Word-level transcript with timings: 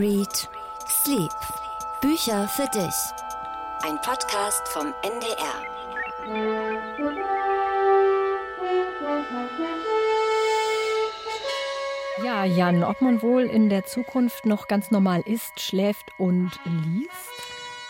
Read, 0.00 0.48
Sleep. 0.88 1.30
Bücher 2.00 2.48
für 2.48 2.66
dich. 2.68 2.94
Ein 3.82 4.00
Podcast 4.00 4.66
vom 4.68 4.94
NDR. 5.02 5.60
Ja, 12.24 12.46
Jan, 12.46 12.82
ob 12.82 13.02
man 13.02 13.20
wohl 13.20 13.42
in 13.42 13.68
der 13.68 13.84
Zukunft 13.84 14.46
noch 14.46 14.68
ganz 14.68 14.90
normal 14.90 15.20
isst, 15.26 15.60
schläft 15.60 16.06
und 16.16 16.50
liest? 16.64 17.10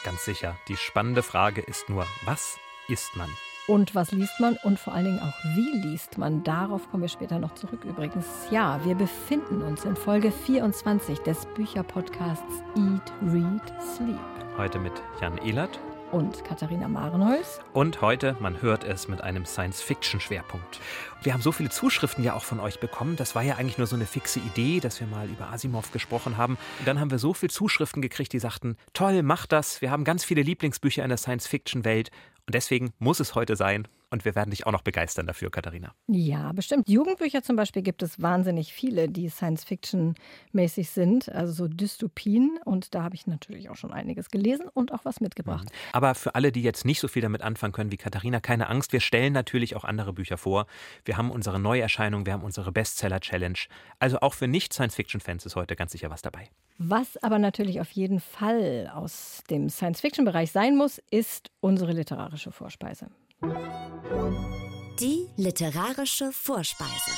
Ganz 0.02 0.24
sicher. 0.24 0.56
Die 0.66 0.76
spannende 0.76 1.22
Frage 1.22 1.60
ist 1.60 1.88
nur, 1.88 2.08
was 2.24 2.58
isst 2.88 3.14
man? 3.14 3.30
Und 3.70 3.94
was 3.94 4.10
liest 4.10 4.40
man 4.40 4.56
und 4.64 4.80
vor 4.80 4.94
allen 4.94 5.04
Dingen 5.04 5.20
auch 5.20 5.44
wie 5.54 5.78
liest 5.86 6.18
man? 6.18 6.42
Darauf 6.42 6.90
kommen 6.90 7.04
wir 7.04 7.08
später 7.08 7.38
noch 7.38 7.54
zurück 7.54 7.84
übrigens. 7.84 8.26
Ja, 8.50 8.84
wir 8.84 8.96
befinden 8.96 9.62
uns 9.62 9.84
in 9.84 9.94
Folge 9.94 10.32
24 10.32 11.20
des 11.20 11.46
Bücherpodcasts 11.54 12.64
Eat, 12.74 13.12
Read, 13.32 13.62
Sleep. 13.94 14.18
Heute 14.58 14.80
mit 14.80 14.94
Jan 15.20 15.38
Ehlert 15.38 15.78
und 16.10 16.44
Katharina 16.44 16.88
Marenholz. 16.88 17.60
Und 17.72 18.00
heute, 18.00 18.36
man 18.40 18.60
hört 18.60 18.82
es, 18.82 19.06
mit 19.06 19.20
einem 19.20 19.46
Science-Fiction-Schwerpunkt. 19.46 20.80
Wir 21.22 21.32
haben 21.32 21.42
so 21.42 21.52
viele 21.52 21.70
Zuschriften 21.70 22.24
ja 22.24 22.34
auch 22.34 22.42
von 22.42 22.58
euch 22.58 22.80
bekommen. 22.80 23.14
Das 23.14 23.36
war 23.36 23.42
ja 23.42 23.54
eigentlich 23.54 23.78
nur 23.78 23.86
so 23.86 23.94
eine 23.94 24.06
fixe 24.06 24.40
Idee, 24.40 24.80
dass 24.80 24.98
wir 24.98 25.06
mal 25.06 25.28
über 25.28 25.52
Asimov 25.52 25.92
gesprochen 25.92 26.36
haben. 26.36 26.58
Und 26.80 26.88
dann 26.88 26.98
haben 26.98 27.12
wir 27.12 27.20
so 27.20 27.34
viele 27.34 27.50
Zuschriften 27.50 28.02
gekriegt, 28.02 28.32
die 28.32 28.40
sagten, 28.40 28.76
toll, 28.94 29.22
mach 29.22 29.46
das. 29.46 29.80
Wir 29.80 29.92
haben 29.92 30.02
ganz 30.02 30.24
viele 30.24 30.42
Lieblingsbücher 30.42 31.04
in 31.04 31.10
der 31.10 31.18
Science-Fiction-Welt. 31.18 32.10
Und 32.50 32.54
deswegen 32.56 32.92
muss 32.98 33.20
es 33.20 33.36
heute 33.36 33.54
sein. 33.54 33.86
Und 34.10 34.24
wir 34.24 34.34
werden 34.34 34.50
dich 34.50 34.66
auch 34.66 34.72
noch 34.72 34.82
begeistern 34.82 35.26
dafür, 35.26 35.50
Katharina. 35.50 35.94
Ja, 36.08 36.52
bestimmt. 36.52 36.88
Jugendbücher 36.88 37.42
zum 37.42 37.56
Beispiel 37.56 37.82
gibt 37.82 38.02
es 38.02 38.20
wahnsinnig 38.20 38.72
viele, 38.72 39.08
die 39.08 39.28
Science-Fiction-mäßig 39.28 40.90
sind, 40.90 41.28
also 41.28 41.52
so 41.52 41.68
Dystopien. 41.68 42.58
Und 42.64 42.94
da 42.94 43.04
habe 43.04 43.14
ich 43.14 43.28
natürlich 43.28 43.70
auch 43.70 43.76
schon 43.76 43.92
einiges 43.92 44.30
gelesen 44.30 44.66
und 44.74 44.92
auch 44.92 45.04
was 45.04 45.20
mitgebracht. 45.20 45.64
Mhm. 45.64 45.78
Aber 45.92 46.14
für 46.16 46.34
alle, 46.34 46.50
die 46.50 46.62
jetzt 46.62 46.84
nicht 46.84 47.00
so 47.00 47.06
viel 47.06 47.22
damit 47.22 47.42
anfangen 47.42 47.72
können 47.72 47.92
wie 47.92 47.96
Katharina, 47.96 48.40
keine 48.40 48.68
Angst. 48.68 48.92
Wir 48.92 49.00
stellen 49.00 49.32
natürlich 49.32 49.76
auch 49.76 49.84
andere 49.84 50.12
Bücher 50.12 50.36
vor. 50.36 50.66
Wir 51.04 51.16
haben 51.16 51.30
unsere 51.30 51.60
Neuerscheinung, 51.60 52.26
wir 52.26 52.32
haben 52.32 52.44
unsere 52.44 52.72
Bestseller-Challenge. 52.72 53.58
Also 54.00 54.20
auch 54.20 54.34
für 54.34 54.48
Nicht-Science-Fiction-Fans 54.48 55.46
ist 55.46 55.54
heute 55.54 55.76
ganz 55.76 55.92
sicher 55.92 56.10
was 56.10 56.22
dabei. 56.22 56.48
Was 56.78 57.16
aber 57.22 57.38
natürlich 57.38 57.80
auf 57.80 57.90
jeden 57.92 58.18
Fall 58.18 58.90
aus 58.92 59.44
dem 59.50 59.68
Science-Fiction-Bereich 59.68 60.50
sein 60.50 60.76
muss, 60.76 61.00
ist 61.10 61.50
unsere 61.60 61.92
literarische 61.92 62.50
Vorspeise. 62.50 63.08
Die 63.42 65.26
literarische 65.36 66.30
Vorspeise. 66.30 67.12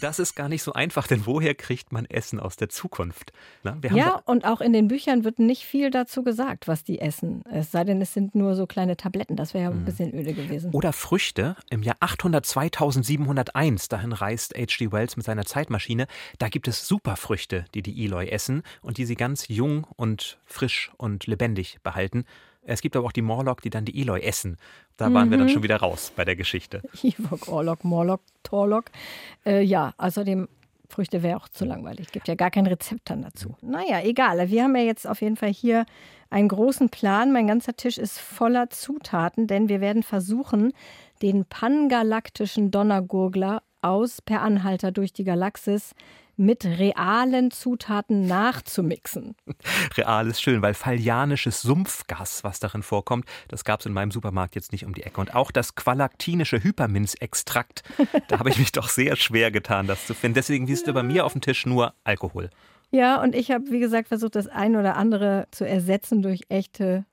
Das 0.00 0.20
ist 0.20 0.36
gar 0.36 0.48
nicht 0.48 0.62
so 0.62 0.74
einfach, 0.74 1.08
denn 1.08 1.26
woher 1.26 1.56
kriegt 1.56 1.90
man 1.90 2.04
Essen 2.04 2.38
aus 2.38 2.56
der 2.56 2.68
Zukunft? 2.68 3.32
Na, 3.64 3.76
ja, 3.92 4.22
und 4.26 4.44
auch 4.44 4.60
in 4.60 4.72
den 4.72 4.86
Büchern 4.86 5.24
wird 5.24 5.40
nicht 5.40 5.64
viel 5.64 5.90
dazu 5.90 6.22
gesagt, 6.22 6.68
was 6.68 6.84
die 6.84 7.00
essen. 7.00 7.42
Es 7.50 7.72
sei 7.72 7.82
denn, 7.82 8.00
es 8.00 8.14
sind 8.14 8.36
nur 8.36 8.54
so 8.54 8.68
kleine 8.68 8.96
Tabletten. 8.96 9.34
Das 9.34 9.54
wäre 9.54 9.64
ja 9.64 9.70
ein 9.70 9.80
mhm. 9.80 9.84
bisschen 9.86 10.14
öde 10.14 10.34
gewesen. 10.34 10.70
Oder 10.72 10.92
Früchte. 10.92 11.56
Im 11.68 11.82
Jahr 11.82 11.96
800 11.98 12.46
2701, 12.46 13.88
dahin 13.88 14.12
reist 14.12 14.54
H.G. 14.56 14.92
Wells 14.92 15.16
mit 15.16 15.26
seiner 15.26 15.46
Zeitmaschine. 15.46 16.06
Da 16.38 16.48
gibt 16.48 16.68
es 16.68 16.86
Superfrüchte, 16.86 17.64
die 17.74 17.82
die 17.82 18.04
Eloy 18.04 18.28
essen 18.28 18.62
und 18.82 18.98
die 18.98 19.04
sie 19.04 19.16
ganz 19.16 19.48
jung 19.48 19.84
und 19.96 20.38
frisch 20.44 20.92
und 20.96 21.26
lebendig 21.26 21.78
behalten. 21.82 22.24
Es 22.68 22.82
gibt 22.82 22.96
aber 22.96 23.06
auch 23.06 23.12
die 23.12 23.22
Morlock, 23.22 23.62
die 23.62 23.70
dann 23.70 23.84
die 23.84 24.00
Eloy 24.00 24.20
essen. 24.20 24.56
Da 24.96 25.12
waren 25.12 25.30
wir 25.30 25.38
dann 25.38 25.46
mhm. 25.46 25.52
schon 25.52 25.62
wieder 25.62 25.76
raus 25.76 26.12
bei 26.14 26.24
der 26.24 26.36
Geschichte. 26.36 26.82
Ewok, 27.02 27.48
Orlok, 27.48 27.84
Morlock, 27.84 28.20
Torlock. 28.42 28.86
Äh, 29.46 29.62
ja, 29.62 29.94
außerdem 29.96 30.48
Früchte 30.88 31.22
wäre 31.22 31.36
auch 31.38 31.48
zu 31.48 31.64
langweilig. 31.64 32.12
Gibt 32.12 32.28
ja 32.28 32.34
gar 32.34 32.50
kein 32.50 32.66
Rezept 32.66 33.10
dann 33.10 33.22
dazu. 33.22 33.56
Naja, 33.62 34.00
egal. 34.02 34.50
Wir 34.50 34.64
haben 34.64 34.76
ja 34.76 34.82
jetzt 34.82 35.06
auf 35.06 35.22
jeden 35.22 35.36
Fall 35.36 35.52
hier 35.52 35.86
einen 36.30 36.48
großen 36.48 36.90
Plan. 36.90 37.32
Mein 37.32 37.46
ganzer 37.46 37.74
Tisch 37.74 37.96
ist 37.96 38.18
voller 38.18 38.68
Zutaten, 38.70 39.46
denn 39.46 39.68
wir 39.68 39.80
werden 39.80 40.02
versuchen, 40.02 40.72
den 41.22 41.46
pangalaktischen 41.46 42.70
Donnergurgler 42.70 43.62
aus 43.80 44.20
Per 44.20 44.42
Anhalter 44.42 44.92
durch 44.92 45.12
die 45.12 45.24
Galaxis 45.24 45.94
mit 46.38 46.64
realen 46.64 47.50
Zutaten 47.50 48.26
nachzumixen. 48.26 49.34
Real 49.96 50.26
ist 50.28 50.40
schön, 50.40 50.62
weil 50.62 50.74
fallianisches 50.74 51.60
Sumpfgas, 51.62 52.44
was 52.44 52.60
darin 52.60 52.82
vorkommt, 52.82 53.26
das 53.48 53.64
gab 53.64 53.80
es 53.80 53.86
in 53.86 53.92
meinem 53.92 54.10
Supermarkt 54.10 54.54
jetzt 54.54 54.72
nicht 54.72 54.86
um 54.86 54.94
die 54.94 55.02
Ecke. 55.02 55.20
Und 55.20 55.34
auch 55.34 55.50
das 55.50 55.74
qualaktinische 55.74 56.62
Hyperminzextrakt, 56.62 57.82
da 58.28 58.38
habe 58.38 58.50
ich 58.50 58.58
mich 58.58 58.72
doch 58.72 58.88
sehr 58.88 59.16
schwer 59.16 59.50
getan, 59.50 59.86
das 59.86 60.06
zu 60.06 60.14
finden. 60.14 60.36
Deswegen 60.36 60.66
siehst 60.66 60.86
du 60.86 60.92
bei 60.92 61.02
mir 61.02 61.26
auf 61.26 61.32
dem 61.32 61.40
Tisch 61.40 61.66
nur 61.66 61.94
Alkohol. 62.04 62.50
Ja, 62.90 63.20
und 63.22 63.34
ich 63.34 63.50
habe, 63.50 63.70
wie 63.70 63.80
gesagt, 63.80 64.08
versucht, 64.08 64.36
das 64.36 64.46
ein 64.46 64.76
oder 64.76 64.96
andere 64.96 65.46
zu 65.50 65.66
ersetzen 65.66 66.22
durch 66.22 66.42
echte, 66.48 67.04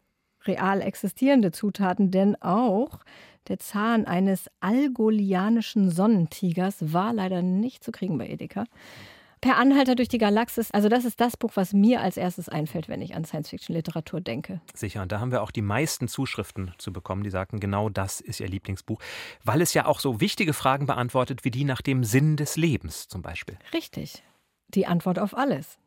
real 0.46 0.82
existierende 0.82 1.52
Zutaten, 1.52 2.12
denn 2.12 2.42
auch 2.42 3.00
der 3.48 3.60
Zahn 3.60 4.06
eines 4.06 4.50
algolianischen 4.60 5.92
Sonnentigers 5.92 6.94
war 6.94 7.14
leider 7.14 7.42
nicht 7.42 7.84
zu 7.84 7.92
kriegen 7.92 8.18
bei 8.18 8.28
Edeka. 8.28 8.66
Per 9.46 9.58
Anhalter 9.58 9.94
durch 9.94 10.08
die 10.08 10.18
Galaxis, 10.18 10.72
also 10.72 10.90
das 10.90 11.06
ist 11.06 11.22
das 11.22 11.38
Buch, 11.38 11.52
was 11.54 11.72
mir 11.72 12.02
als 12.02 12.18
erstes 12.18 12.50
einfällt, 12.50 12.90
wenn 12.90 13.00
ich 13.00 13.14
an 13.14 13.26
Science-Fiction-Literatur 13.26 14.20
denke. 14.20 14.60
Sicher, 14.74 15.04
und 15.04 15.12
da 15.12 15.20
haben 15.20 15.32
wir 15.32 15.44
auch 15.44 15.52
die 15.52 15.62
meisten 15.62 16.08
Zuschriften 16.08 16.74
zu 16.80 16.92
bekommen, 16.92 17.22
die 17.22 17.30
sagten, 17.30 17.60
genau 17.60 17.90
das 17.90 18.22
ist 18.22 18.40
ihr 18.40 18.48
Lieblingsbuch, 18.48 19.00
weil 19.44 19.62
es 19.62 19.76
ja 19.76 19.86
auch 19.86 20.00
so 20.00 20.20
wichtige 20.20 20.54
Fragen 20.54 20.88
beantwortet, 20.88 21.46
wie 21.46 21.52
die 21.52 21.64
nach 21.64 21.84
dem 21.84 22.04
Sinn 22.04 22.38
des 22.38 22.56
Lebens 22.56 23.08
zum 23.08 23.22
Beispiel. 23.22 23.56
Richtig. 23.72 24.24
Die 24.70 24.88
Antwort 24.88 25.20
auf 25.20 25.38
alles 25.38 25.78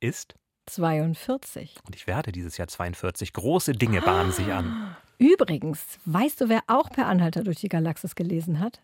ist 0.00 0.34
42. 0.66 1.74
Und 1.86 1.96
ich 1.96 2.06
werde 2.06 2.32
dieses 2.32 2.58
Jahr 2.58 2.68
42. 2.68 3.32
Große 3.32 3.72
Dinge 3.72 4.02
bahnen 4.02 4.32
sich 4.32 4.52
an. 4.52 4.94
Übrigens, 5.16 5.98
weißt 6.04 6.42
du, 6.42 6.50
wer 6.50 6.60
auch 6.66 6.90
per 6.90 7.06
Anhalter 7.06 7.44
durch 7.44 7.60
die 7.60 7.70
Galaxis 7.70 8.14
gelesen 8.14 8.60
hat? 8.60 8.82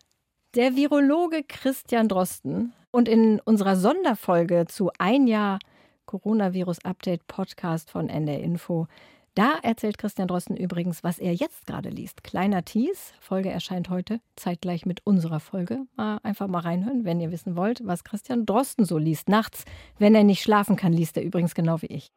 Der 0.55 0.75
Virologe 0.75 1.43
Christian 1.43 2.07
Drosten 2.07 2.73
und 2.93 3.09
in 3.09 3.39
unserer 3.39 3.75
Sonderfolge 3.75 4.65
zu 4.67 4.91
Ein 4.99 5.25
Jahr 5.27 5.57
Coronavirus-Update 6.05 7.27
Podcast 7.27 7.89
von 7.89 8.07
NDR 8.07 8.39
Info, 8.39 8.87
da 9.33 9.55
erzählt 9.63 9.97
Christian 9.97 10.27
Drosten 10.27 10.55
übrigens, 10.55 11.03
was 11.03 11.17
er 11.17 11.33
jetzt 11.33 11.65
gerade 11.65 11.89
liest. 11.89 12.23
Kleiner 12.23 12.63
Tease, 12.63 13.13
Folge 13.19 13.49
erscheint 13.49 13.89
heute, 13.89 14.19
zeitgleich 14.35 14.85
mit 14.85 15.01
unserer 15.07 15.39
Folge. 15.39 15.79
Mal 15.95 16.19
einfach 16.21 16.47
mal 16.47 16.59
reinhören, 16.59 17.03
wenn 17.03 17.19
ihr 17.19 17.31
wissen 17.31 17.55
wollt, 17.55 17.81
was 17.83 18.03
Christian 18.03 18.45
Drosten 18.45 18.85
so 18.85 18.99
liest. 18.99 19.27
Nachts, 19.27 19.65
wenn 19.97 20.13
er 20.13 20.23
nicht 20.23 20.43
schlafen 20.43 20.75
kann, 20.75 20.93
liest 20.93 21.17
er 21.17 21.23
übrigens 21.23 21.55
genau 21.55 21.81
wie 21.81 21.87
ich. 21.87 22.11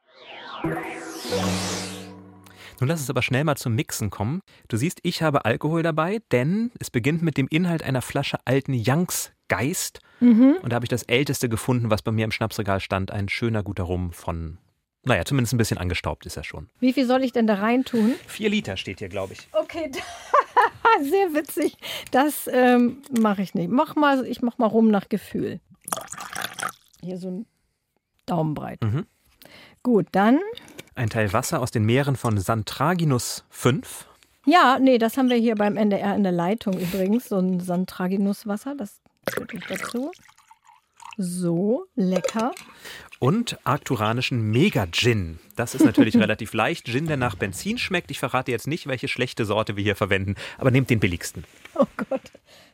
Nun 2.81 2.89
lass 2.89 3.01
es 3.01 3.11
aber 3.11 3.23
schnell 3.23 3.45
mal 3.45 3.57
zum 3.57 3.75
Mixen 3.75 4.11
kommen. 4.11 4.43
Du 4.69 4.77
siehst, 4.77 4.99
ich 5.03 5.23
habe 5.23 5.45
Alkohol 5.45 5.83
dabei, 5.83 6.21
denn 6.31 6.71
es 6.79 6.91
beginnt 6.91 7.23
mit 7.23 7.37
dem 7.37 7.49
Inhalt 7.49 7.83
einer 7.83 8.03
Flasche 8.03 8.39
alten 8.45 8.75
Youngs 8.75 9.33
Geist. 9.49 10.01
Mhm. 10.21 10.57
Und 10.63 10.71
da 10.71 10.77
habe 10.77 10.85
ich 10.85 10.91
das 10.91 11.05
älteste 11.05 11.49
gefunden, 11.49 11.91
was 11.91 12.03
bei 12.03 12.11
mir 12.11 12.25
im 12.25 12.33
Schnapsregal 12.33 12.81
stand. 12.81 13.11
Ein 13.11 13.29
schöner, 13.29 13.63
guter 13.63 13.85
Rum 13.85 14.13
von, 14.13 14.59
naja, 15.05 15.25
zumindest 15.25 15.55
ein 15.55 15.59
bisschen 15.59 15.79
angestaubt 15.79 16.27
ist 16.27 16.37
er 16.37 16.45
schon. 16.45 16.69
Wie 16.81 16.93
viel 16.93 17.07
soll 17.07 17.23
ich 17.23 17.33
denn 17.33 17.47
da 17.47 17.55
rein 17.55 17.85
tun? 17.85 18.15
Vier 18.27 18.51
Liter 18.51 18.77
steht 18.77 18.99
hier, 18.99 19.09
glaube 19.09 19.35
ich. 19.35 19.49
Okay, 19.53 19.91
sehr 21.03 21.35
witzig. 21.35 21.77
Das 22.11 22.49
ähm, 22.53 23.03
mache 23.19 23.43
ich 23.43 23.55
nicht. 23.55 23.71
Mach 23.71 23.95
mal, 23.95 24.27
ich 24.27 24.43
mache 24.43 24.61
mal 24.61 24.67
rum 24.67 24.91
nach 24.91 25.09
Gefühl. 25.09 25.61
Hier 27.03 27.19
so 27.19 27.29
ein 27.29 27.47
Daumenbreit. 28.27 28.83
Mhm. 28.83 29.07
Gut, 29.83 30.09
dann. 30.11 30.41
Ein 30.97 31.11
Teil 31.11 31.31
Wasser 31.35 31.61
aus 31.61 31.71
den 31.71 31.85
Meeren 31.85 32.17
von 32.17 32.39
Santraginus 32.39 33.45
5. 33.51 34.07
Ja, 34.47 34.79
nee, 34.81 34.97
das 34.97 35.19
haben 35.19 35.29
wir 35.29 35.37
hier 35.37 35.55
beim 35.55 35.77
NDR 35.77 36.15
in 36.15 36.23
der 36.23 36.33
Leitung 36.33 36.73
übrigens. 36.79 37.29
So 37.29 37.39
ein 37.39 37.61
Santraginuswasser. 37.61 38.75
Das 38.77 39.03
gebe 39.35 39.57
ich 39.59 39.67
dazu. 39.67 40.11
So, 41.19 41.85
lecker. 41.97 42.53
Und 43.19 43.59
arcturanischen 43.65 44.51
Mega-Gin. 44.51 45.39
Das 45.55 45.75
ist 45.75 45.85
natürlich 45.85 46.17
relativ 46.19 46.55
leicht. 46.55 46.87
Gin, 46.87 47.07
der 47.07 47.19
nach 47.19 47.35
Benzin 47.35 47.77
schmeckt. 47.77 48.11
Ich 48.11 48.19
verrate 48.19 48.51
jetzt 48.51 48.67
nicht, 48.67 48.87
welche 48.87 49.09
schlechte 49.09 49.45
Sorte 49.45 49.77
wir 49.77 49.85
hier 49.85 49.97
verwenden, 49.97 50.35
aber 50.57 50.71
nehmt 50.71 50.89
den 50.89 51.01
billigsten. 51.01 51.45
Oh 51.75 51.85
Gott. 52.09 52.33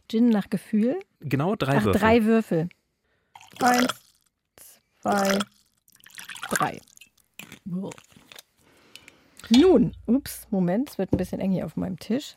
Gin 0.08 0.28
nach 0.28 0.48
Gefühl? 0.48 1.00
Genau, 1.20 1.56
drei 1.56 1.78
Ach, 1.78 1.84
Würfel. 1.86 2.00
drei 2.00 2.24
Würfel. 2.24 2.68
Eins, 3.60 3.94
zwei, 5.00 5.38
drei. 6.50 6.80
Nun, 9.56 9.94
ups, 10.06 10.46
Moment, 10.50 10.90
es 10.90 10.98
wird 10.98 11.12
ein 11.12 11.18
bisschen 11.18 11.40
eng 11.40 11.52
hier 11.52 11.66
auf 11.66 11.76
meinem 11.76 11.98
Tisch. 11.98 12.36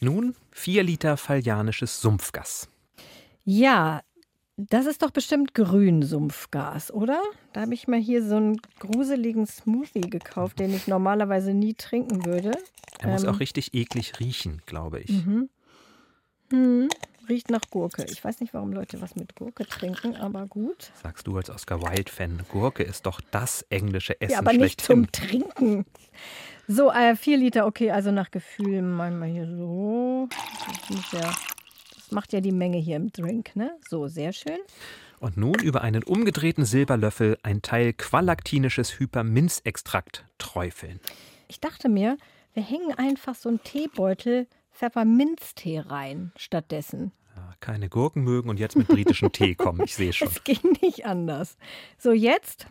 Nun, 0.00 0.34
vier 0.50 0.82
Liter 0.82 1.16
fallianisches 1.16 2.00
Sumpfgas. 2.00 2.68
Ja, 3.44 4.02
das 4.56 4.86
ist 4.86 5.02
doch 5.02 5.10
bestimmt 5.10 5.54
Grünsumpfgas, 5.54 6.92
oder? 6.92 7.20
Da 7.52 7.62
habe 7.62 7.74
ich 7.74 7.86
mal 7.86 8.00
hier 8.00 8.24
so 8.24 8.36
einen 8.36 8.60
gruseligen 8.78 9.46
Smoothie 9.46 10.00
gekauft, 10.00 10.58
den 10.58 10.74
ich 10.74 10.88
normalerweise 10.88 11.54
nie 11.54 11.74
trinken 11.74 12.24
würde. 12.24 12.52
Er 12.98 13.06
ähm, 13.06 13.12
muss 13.12 13.24
auch 13.24 13.40
richtig 13.40 13.74
eklig 13.74 14.18
riechen, 14.18 14.62
glaube 14.66 15.00
ich. 15.00 15.10
Mhm. 15.10 15.48
Hm, 16.50 16.88
riecht 17.28 17.50
nach 17.50 17.60
Gurke. 17.70 18.04
Ich 18.10 18.22
weiß 18.22 18.40
nicht, 18.40 18.54
warum 18.54 18.72
Leute 18.72 19.00
was 19.00 19.14
mit 19.16 19.34
Gurke 19.36 19.66
trinken, 19.66 20.16
aber 20.16 20.46
gut. 20.46 20.90
Sagst 21.02 21.26
du 21.26 21.36
als 21.36 21.50
Oscar 21.50 21.82
Wilde-Fan, 21.82 22.42
Gurke 22.50 22.82
ist 22.82 23.06
doch 23.06 23.20
das 23.30 23.62
englische 23.70 24.20
Essen 24.20 24.32
Ja, 24.32 24.38
aber 24.38 24.52
nicht 24.52 24.82
schlechthin. 24.82 25.04
zum 25.04 25.12
Trinken. 25.12 25.86
So, 26.66 26.90
äh, 26.90 27.16
vier 27.16 27.38
Liter, 27.38 27.66
okay, 27.66 27.90
also 27.90 28.10
nach 28.10 28.30
Gefühl 28.30 28.82
machen 28.82 29.18
wir 29.20 29.26
hier 29.26 29.46
so. 29.46 30.28
Das, 30.88 31.12
ja, 31.12 31.34
das 31.94 32.10
macht 32.10 32.32
ja 32.32 32.40
die 32.40 32.52
Menge 32.52 32.78
hier 32.78 32.96
im 32.96 33.10
Drink, 33.10 33.56
ne? 33.56 33.70
So, 33.88 34.06
sehr 34.08 34.32
schön. 34.32 34.58
Und 35.20 35.36
nun 35.36 35.54
über 35.54 35.80
einen 35.82 36.04
umgedrehten 36.04 36.64
Silberlöffel 36.64 37.38
ein 37.42 37.62
Teil 37.62 37.92
qualaktinisches 37.92 39.00
Hyperminzextrakt 39.00 40.24
träufeln. 40.38 41.00
Ich 41.48 41.60
dachte 41.60 41.88
mir, 41.88 42.18
wir 42.54 42.62
hängen 42.62 42.92
einfach 42.96 43.34
so 43.34 43.48
einen 43.48 43.62
Teebeutel 43.62 44.46
Pfefferminztee 44.78 45.80
rein 45.80 46.30
stattdessen. 46.36 47.10
Ja, 47.34 47.52
keine 47.58 47.88
Gurken 47.88 48.22
mögen 48.22 48.48
und 48.48 48.60
jetzt 48.60 48.76
mit 48.76 48.86
britischem 48.86 49.32
Tee 49.32 49.56
kommen, 49.56 49.82
ich 49.84 49.96
sehe 49.96 50.12
schon. 50.12 50.28
Es 50.28 50.44
ging 50.44 50.76
nicht 50.80 51.04
anders. 51.04 51.56
So, 51.98 52.12
jetzt 52.12 52.68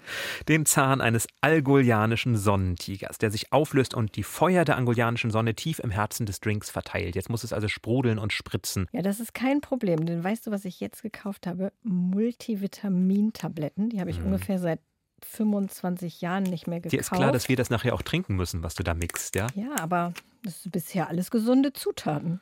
Den 0.48 0.65
Zahn 0.65 1.01
eines 1.01 1.27
algolianischen 1.42 2.38
Sonnentigers, 2.38 3.18
der 3.18 3.30
sich 3.30 3.51
auflöst 3.51 3.94
und 3.94 4.15
die 4.15 4.24
Feuer 4.24 4.63
der 4.63 4.77
angolianischen 4.77 5.31
Sonne 5.31 5.54
tief 5.54 5.80
im 5.80 5.89
Herzen 5.89 6.25
des 6.25 6.39
Drinks 6.39 6.69
verteilt. 6.69 7.15
Jetzt 7.15 7.30
muss 7.30 7.44
es 7.44 7.51
also 7.51 7.68
sprudeln 7.68 8.19
und 8.19 8.31
spritzen. 8.31 8.88
Ja, 8.94 9.01
das 9.01 9.19
ist 9.19 9.33
kein 9.33 9.59
Problem, 9.59 10.06
denn 10.06 10.24
weißt 10.24 10.48
du, 10.48 10.51
was 10.51 10.63
ich 10.63 10.80
jetzt 10.80 11.04
gekauft 11.04 11.45
habe? 11.45 11.74
Multivitamintabletten. 11.83 13.89
Die 13.89 14.00
habe 14.00 14.12
ich 14.12 14.21
ungefähr 14.21 14.59
seit 14.59 14.80
25 15.25 16.21
Jahren 16.21 16.43
nicht 16.43 16.67
mehr 16.67 16.79
gekauft. 16.79 16.93
Dir 16.93 16.99
ist 16.99 17.11
klar, 17.11 17.31
dass 17.31 17.49
wir 17.49 17.55
das 17.55 17.69
nachher 17.69 17.93
auch 17.93 18.01
trinken 18.01 18.35
müssen, 18.35 18.63
was 18.63 18.75
du 18.75 18.83
da 18.83 18.93
mixt, 18.93 19.35
ja? 19.35 19.47
Ja, 19.55 19.75
aber 19.79 20.13
das 20.43 20.57
ist 20.57 20.71
bisher 20.71 21.07
alles 21.07 21.31
gesunde 21.31 21.73
Zutaten. 21.73 22.39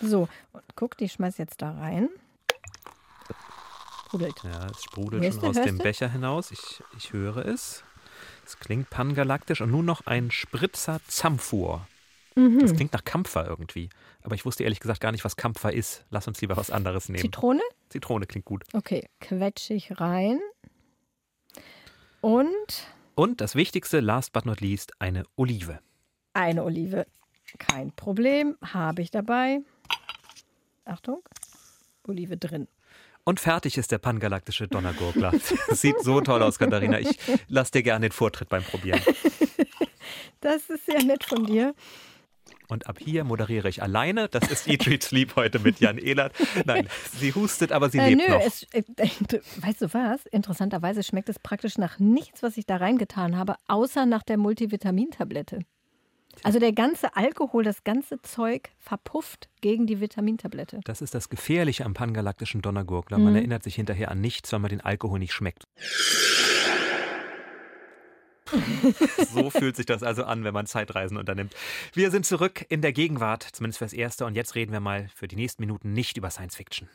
So, 0.00 0.28
und 0.52 0.62
guck, 0.76 0.96
die 0.96 1.08
schmeiß 1.08 1.38
jetzt 1.38 1.60
da 1.60 1.72
rein. 1.72 2.08
Sprudelt. 4.06 4.34
Ja, 4.42 4.66
es 4.70 4.84
sprudelt 4.84 5.22
Hörst 5.22 5.40
schon 5.40 5.52
du, 5.52 5.60
aus 5.60 5.66
dem 5.66 5.78
du? 5.78 5.82
Becher 5.82 6.08
hinaus. 6.08 6.50
Ich, 6.50 6.82
ich 6.96 7.12
höre 7.12 7.44
es. 7.44 7.82
Es 8.46 8.58
klingt 8.58 8.88
pangalaktisch 8.88 9.60
und 9.60 9.70
nun 9.70 9.84
noch 9.84 10.06
ein 10.06 10.30
Spritzer 10.30 11.00
Zamfur. 11.06 11.86
Mhm. 12.34 12.60
Das 12.60 12.74
klingt 12.74 12.92
nach 12.92 13.04
Kampfer 13.04 13.46
irgendwie. 13.46 13.90
Aber 14.22 14.34
ich 14.34 14.46
wusste 14.46 14.64
ehrlich 14.64 14.80
gesagt 14.80 15.00
gar 15.00 15.12
nicht, 15.12 15.24
was 15.24 15.36
Kampfer 15.36 15.72
ist. 15.72 16.04
Lass 16.10 16.26
uns 16.28 16.40
lieber 16.40 16.56
was 16.56 16.70
anderes 16.70 17.08
nehmen. 17.08 17.20
Zitrone? 17.20 17.60
Zitrone 17.90 18.26
klingt 18.26 18.46
gut. 18.46 18.64
Okay, 18.72 19.08
quetsche 19.20 19.74
ich 19.74 20.00
rein. 20.00 20.40
Und 22.20 22.86
Und 23.14 23.40
das 23.40 23.54
Wichtigste, 23.54 24.00
last 24.00 24.32
but 24.32 24.46
not 24.46 24.60
least, 24.60 24.92
eine 25.00 25.24
Olive. 25.36 25.80
eine 26.34 26.64
Olive. 26.64 27.06
Kein 27.58 27.92
Problem, 27.92 28.56
habe 28.62 29.02
ich 29.02 29.10
dabei. 29.10 29.60
Achtung, 30.84 31.22
Olive 32.06 32.36
drin. 32.36 32.68
Und 33.24 33.40
fertig 33.40 33.76
ist 33.76 33.90
der 33.92 33.98
pangalaktische 33.98 34.68
Donnergurgler. 34.68 35.32
Sieht 35.70 36.00
so 36.00 36.20
toll 36.20 36.42
aus, 36.42 36.58
Katharina. 36.58 36.98
Ich 37.00 37.18
lasse 37.48 37.72
dir 37.72 37.82
gerne 37.82 38.08
den 38.08 38.12
Vortritt 38.12 38.48
beim 38.48 38.62
Probieren. 38.62 39.00
Das 40.40 40.70
ist 40.70 40.86
sehr 40.86 41.02
nett 41.02 41.24
von 41.24 41.44
dir. 41.44 41.74
Und 42.68 42.86
ab 42.86 42.98
hier 43.00 43.24
moderiere 43.24 43.68
ich 43.68 43.82
alleine. 43.82 44.28
Das 44.28 44.50
ist 44.50 44.68
Eat, 44.68 44.86
Read, 44.86 45.02
Sleep 45.02 45.36
heute 45.36 45.58
mit 45.58 45.80
Jan 45.80 45.96
Ehlert. 45.98 46.34
Nein, 46.66 46.86
sie 47.18 47.34
hustet, 47.34 47.72
aber 47.72 47.88
sie 47.88 47.98
Äh, 47.98 48.10
lebt 48.10 48.28
nö, 48.28 48.34
noch. 48.34 48.42
es, 48.44 48.64
äh, 48.72 48.82
weißt 49.62 49.82
du 49.82 49.94
was? 49.94 50.26
Interessanterweise 50.26 51.02
schmeckt 51.02 51.28
es 51.30 51.38
praktisch 51.38 51.78
nach 51.78 51.98
nichts, 51.98 52.42
was 52.42 52.56
ich 52.58 52.66
da 52.66 52.76
reingetan 52.76 53.36
habe, 53.36 53.56
außer 53.68 54.04
nach 54.06 54.22
der 54.22 54.36
Multivitamintablette. 54.36 55.60
Also 56.44 56.60
der 56.60 56.72
ganze 56.72 57.16
Alkohol, 57.16 57.64
das 57.64 57.82
ganze 57.82 58.22
Zeug 58.22 58.68
verpufft 58.78 59.48
gegen 59.60 59.86
die 59.86 60.00
Vitamintablette. 60.00 60.78
Das 60.84 61.00
ist 61.02 61.14
das 61.14 61.30
Gefährliche 61.30 61.84
am 61.84 61.94
pangalaktischen 61.94 62.62
Donnergurgler. 62.62 63.18
Mhm. 63.18 63.24
Man 63.24 63.34
erinnert 63.36 63.64
sich 63.64 63.74
hinterher 63.74 64.10
an 64.10 64.20
nichts, 64.20 64.52
weil 64.52 64.60
man 64.60 64.68
den 64.68 64.80
Alkohol 64.80 65.18
nicht 65.18 65.32
schmeckt. 65.32 65.64
so 69.34 69.50
fühlt 69.50 69.76
sich 69.76 69.86
das 69.86 70.02
also 70.02 70.24
an, 70.24 70.44
wenn 70.44 70.54
man 70.54 70.66
Zeitreisen 70.66 71.16
unternimmt. 71.16 71.54
Wir 71.94 72.10
sind 72.10 72.26
zurück 72.26 72.64
in 72.68 72.82
der 72.82 72.92
Gegenwart, 72.92 73.42
zumindest 73.52 73.78
fürs 73.78 73.92
Erste. 73.92 74.26
Und 74.26 74.34
jetzt 74.34 74.54
reden 74.54 74.72
wir 74.72 74.80
mal 74.80 75.08
für 75.14 75.28
die 75.28 75.36
nächsten 75.36 75.62
Minuten 75.62 75.92
nicht 75.92 76.16
über 76.16 76.30
Science 76.30 76.56
Fiction. 76.56 76.88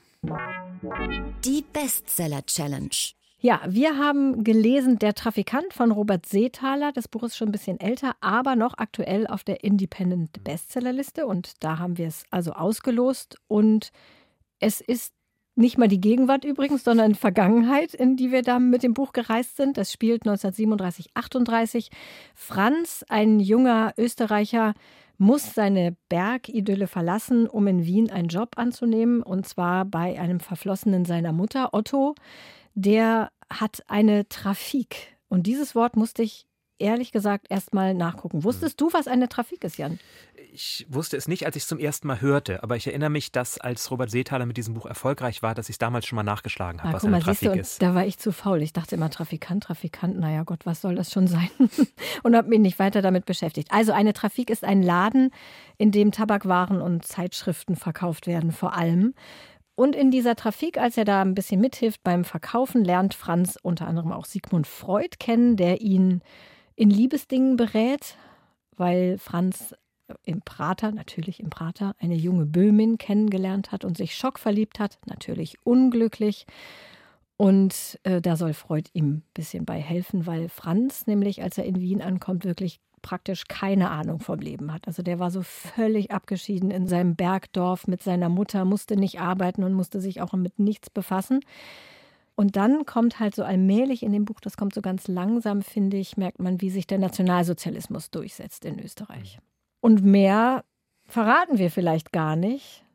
Die 1.43 1.63
Bestseller 1.73 2.45
Challenge. 2.45 2.89
Ja, 3.39 3.59
wir 3.67 3.97
haben 3.97 4.45
gelesen 4.45 4.99
Der 4.99 5.13
Trafikant 5.13 5.73
von 5.73 5.91
Robert 5.91 6.25
Seethaler. 6.25 6.93
Das 6.93 7.09
Buch 7.09 7.23
ist 7.23 7.35
schon 7.35 7.49
ein 7.49 7.51
bisschen 7.51 7.77
älter, 7.77 8.15
aber 8.21 8.55
noch 8.55 8.77
aktuell 8.77 9.27
auf 9.27 9.43
der 9.43 9.65
Independent 9.65 10.45
Bestsellerliste. 10.45 11.27
Und 11.27 11.61
da 11.61 11.77
haben 11.77 11.97
wir 11.97 12.07
es 12.07 12.23
also 12.31 12.53
ausgelost. 12.53 13.35
Und 13.49 13.91
es 14.59 14.79
ist 14.79 15.13
nicht 15.55 15.77
mal 15.77 15.87
die 15.87 16.01
Gegenwart 16.01 16.45
übrigens, 16.45 16.83
sondern 16.83 17.15
Vergangenheit, 17.15 17.93
in 17.93 18.17
die 18.17 18.31
wir 18.31 18.41
da 18.41 18.59
mit 18.59 18.83
dem 18.83 18.93
Buch 18.93 19.13
gereist 19.13 19.57
sind. 19.57 19.77
Das 19.77 19.91
spielt 19.91 20.23
1937, 20.23 21.11
38. 21.13 21.89
Franz, 22.33 23.05
ein 23.07 23.39
junger 23.39 23.93
Österreicher, 23.97 24.73
muss 25.17 25.53
seine 25.53 25.95
Bergidylle 26.09 26.87
verlassen, 26.87 27.47
um 27.47 27.67
in 27.67 27.85
Wien 27.85 28.11
einen 28.11 28.29
Job 28.29 28.57
anzunehmen. 28.57 29.21
Und 29.21 29.47
zwar 29.47 29.85
bei 29.85 30.19
einem 30.19 30.39
Verflossenen 30.39 31.05
seiner 31.05 31.33
Mutter, 31.33 31.73
Otto. 31.73 32.15
Der 32.73 33.31
hat 33.49 33.83
eine 33.87 34.27
Trafik. 34.27 35.17
Und 35.29 35.45
dieses 35.47 35.75
Wort 35.75 35.95
musste 35.95 36.23
ich 36.23 36.47
ehrlich 36.79 37.11
gesagt 37.11 37.47
erst 37.49 37.73
mal 37.73 37.93
nachgucken. 37.93 38.43
Wusstest 38.43 38.81
du, 38.81 38.91
was 38.91 39.07
eine 39.07 39.29
Trafik 39.29 39.63
ist, 39.63 39.77
Jan? 39.77 39.99
Ich 40.55 40.85
wusste 40.87 41.17
es 41.17 41.27
nicht, 41.27 41.47
als 41.47 41.55
ich 41.55 41.63
es 41.63 41.67
zum 41.67 41.79
ersten 41.79 42.05
Mal 42.05 42.21
hörte, 42.21 42.61
aber 42.61 42.75
ich 42.75 42.85
erinnere 42.85 43.09
mich, 43.09 43.31
dass 43.31 43.57
als 43.57 43.89
Robert 43.89 44.11
Seethaler 44.11 44.45
mit 44.45 44.55
diesem 44.55 44.75
Buch 44.75 44.85
erfolgreich 44.85 45.41
war, 45.41 45.55
dass 45.55 45.67
ich 45.67 45.73
es 45.73 45.77
damals 45.79 46.05
schon 46.05 46.15
mal 46.15 46.21
nachgeschlagen 46.21 46.79
habe, 46.81 46.89
Ah, 46.89 46.93
was 46.93 47.01
guck 47.01 47.07
eine 47.07 47.17
mal, 47.17 47.19
du, 47.21 47.25
Trafik 47.25 47.51
und 47.53 47.57
ist. 47.59 47.81
da 47.81 47.95
war 47.95 48.05
ich 48.05 48.19
zu 48.19 48.31
faul. 48.31 48.61
Ich 48.61 48.71
dachte 48.71 48.93
immer 48.93 49.09
Trafikant, 49.09 49.63
Trafikant, 49.63 50.19
naja 50.19 50.43
Gott, 50.43 50.67
was 50.67 50.81
soll 50.81 50.93
das 50.93 51.11
schon 51.11 51.25
sein? 51.25 51.49
und 52.23 52.35
habe 52.35 52.49
mich 52.49 52.59
nicht 52.59 52.77
weiter 52.77 53.01
damit 53.01 53.25
beschäftigt. 53.25 53.69
Also 53.71 53.93
eine 53.93 54.13
Trafik 54.13 54.51
ist 54.51 54.63
ein 54.63 54.83
Laden, 54.83 55.31
in 55.79 55.91
dem 55.91 56.11
Tabakwaren 56.11 56.81
und 56.81 57.03
Zeitschriften 57.03 57.75
verkauft 57.75 58.27
werden, 58.27 58.51
vor 58.51 58.75
allem. 58.77 59.15
Und 59.73 59.95
in 59.95 60.11
dieser 60.11 60.35
Trafik, 60.35 60.77
als 60.77 60.97
er 60.97 61.05
da 61.05 61.23
ein 61.23 61.33
bisschen 61.33 61.61
mithilft 61.61 62.03
beim 62.03 62.23
Verkaufen, 62.23 62.85
lernt 62.85 63.15
Franz 63.15 63.57
unter 63.63 63.87
anderem 63.87 64.11
auch 64.11 64.25
Sigmund 64.25 64.67
Freud 64.67 65.15
kennen, 65.19 65.57
der 65.57 65.81
ihn 65.81 66.21
in 66.75 66.91
Liebesdingen 66.91 67.55
berät, 67.57 68.17
weil 68.77 69.17
Franz 69.17 69.73
im 70.23 70.41
Prater, 70.41 70.91
natürlich 70.91 71.39
im 71.39 71.49
Prater, 71.49 71.95
eine 71.99 72.15
junge 72.15 72.45
Böhmin 72.45 72.97
kennengelernt 72.97 73.71
hat 73.71 73.85
und 73.85 73.97
sich 73.97 74.15
schockverliebt 74.15 74.79
hat, 74.79 74.99
natürlich 75.05 75.57
unglücklich. 75.65 76.45
Und 77.37 77.99
äh, 78.03 78.21
da 78.21 78.35
soll 78.35 78.53
Freud 78.53 78.89
ihm 78.93 79.09
ein 79.09 79.23
bisschen 79.33 79.65
bei 79.65 79.79
helfen, 79.79 80.25
weil 80.25 80.49
Franz 80.49 81.07
nämlich, 81.07 81.41
als 81.41 81.57
er 81.57 81.65
in 81.65 81.79
Wien 81.79 82.01
ankommt, 82.01 82.45
wirklich 82.45 82.79
praktisch 83.01 83.45
keine 83.47 83.91
Ahnung 83.91 84.19
vom 84.19 84.39
Leben 84.39 84.73
hat. 84.73 84.87
Also 84.87 85.03
der 85.03 85.19
war 85.19 85.29
so 85.29 85.41
völlig 85.41 86.11
abgeschieden 86.11 86.71
in 86.71 86.87
seinem 86.87 87.15
Bergdorf 87.15 87.87
mit 87.87 88.01
seiner 88.01 88.29
Mutter, 88.29 88.65
musste 88.65 88.95
nicht 88.95 89.19
arbeiten 89.19 89.63
und 89.63 89.73
musste 89.73 89.99
sich 89.99 90.21
auch 90.21 90.33
mit 90.33 90.57
nichts 90.57 90.89
befassen. 90.89 91.41
Und 92.35 92.55
dann 92.55 92.85
kommt 92.85 93.19
halt 93.19 93.35
so 93.35 93.43
allmählich 93.43 94.01
in 94.01 94.11
dem 94.11 94.25
Buch, 94.25 94.39
das 94.39 94.57
kommt 94.57 94.73
so 94.73 94.81
ganz 94.81 95.07
langsam, 95.07 95.61
finde 95.61 95.97
ich, 95.97 96.17
merkt 96.17 96.39
man, 96.39 96.61
wie 96.61 96.71
sich 96.71 96.87
der 96.87 96.97
Nationalsozialismus 96.97 98.09
durchsetzt 98.09 98.65
in 98.65 98.79
Österreich. 98.79 99.39
Und 99.83 100.01
mehr 100.05 100.63
verraten 101.03 101.57
wir 101.57 101.69
vielleicht 101.69 102.13
gar 102.13 102.37
nicht, 102.37 102.85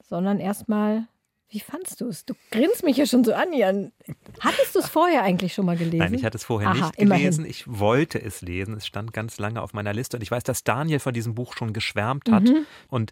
sondern 0.00 0.38
erstmal, 0.38 1.08
wie 1.48 1.58
fandst 1.58 2.00
du 2.00 2.06
es? 2.06 2.24
Du 2.24 2.34
grinst 2.52 2.84
mich 2.84 2.96
ja 2.98 3.04
schon 3.04 3.24
so 3.24 3.34
an, 3.34 3.52
Jan. 3.52 3.90
Hattest 4.38 4.76
du 4.76 4.78
es 4.78 4.88
vorher 4.88 5.24
eigentlich 5.24 5.54
schon 5.54 5.66
mal 5.66 5.76
gelesen? 5.76 5.98
Nein, 5.98 6.14
ich 6.14 6.24
hatte 6.24 6.36
es 6.36 6.44
vorher 6.44 6.68
Aha, 6.68 6.74
nicht 6.76 6.98
immerhin. 7.00 7.24
gelesen. 7.24 7.46
Ich 7.46 7.64
wollte 7.66 8.22
es 8.22 8.42
lesen. 8.42 8.74
Es 8.74 8.86
stand 8.86 9.12
ganz 9.12 9.40
lange 9.40 9.60
auf 9.60 9.72
meiner 9.72 9.92
Liste 9.92 10.18
und 10.18 10.22
ich 10.22 10.30
weiß, 10.30 10.44
dass 10.44 10.62
Daniel 10.62 11.00
von 11.00 11.12
diesem 11.12 11.34
Buch 11.34 11.52
schon 11.56 11.72
geschwärmt 11.72 12.30
hat. 12.30 12.44
Mhm. 12.44 12.64
Und 12.86 13.10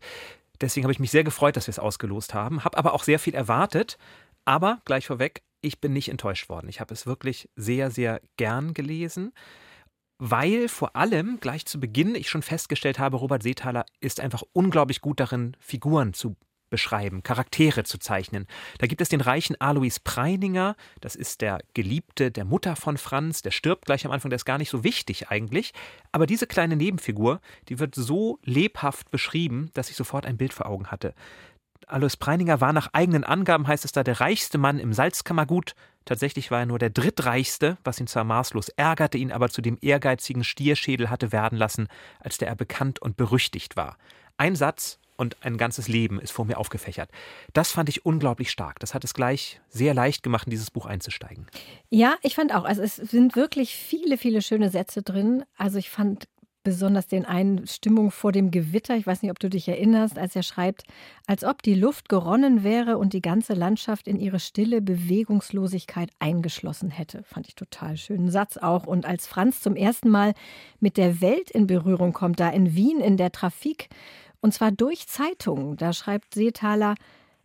deswegen 0.60 0.84
habe 0.84 0.92
ich 0.92 1.00
mich 1.00 1.10
sehr 1.10 1.24
gefreut, 1.24 1.56
dass 1.56 1.66
wir 1.66 1.72
es 1.72 1.80
ausgelost 1.80 2.34
haben. 2.34 2.62
Habe 2.62 2.78
aber 2.78 2.94
auch 2.94 3.02
sehr 3.02 3.18
viel 3.18 3.34
erwartet. 3.34 3.98
Aber 4.44 4.78
gleich 4.84 5.08
vorweg, 5.08 5.42
ich 5.60 5.80
bin 5.80 5.92
nicht 5.92 6.08
enttäuscht 6.08 6.48
worden. 6.48 6.68
Ich 6.68 6.78
habe 6.78 6.94
es 6.94 7.04
wirklich 7.04 7.48
sehr, 7.56 7.90
sehr 7.90 8.20
gern 8.36 8.74
gelesen. 8.74 9.32
Weil 10.18 10.68
vor 10.68 10.94
allem 10.96 11.40
gleich 11.40 11.66
zu 11.66 11.80
Beginn 11.80 12.14
ich 12.14 12.28
schon 12.28 12.42
festgestellt 12.42 12.98
habe, 12.98 13.16
Robert 13.16 13.42
Seethaler 13.42 13.84
ist 14.00 14.20
einfach 14.20 14.42
unglaublich 14.52 15.00
gut 15.00 15.18
darin, 15.20 15.56
Figuren 15.58 16.12
zu 16.14 16.36
beschreiben, 16.70 17.22
Charaktere 17.22 17.84
zu 17.84 17.98
zeichnen. 17.98 18.46
Da 18.78 18.86
gibt 18.86 19.00
es 19.00 19.08
den 19.08 19.20
reichen 19.20 19.60
Alois 19.60 20.00
Preininger, 20.02 20.74
das 21.00 21.14
ist 21.14 21.40
der 21.40 21.60
Geliebte 21.72 22.32
der 22.32 22.44
Mutter 22.44 22.74
von 22.74 22.98
Franz, 22.98 23.42
der 23.42 23.52
stirbt 23.52 23.86
gleich 23.86 24.04
am 24.04 24.12
Anfang, 24.12 24.30
der 24.30 24.36
ist 24.36 24.44
gar 24.44 24.58
nicht 24.58 24.70
so 24.70 24.82
wichtig 24.82 25.28
eigentlich. 25.28 25.72
Aber 26.10 26.26
diese 26.26 26.46
kleine 26.46 26.74
Nebenfigur, 26.76 27.40
die 27.68 27.78
wird 27.78 27.94
so 27.94 28.38
lebhaft 28.42 29.10
beschrieben, 29.10 29.70
dass 29.74 29.90
ich 29.90 29.96
sofort 29.96 30.26
ein 30.26 30.36
Bild 30.36 30.52
vor 30.52 30.66
Augen 30.66 30.88
hatte. 30.88 31.14
Alois 31.86 32.16
Preininger 32.18 32.60
war 32.60 32.72
nach 32.72 32.88
eigenen 32.92 33.24
Angaben, 33.24 33.66
heißt 33.66 33.84
es 33.84 33.92
da, 33.92 34.02
der 34.02 34.20
reichste 34.20 34.58
Mann 34.58 34.78
im 34.78 34.92
Salzkammergut. 34.92 35.74
Tatsächlich 36.04 36.50
war 36.50 36.60
er 36.60 36.66
nur 36.66 36.78
der 36.78 36.90
drittreichste, 36.90 37.78
was 37.84 38.00
ihn 38.00 38.06
zwar 38.06 38.24
maßlos 38.24 38.68
ärgerte, 38.70 39.18
ihn 39.18 39.32
aber 39.32 39.48
zu 39.48 39.62
dem 39.62 39.78
ehrgeizigen 39.80 40.44
Stierschädel 40.44 41.10
hatte 41.10 41.32
werden 41.32 41.58
lassen, 41.58 41.88
als 42.20 42.38
der 42.38 42.48
er 42.48 42.56
bekannt 42.56 43.00
und 43.00 43.16
berüchtigt 43.16 43.76
war. 43.76 43.96
Ein 44.36 44.56
Satz 44.56 44.98
und 45.16 45.36
ein 45.44 45.56
ganzes 45.56 45.88
Leben 45.88 46.20
ist 46.20 46.32
vor 46.32 46.44
mir 46.44 46.58
aufgefächert. 46.58 47.10
Das 47.52 47.70
fand 47.70 47.88
ich 47.88 48.04
unglaublich 48.04 48.50
stark. 48.50 48.80
Das 48.80 48.94
hat 48.94 49.04
es 49.04 49.14
gleich 49.14 49.60
sehr 49.68 49.94
leicht 49.94 50.22
gemacht, 50.22 50.46
in 50.46 50.50
dieses 50.50 50.70
Buch 50.70 50.86
einzusteigen. 50.86 51.46
Ja, 51.90 52.16
ich 52.22 52.34
fand 52.34 52.54
auch, 52.54 52.64
also 52.64 52.82
es 52.82 52.96
sind 52.96 53.36
wirklich 53.36 53.74
viele, 53.74 54.18
viele 54.18 54.42
schöne 54.42 54.70
Sätze 54.70 55.02
drin. 55.02 55.44
Also 55.56 55.78
ich 55.78 55.90
fand 55.90 56.26
besonders 56.64 57.06
den 57.06 57.24
einen 57.24 57.66
Stimmung 57.68 58.10
vor 58.10 58.32
dem 58.32 58.50
Gewitter. 58.50 58.96
Ich 58.96 59.06
weiß 59.06 59.22
nicht, 59.22 59.30
ob 59.30 59.38
du 59.38 59.48
dich 59.48 59.68
erinnerst, 59.68 60.18
als 60.18 60.34
er 60.34 60.42
schreibt, 60.42 60.82
als 61.26 61.44
ob 61.44 61.62
die 61.62 61.74
Luft 61.74 62.08
geronnen 62.08 62.64
wäre 62.64 62.98
und 62.98 63.12
die 63.12 63.22
ganze 63.22 63.54
Landschaft 63.54 64.08
in 64.08 64.18
ihre 64.18 64.40
stille 64.40 64.82
Bewegungslosigkeit 64.82 66.10
eingeschlossen 66.18 66.90
hätte. 66.90 67.22
Fand 67.22 67.46
ich 67.46 67.54
total 67.54 67.96
schönen 67.96 68.30
Satz 68.30 68.56
auch. 68.56 68.86
Und 68.86 69.06
als 69.06 69.26
Franz 69.26 69.60
zum 69.60 69.76
ersten 69.76 70.08
Mal 70.08 70.34
mit 70.80 70.96
der 70.96 71.20
Welt 71.20 71.50
in 71.50 71.68
Berührung 71.68 72.12
kommt, 72.12 72.40
da 72.40 72.48
in 72.48 72.74
Wien 72.74 72.98
in 72.98 73.16
der 73.16 73.30
Trafik, 73.30 73.88
und 74.40 74.52
zwar 74.52 74.72
durch 74.72 75.06
Zeitungen. 75.06 75.76
Da 75.76 75.92
schreibt 75.92 76.34
Seethaler, 76.34 76.96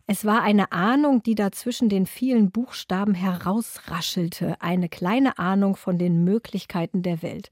es 0.06 0.24
war 0.24 0.42
eine 0.42 0.72
Ahnung, 0.72 1.22
die 1.22 1.36
da 1.36 1.52
zwischen 1.52 1.88
den 1.88 2.04
vielen 2.04 2.50
Buchstaben 2.50 3.14
herausraschelte, 3.14 4.56
eine 4.60 4.88
kleine 4.88 5.38
Ahnung 5.38 5.76
von 5.76 5.98
den 5.98 6.24
Möglichkeiten 6.24 7.02
der 7.02 7.22
Welt. 7.22 7.50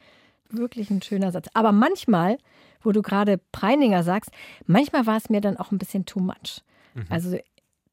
Wirklich 0.50 0.90
ein 0.90 1.02
schöner 1.02 1.32
Satz. 1.32 1.48
Aber 1.54 1.72
manchmal, 1.72 2.38
wo 2.82 2.92
du 2.92 3.02
gerade 3.02 3.38
Preininger 3.52 4.02
sagst, 4.02 4.30
manchmal 4.66 5.06
war 5.06 5.16
es 5.16 5.28
mir 5.28 5.40
dann 5.40 5.56
auch 5.56 5.72
ein 5.72 5.78
bisschen 5.78 6.06
too 6.06 6.20
much. 6.20 6.62
Mhm. 6.94 7.06
Also 7.10 7.36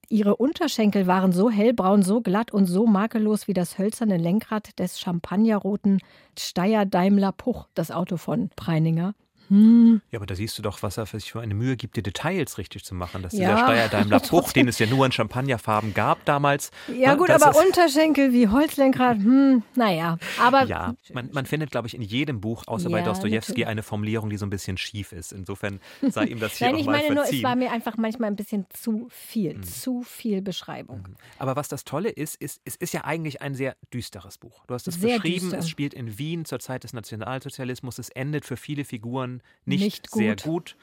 ihre 0.10 0.36
Unterschenkel 0.36 1.08
waren 1.08 1.32
so 1.32 1.50
hellbraun, 1.50 2.04
so 2.04 2.22
glatt 2.22 2.52
und 2.52 2.66
so 2.66 2.86
makellos 2.86 3.48
wie 3.48 3.54
das 3.54 3.78
hölzerne 3.78 4.18
Lenkrad 4.18 4.78
des 4.80 5.00
champagnerroten 5.00 6.00
Steyr 6.38 6.86
Daimler 6.86 7.32
Puch, 7.32 7.68
das 7.74 7.92
Auto 7.92 8.18
von 8.18 8.50
Preininger. 8.56 9.16
Hm. 9.50 10.02
Ja, 10.12 10.20
aber 10.20 10.26
da 10.26 10.36
siehst 10.36 10.58
du 10.58 10.62
doch, 10.62 10.82
was 10.84 10.98
er 10.98 11.06
sich 11.06 11.32
für 11.32 11.42
eine 11.42 11.54
Mühe 11.54 11.76
gibt, 11.78 11.96
die 11.96 12.04
Details 12.04 12.58
richtig 12.58 12.84
zu 12.84 12.96
machen. 12.96 13.22
Dass 13.22 13.34
ja. 13.34 13.56
dieser 13.56 13.66
Steyr-Daimler 13.66 14.20
Bruch, 14.30 14.54
den 14.54 14.68
es 14.68 14.80
ja 14.80 14.88
nur 14.88 15.06
in 15.06 15.12
Champagnerfarben 15.12 15.94
gab 15.94 16.24
damals. 16.26 16.72
Ja, 16.88 17.12
ne, 17.12 17.18
gut, 17.18 17.30
aber 17.30 17.56
Unterschenkel 17.56 18.34
wie 18.34 18.48
Holzlenkrad, 18.48 19.18
hm, 19.18 19.64
naja. 19.76 20.18
Aber 20.42 20.64
ja, 20.64 20.96
man, 21.14 21.30
man 21.32 21.46
findet, 21.46 21.72
glaube 21.72 21.88
ich, 21.88 21.96
in 21.96 22.02
jedem 22.02 22.42
Buch, 22.42 22.64
außer 22.68 22.90
ja, 22.90 22.98
bei 22.98 23.02
Dostoevsky, 23.04 23.66
eine 23.66 23.84
Formulierung, 23.84 24.30
die 24.30 24.38
so 24.38 24.46
ein 24.46 24.50
bisschen 24.50 24.78
schief 24.78 25.12
ist. 25.12 25.32
Insofern 25.32 25.80
sei 26.02 26.26
ihm 26.26 26.40
das 26.40 26.58
hier 26.58 26.68
Nein, 26.68 26.78
ich 26.78 26.86
meine 26.86 27.14
verziehen. 27.14 27.16
nur, 27.16 27.26
es 27.26 27.44
war 27.44 27.56
mir 27.56 27.72
einfach 27.72 27.98
manchmal 27.98 28.30
ein 28.30 28.36
bisschen 28.36 28.66
zu 28.72 29.08
viel, 29.10 29.58
mhm. 29.58 29.64
zu 29.64 30.04
viel 30.04 30.42
Beschreibung. 30.42 31.00
Mhm. 31.00 31.16
Aber 31.38 31.56
was 31.56 31.68
das 31.68 31.84
Tolle 31.84 32.10
ist, 32.10 32.36
ist, 32.36 32.62
es 32.66 32.76
ist 32.76 32.94
ja 32.94 33.04
eigentlich 33.04 33.42
ein 33.42 33.56
sehr 33.56 33.76
düsteres 33.94 34.38
Buch. 34.38 34.66
Du 34.68 34.74
hast 34.74 34.88
es 34.88 34.98
beschrieben, 34.98 35.46
düster. 35.46 35.60
es 35.60 35.70
spielt 35.70 35.94
in 35.94 36.18
Wien 36.18 36.46
zur 36.46 36.60
Zeit 36.60 36.84
des 36.84 36.94
Nationalsozialismus, 36.94 38.00
es 38.00 38.10
endet 38.10 38.46
für 38.46 38.58
viele 38.58 38.86
Figuren 38.86 39.35
nicht, 39.66 39.82
nicht 39.82 40.12
gut. 40.12 40.22
sehr 40.22 40.36
gut. 40.36 40.78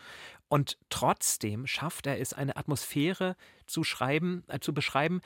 Und 0.49 0.79
trotzdem 0.91 1.67
schafft 1.67 2.07
er 2.07 2.21
es, 2.21 2.35
eine 2.35 2.57
Atmosphäre 2.57 3.37
zu 3.67 3.85
schreiben, 3.85 4.45
äh, 4.49 4.61
zu 4.61 4.75
beschreiben, 4.75 5.21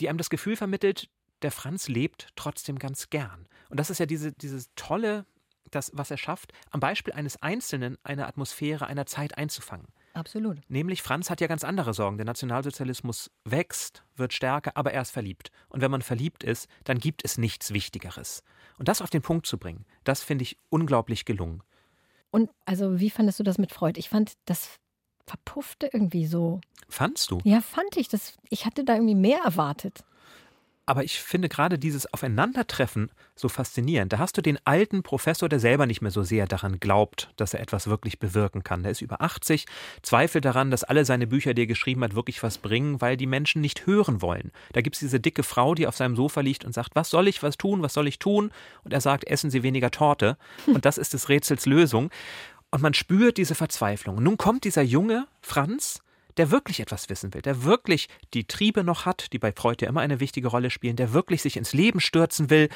die 0.00 0.08
einem 0.08 0.18
das 0.18 0.30
Gefühl 0.30 0.56
vermittelt, 0.56 1.08
der 1.42 1.50
Franz 1.50 1.88
lebt 1.88 2.28
trotzdem 2.36 2.78
ganz 2.78 3.10
gern. 3.10 3.48
Und 3.68 3.80
das 3.80 3.90
ist 3.90 3.98
ja 3.98 4.06
diese, 4.06 4.32
dieses 4.32 4.70
tolle, 4.76 5.26
das, 5.70 5.90
was 5.94 6.10
er 6.10 6.16
schafft, 6.16 6.52
am 6.70 6.80
Beispiel 6.80 7.12
eines 7.14 7.42
Einzelnen 7.42 7.98
eine 8.04 8.26
Atmosphäre 8.26 8.86
einer 8.86 9.06
Zeit 9.06 9.36
einzufangen. 9.36 9.88
Absolut. 10.14 10.58
Nämlich 10.68 11.02
Franz 11.02 11.30
hat 11.30 11.40
ja 11.40 11.46
ganz 11.46 11.64
andere 11.64 11.94
Sorgen. 11.94 12.18
Der 12.18 12.26
Nationalsozialismus 12.26 13.30
wächst, 13.44 14.04
wird 14.14 14.32
stärker, 14.32 14.76
aber 14.76 14.92
er 14.92 15.02
ist 15.02 15.10
verliebt. 15.10 15.50
Und 15.68 15.80
wenn 15.80 15.90
man 15.90 16.02
verliebt 16.02 16.44
ist, 16.44 16.68
dann 16.84 16.98
gibt 16.98 17.24
es 17.24 17.38
nichts 17.38 17.72
Wichtigeres. 17.72 18.44
Und 18.78 18.88
das 18.88 19.00
auf 19.00 19.10
den 19.10 19.22
Punkt 19.22 19.46
zu 19.46 19.58
bringen, 19.58 19.86
das 20.04 20.22
finde 20.22 20.42
ich 20.42 20.58
unglaublich 20.68 21.24
gelungen. 21.24 21.62
Und 22.32 22.50
also, 22.64 22.98
wie 22.98 23.10
fandest 23.10 23.38
du 23.38 23.44
das 23.44 23.58
mit 23.58 23.72
Freud? 23.72 24.00
Ich 24.00 24.08
fand, 24.08 24.32
das 24.46 24.80
verpuffte 25.26 25.88
irgendwie 25.92 26.26
so. 26.26 26.60
Fandst 26.88 27.30
du? 27.30 27.38
Ja, 27.44 27.60
fand 27.60 27.96
ich. 27.96 28.08
Das, 28.08 28.34
ich 28.48 28.66
hatte 28.66 28.84
da 28.84 28.94
irgendwie 28.94 29.14
mehr 29.14 29.40
erwartet. 29.44 30.02
Aber 30.84 31.04
ich 31.04 31.20
finde 31.20 31.48
gerade 31.48 31.78
dieses 31.78 32.12
Aufeinandertreffen 32.12 33.12
so 33.36 33.48
faszinierend. 33.48 34.12
Da 34.12 34.18
hast 34.18 34.36
du 34.36 34.42
den 34.42 34.58
alten 34.64 35.04
Professor, 35.04 35.48
der 35.48 35.60
selber 35.60 35.86
nicht 35.86 36.02
mehr 36.02 36.10
so 36.10 36.24
sehr 36.24 36.46
daran 36.46 36.80
glaubt, 36.80 37.30
dass 37.36 37.54
er 37.54 37.60
etwas 37.60 37.86
wirklich 37.86 38.18
bewirken 38.18 38.64
kann. 38.64 38.82
Der 38.82 38.90
ist 38.90 39.00
über 39.00 39.20
80, 39.20 39.66
zweifelt 40.02 40.44
daran, 40.44 40.72
dass 40.72 40.82
alle 40.82 41.04
seine 41.04 41.28
Bücher, 41.28 41.54
die 41.54 41.62
er 41.62 41.66
geschrieben 41.66 42.02
hat, 42.02 42.16
wirklich 42.16 42.42
was 42.42 42.58
bringen, 42.58 43.00
weil 43.00 43.16
die 43.16 43.28
Menschen 43.28 43.60
nicht 43.60 43.86
hören 43.86 44.22
wollen. 44.22 44.50
Da 44.72 44.80
gibt 44.80 44.96
es 44.96 45.00
diese 45.00 45.20
dicke 45.20 45.44
Frau, 45.44 45.76
die 45.76 45.86
auf 45.86 45.96
seinem 45.96 46.16
Sofa 46.16 46.40
liegt 46.40 46.64
und 46.64 46.72
sagt, 46.72 46.96
was 46.96 47.10
soll 47.10 47.28
ich 47.28 47.44
was 47.44 47.56
tun, 47.56 47.82
was 47.82 47.94
soll 47.94 48.08
ich 48.08 48.18
tun? 48.18 48.50
Und 48.82 48.92
er 48.92 49.00
sagt, 49.00 49.24
essen 49.24 49.50
Sie 49.50 49.62
weniger 49.62 49.92
Torte. 49.92 50.36
Und 50.66 50.84
das 50.84 50.98
ist 50.98 51.12
des 51.12 51.28
Rätsels 51.28 51.66
Lösung. 51.66 52.10
Und 52.70 52.82
man 52.82 52.94
spürt 52.94 53.36
diese 53.36 53.54
Verzweiflung. 53.54 54.16
Und 54.16 54.24
nun 54.24 54.36
kommt 54.36 54.64
dieser 54.64 54.82
junge 54.82 55.26
Franz, 55.42 56.02
der 56.36 56.50
wirklich 56.50 56.80
etwas 56.80 57.08
wissen 57.08 57.34
will, 57.34 57.42
der 57.42 57.64
wirklich 57.64 58.08
die 58.34 58.46
Triebe 58.46 58.84
noch 58.84 59.06
hat, 59.06 59.32
die 59.32 59.38
bei 59.38 59.52
Freud 59.52 59.78
ja 59.80 59.88
immer 59.88 60.00
eine 60.00 60.20
wichtige 60.20 60.48
Rolle 60.48 60.70
spielen, 60.70 60.96
der 60.96 61.12
wirklich 61.12 61.42
sich 61.42 61.56
ins 61.56 61.72
Leben 61.72 62.00
stürzen 62.00 62.50
will 62.50 62.68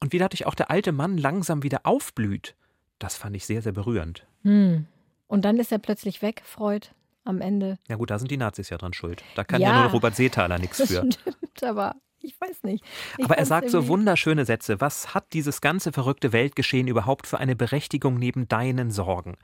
und 0.00 0.12
wie 0.12 0.18
dadurch 0.18 0.46
auch 0.46 0.54
der 0.54 0.70
alte 0.70 0.92
Mann 0.92 1.16
langsam 1.18 1.62
wieder 1.62 1.80
aufblüht, 1.84 2.54
das 2.98 3.16
fand 3.16 3.36
ich 3.36 3.46
sehr, 3.46 3.62
sehr 3.62 3.72
berührend. 3.72 4.26
Hm. 4.42 4.86
Und 5.26 5.44
dann 5.44 5.58
ist 5.58 5.72
er 5.72 5.78
plötzlich 5.78 6.22
weg, 6.22 6.42
Freud, 6.44 6.88
am 7.24 7.40
Ende. 7.40 7.78
Ja 7.88 7.96
gut, 7.96 8.10
da 8.10 8.18
sind 8.18 8.30
die 8.30 8.36
Nazis 8.36 8.70
ja 8.70 8.78
dran 8.78 8.92
schuld. 8.92 9.24
Da 9.34 9.44
kann 9.44 9.60
ja, 9.60 9.70
ja 9.70 9.82
nur 9.82 9.90
Robert 9.90 10.14
Seethaler 10.14 10.58
nichts 10.58 10.78
für. 10.86 11.10
Stimmt, 11.10 11.18
aber 11.62 11.96
ich 12.20 12.40
weiß 12.40 12.62
nicht. 12.62 12.84
Ich 13.18 13.24
aber 13.24 13.38
er 13.38 13.46
sagt 13.46 13.70
so 13.70 13.88
wunderschöne 13.88 14.44
Sätze. 14.44 14.80
Was 14.80 15.14
hat 15.14 15.32
dieses 15.32 15.60
ganze 15.60 15.92
verrückte 15.92 16.32
Weltgeschehen 16.32 16.88
überhaupt 16.88 17.26
für 17.26 17.38
eine 17.38 17.56
Berechtigung 17.56 18.18
neben 18.18 18.48
deinen 18.48 18.90
Sorgen? 18.90 19.36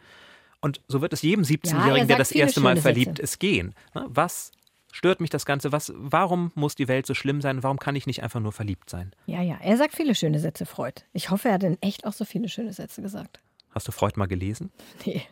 Und 0.63 0.81
so 0.89 1.03
wird 1.03 1.13
es 1.13 1.23
jedem 1.23 1.45
17-Jährigen, 1.45 1.97
ja, 1.97 2.05
der 2.05 2.19
das 2.19 2.33
erste 2.33 2.61
Mal 2.61 2.77
verliebt 2.77 3.19
Sätze. 3.19 3.23
ist, 3.23 3.39
gehen. 3.41 3.75
Ne? 3.95 4.07
Was 4.09 4.53
stört 4.93 5.21
mich 5.21 5.29
das 5.29 5.45
Ganze? 5.45 5.73
Was, 5.73 5.93
warum 5.97 6.53
muss 6.55 6.77
die 6.77 6.89
Welt 6.89 7.05
so 7.05 7.15
schlimm 7.15 7.41
sein? 7.41 7.63
Warum 7.63 7.79
kann 7.79 7.97
ich 7.97 8.07
nicht 8.07 8.23
einfach 8.23 8.41
nur 8.41 8.53
verliebt 8.53 8.89
sein? 8.89 9.13
Ja, 9.27 9.43
ja, 9.43 9.59
er 9.61 9.77
sagt 9.77 9.95
viele 9.95 10.15
schöne 10.15 10.39
Sätze, 10.39 10.65
Freud. 10.65 11.03
Ich 11.13 11.31
hoffe, 11.31 11.49
er 11.49 11.55
hat 11.55 11.65
in 11.65 11.83
echt 11.83 12.07
auch 12.07 12.13
so 12.13 12.25
viele 12.25 12.49
schöne 12.49 12.73
Sätze 12.73 13.03
gesagt. 13.03 13.41
Hast 13.71 13.89
du 13.89 13.93
Freud 13.93 14.15
mal 14.17 14.27
gelesen? 14.27 14.71
Nee. 15.05 15.23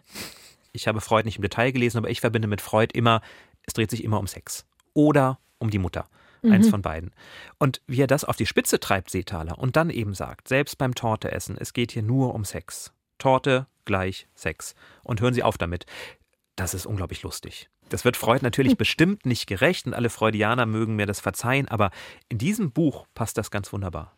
Ich 0.72 0.87
habe 0.87 1.00
Freud 1.00 1.25
nicht 1.25 1.37
im 1.37 1.42
Detail 1.42 1.72
gelesen, 1.72 1.99
aber 1.99 2.10
ich 2.10 2.20
verbinde 2.20 2.46
mit 2.46 2.60
Freud 2.60 2.92
immer, 2.96 3.22
es 3.66 3.72
dreht 3.75 3.90
sich 3.90 4.04
immer 4.04 4.20
um 4.20 4.28
Sex. 4.28 4.66
Oder 4.94 5.40
um 5.58 5.70
die 5.70 5.78
Mutter. 5.78 6.06
Mhm. 6.42 6.52
Eins 6.52 6.68
von 6.68 6.80
beiden. 6.80 7.10
Und 7.58 7.82
wie 7.88 8.00
er 8.00 8.06
das 8.06 8.25
auf 8.25 8.37
die 8.37 8.46
Spitze 8.46 8.78
treibt, 8.78 9.10
Seetaler, 9.10 9.58
und 9.58 9.76
dann 9.76 9.90
eben 9.90 10.14
sagt, 10.14 10.46
selbst 10.46 10.78
beim 10.78 10.94
Torteessen, 10.94 11.56
es 11.58 11.72
geht 11.72 11.90
hier 11.92 12.02
nur 12.02 12.34
um 12.34 12.44
Sex. 12.44 12.92
Torte 13.20 13.66
gleich 13.84 14.26
Sex. 14.34 14.74
Und 15.04 15.20
hören 15.20 15.34
Sie 15.34 15.44
auf 15.44 15.58
damit. 15.58 15.86
Das 16.56 16.74
ist 16.74 16.86
unglaublich 16.86 17.22
lustig. 17.22 17.70
Das 17.88 18.04
wird 18.04 18.16
Freud 18.16 18.40
natürlich 18.42 18.76
bestimmt 18.78 19.26
nicht 19.26 19.46
gerecht 19.46 19.86
und 19.86 19.94
alle 19.94 20.10
Freudianer 20.10 20.66
mögen 20.66 20.96
mir 20.96 21.06
das 21.06 21.20
verzeihen, 21.20 21.68
aber 21.68 21.90
in 22.28 22.38
diesem 22.38 22.72
Buch 22.72 23.06
passt 23.14 23.38
das 23.38 23.50
ganz 23.50 23.72
wunderbar. 23.72 24.16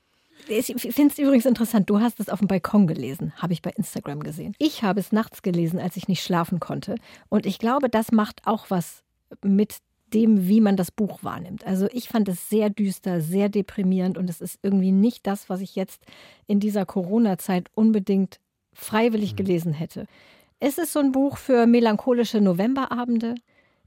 Ich 0.48 0.66
finde 0.66 1.12
es 1.12 1.18
übrigens 1.18 1.46
interessant, 1.46 1.88
du 1.88 2.00
hast 2.00 2.18
es 2.18 2.28
auf 2.28 2.40
dem 2.40 2.48
Balkon 2.48 2.86
gelesen, 2.86 3.32
habe 3.36 3.52
ich 3.52 3.62
bei 3.62 3.70
Instagram 3.70 4.20
gesehen. 4.20 4.54
Ich 4.58 4.82
habe 4.82 4.98
es 4.98 5.12
nachts 5.12 5.42
gelesen, 5.42 5.78
als 5.78 5.96
ich 5.96 6.08
nicht 6.08 6.22
schlafen 6.22 6.58
konnte. 6.58 6.96
Und 7.28 7.46
ich 7.46 7.58
glaube, 7.58 7.88
das 7.88 8.10
macht 8.10 8.40
auch 8.44 8.66
was 8.68 9.04
mit 9.42 9.78
dem, 10.12 10.48
wie 10.48 10.60
man 10.60 10.76
das 10.76 10.90
Buch 10.90 11.22
wahrnimmt. 11.22 11.64
Also 11.66 11.86
ich 11.92 12.08
fand 12.08 12.28
es 12.28 12.50
sehr 12.50 12.70
düster, 12.70 13.20
sehr 13.20 13.48
deprimierend 13.48 14.18
und 14.18 14.28
es 14.28 14.40
ist 14.40 14.58
irgendwie 14.62 14.92
nicht 14.92 15.26
das, 15.26 15.48
was 15.48 15.60
ich 15.60 15.74
jetzt 15.76 16.02
in 16.46 16.60
dieser 16.60 16.84
Corona-Zeit 16.84 17.70
unbedingt 17.74 18.40
freiwillig 18.84 19.32
mhm. 19.32 19.36
gelesen 19.36 19.72
hätte. 19.72 20.06
Es 20.60 20.78
ist 20.78 20.92
so 20.92 21.00
ein 21.00 21.12
Buch 21.12 21.38
für 21.38 21.66
melancholische 21.66 22.40
Novemberabende. 22.40 23.34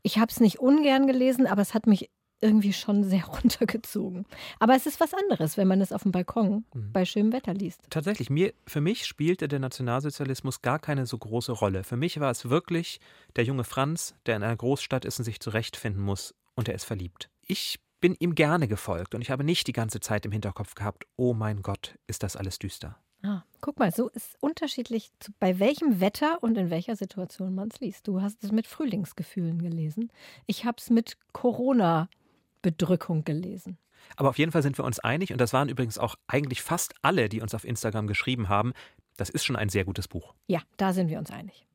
Ich 0.02 0.18
habe 0.18 0.32
es 0.32 0.40
nicht 0.40 0.60
ungern 0.60 1.08
gelesen, 1.08 1.48
aber 1.48 1.62
es 1.62 1.74
hat 1.74 1.88
mich 1.88 2.10
irgendwie 2.42 2.74
schon 2.74 3.04
sehr 3.04 3.26
runtergezogen. 3.28 4.26
Aber 4.60 4.76
es 4.76 4.86
ist 4.86 5.00
was 5.00 5.14
anderes, 5.14 5.58
wenn 5.58 5.68
man 5.68 5.82
es 5.82 5.92
auf 5.92 6.04
dem 6.04 6.12
Balkon 6.12 6.66
mhm. 6.74 6.92
bei 6.92 7.06
schönem 7.06 7.34
Wetter 7.34 7.54
liest. 7.54 7.82
Tatsächlich, 7.90 8.30
mir, 8.30 8.54
für 8.68 8.82
mich 8.82 9.06
spielte 9.06 9.48
der 9.48 9.60
Nationalsozialismus 9.60 10.62
gar 10.62 10.80
keine 10.80 11.06
so 11.06 11.18
große 11.18 11.52
Rolle. 11.52 11.84
Für 11.84 11.98
mich 11.98 12.20
war 12.20 12.32
es 12.32 12.50
wirklich 12.50 13.00
der 13.36 13.46
junge 13.46 13.64
Franz, 13.64 14.16
der 14.26 14.36
in 14.36 14.44
einer 14.44 14.56
Großstadt 14.56 15.06
ist 15.06 15.20
und 15.20 15.26
sich 15.26 15.40
zurechtfinden 15.40 16.02
muss 16.02 16.36
und 16.56 16.68
er 16.68 16.76
ist 16.76 16.86
verliebt. 16.86 17.30
Ich 17.42 17.80
bin 18.02 18.16
ihm 18.20 18.36
gerne 18.36 18.68
gefolgt 18.68 19.16
und 19.16 19.22
ich 19.22 19.32
habe 19.32 19.44
nicht 19.44 19.68
die 19.68 19.74
ganze 19.74 20.00
Zeit 20.00 20.26
im 20.26 20.32
Hinterkopf 20.32 20.76
gehabt, 20.76 21.06
oh 21.16 21.34
mein 21.34 21.62
Gott, 21.62 21.98
ist 22.08 22.24
das 22.24 22.36
alles 22.36 22.60
düster. 22.60 22.98
Ah, 23.26 23.44
guck 23.60 23.80
mal, 23.80 23.92
so 23.92 24.10
ist 24.10 24.38
unterschiedlich, 24.40 25.12
bei 25.40 25.58
welchem 25.58 26.00
Wetter 26.00 26.44
und 26.44 26.60
in 26.60 26.70
welcher 26.70 26.96
Situation 26.96 27.56
man 27.56 27.70
es 27.70 27.80
liest. 27.80 28.08
Du 28.08 28.22
hast 28.22 28.44
es 28.44 28.52
mit 28.52 28.68
Frühlingsgefühlen 28.68 29.64
gelesen. 29.64 30.12
Ich 30.46 30.64
habe 30.64 30.78
es 30.78 30.92
mit 30.92 31.18
Corona-Bedrückung 31.34 33.24
gelesen. 33.24 33.80
Aber 34.16 34.30
auf 34.30 34.38
jeden 34.38 34.52
Fall 34.52 34.62
sind 34.62 34.78
wir 34.78 34.86
uns 34.86 35.00
einig, 35.00 35.32
und 35.32 35.42
das 35.42 35.54
waren 35.54 35.70
übrigens 35.70 35.98
auch 35.98 36.16
eigentlich 36.28 36.62
fast 36.62 36.94
alle, 37.02 37.28
die 37.28 37.42
uns 37.42 37.56
auf 37.56 37.66
Instagram 37.66 38.06
geschrieben 38.06 38.48
haben, 38.48 38.74
das 39.18 39.32
ist 39.32 39.44
schon 39.44 39.56
ein 39.56 39.70
sehr 39.70 39.86
gutes 39.86 40.08
Buch. 40.08 40.36
Ja, 40.46 40.62
da 40.78 40.94
sind 40.94 41.10
wir 41.10 41.18
uns 41.18 41.32
einig. 41.32 41.66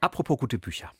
Apropos 0.00 0.38
gute 0.38 0.58
Bücher. 0.58 0.90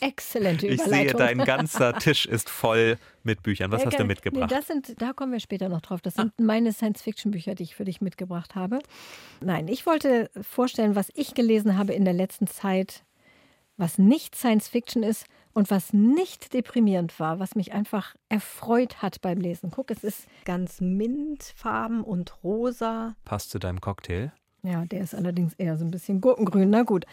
Exzellente 0.00 0.66
Überleitung. 0.66 0.92
Ich 0.92 1.10
sehe, 1.10 1.14
dein 1.14 1.38
ganzer 1.38 1.94
Tisch 1.98 2.26
ist 2.26 2.50
voll 2.50 2.98
mit 3.22 3.42
Büchern. 3.42 3.70
Was 3.70 3.82
ja, 3.82 3.86
hast 3.86 3.98
du 3.98 4.04
mitgebracht? 4.04 4.50
Nee, 4.50 4.56
das 4.56 4.66
sind, 4.66 5.00
da 5.00 5.12
kommen 5.12 5.32
wir 5.32 5.40
später 5.40 5.68
noch 5.68 5.80
drauf. 5.80 6.00
Das 6.00 6.14
sind 6.14 6.32
ah. 6.38 6.42
meine 6.42 6.72
Science-Fiction-Bücher, 6.72 7.54
die 7.54 7.64
ich 7.64 7.74
für 7.74 7.84
dich 7.84 8.00
mitgebracht 8.00 8.54
habe. 8.54 8.78
Nein, 9.40 9.68
ich 9.68 9.86
wollte 9.86 10.30
vorstellen, 10.40 10.94
was 10.94 11.10
ich 11.14 11.34
gelesen 11.34 11.76
habe 11.76 11.92
in 11.92 12.04
der 12.04 12.14
letzten 12.14 12.46
Zeit. 12.46 13.04
was 13.78 13.96
nicht 13.96 14.34
Science 14.34 14.68
Fiction 14.68 15.02
ist 15.02 15.26
und 15.54 15.70
was 15.70 15.92
nicht 15.92 16.52
deprimierend 16.52 17.18
war, 17.18 17.38
was 17.38 17.54
mich 17.54 17.72
einfach 17.72 18.14
erfreut 18.28 19.02
hat 19.02 19.20
beim 19.20 19.38
Lesen. 19.38 19.70
Guck, 19.70 19.90
es 19.90 20.04
ist 20.04 20.26
ganz 20.44 20.80
mintfarben 20.80 22.02
und 22.02 22.42
rosa. 22.42 23.14
Passt 23.24 23.50
zu 23.50 23.58
deinem 23.58 23.80
Cocktail? 23.80 24.32
Ja, 24.62 24.84
der 24.84 25.00
ist 25.00 25.14
allerdings 25.14 25.54
eher 25.54 25.76
so 25.76 25.84
ein 25.84 25.90
bisschen 25.90 26.20
gurkengrün. 26.20 26.70
Na 26.70 26.82
gut. 26.82 27.06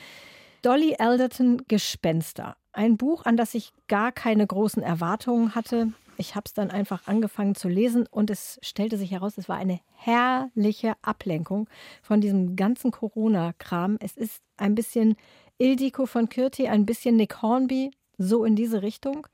Dolly 0.66 0.96
Alderton 0.98 1.62
Gespenster. 1.68 2.58
Ein 2.74 2.98
Buch, 2.98 3.26
an 3.26 3.38
das 3.38 3.54
ich 3.54 3.72
gar 3.88 4.12
keine 4.12 4.48
großen 4.48 4.82
Erwartungen 4.82 5.54
hatte. 5.54 5.94
Ich 6.18 6.34
habe 6.34 6.46
es 6.48 6.56
dann 6.56 6.72
einfach 6.72 7.06
angefangen 7.06 7.54
zu 7.54 7.70
lesen 7.70 8.08
und 8.10 8.32
es 8.32 8.60
stellte 8.64 8.98
sich 8.98 9.12
heraus, 9.12 9.38
es 9.38 9.48
war 9.48 9.58
eine 9.58 9.80
herrliche 9.94 10.96
Ablenkung 11.04 11.70
von 12.02 12.20
diesem 12.20 12.56
ganzen 12.56 12.90
Corona-Kram. 12.90 13.98
Es 14.00 14.18
ist 14.18 14.42
ein 14.58 14.74
bisschen 14.74 15.18
Ildiko 15.60 16.08
von 16.08 16.30
Kürti, 16.30 16.68
ein 16.68 16.88
bisschen 16.88 17.16
Nick 17.16 17.44
Hornby, 17.44 17.92
so 18.18 18.44
in 18.44 18.56
diese 18.56 18.82
Richtung. 18.82 19.28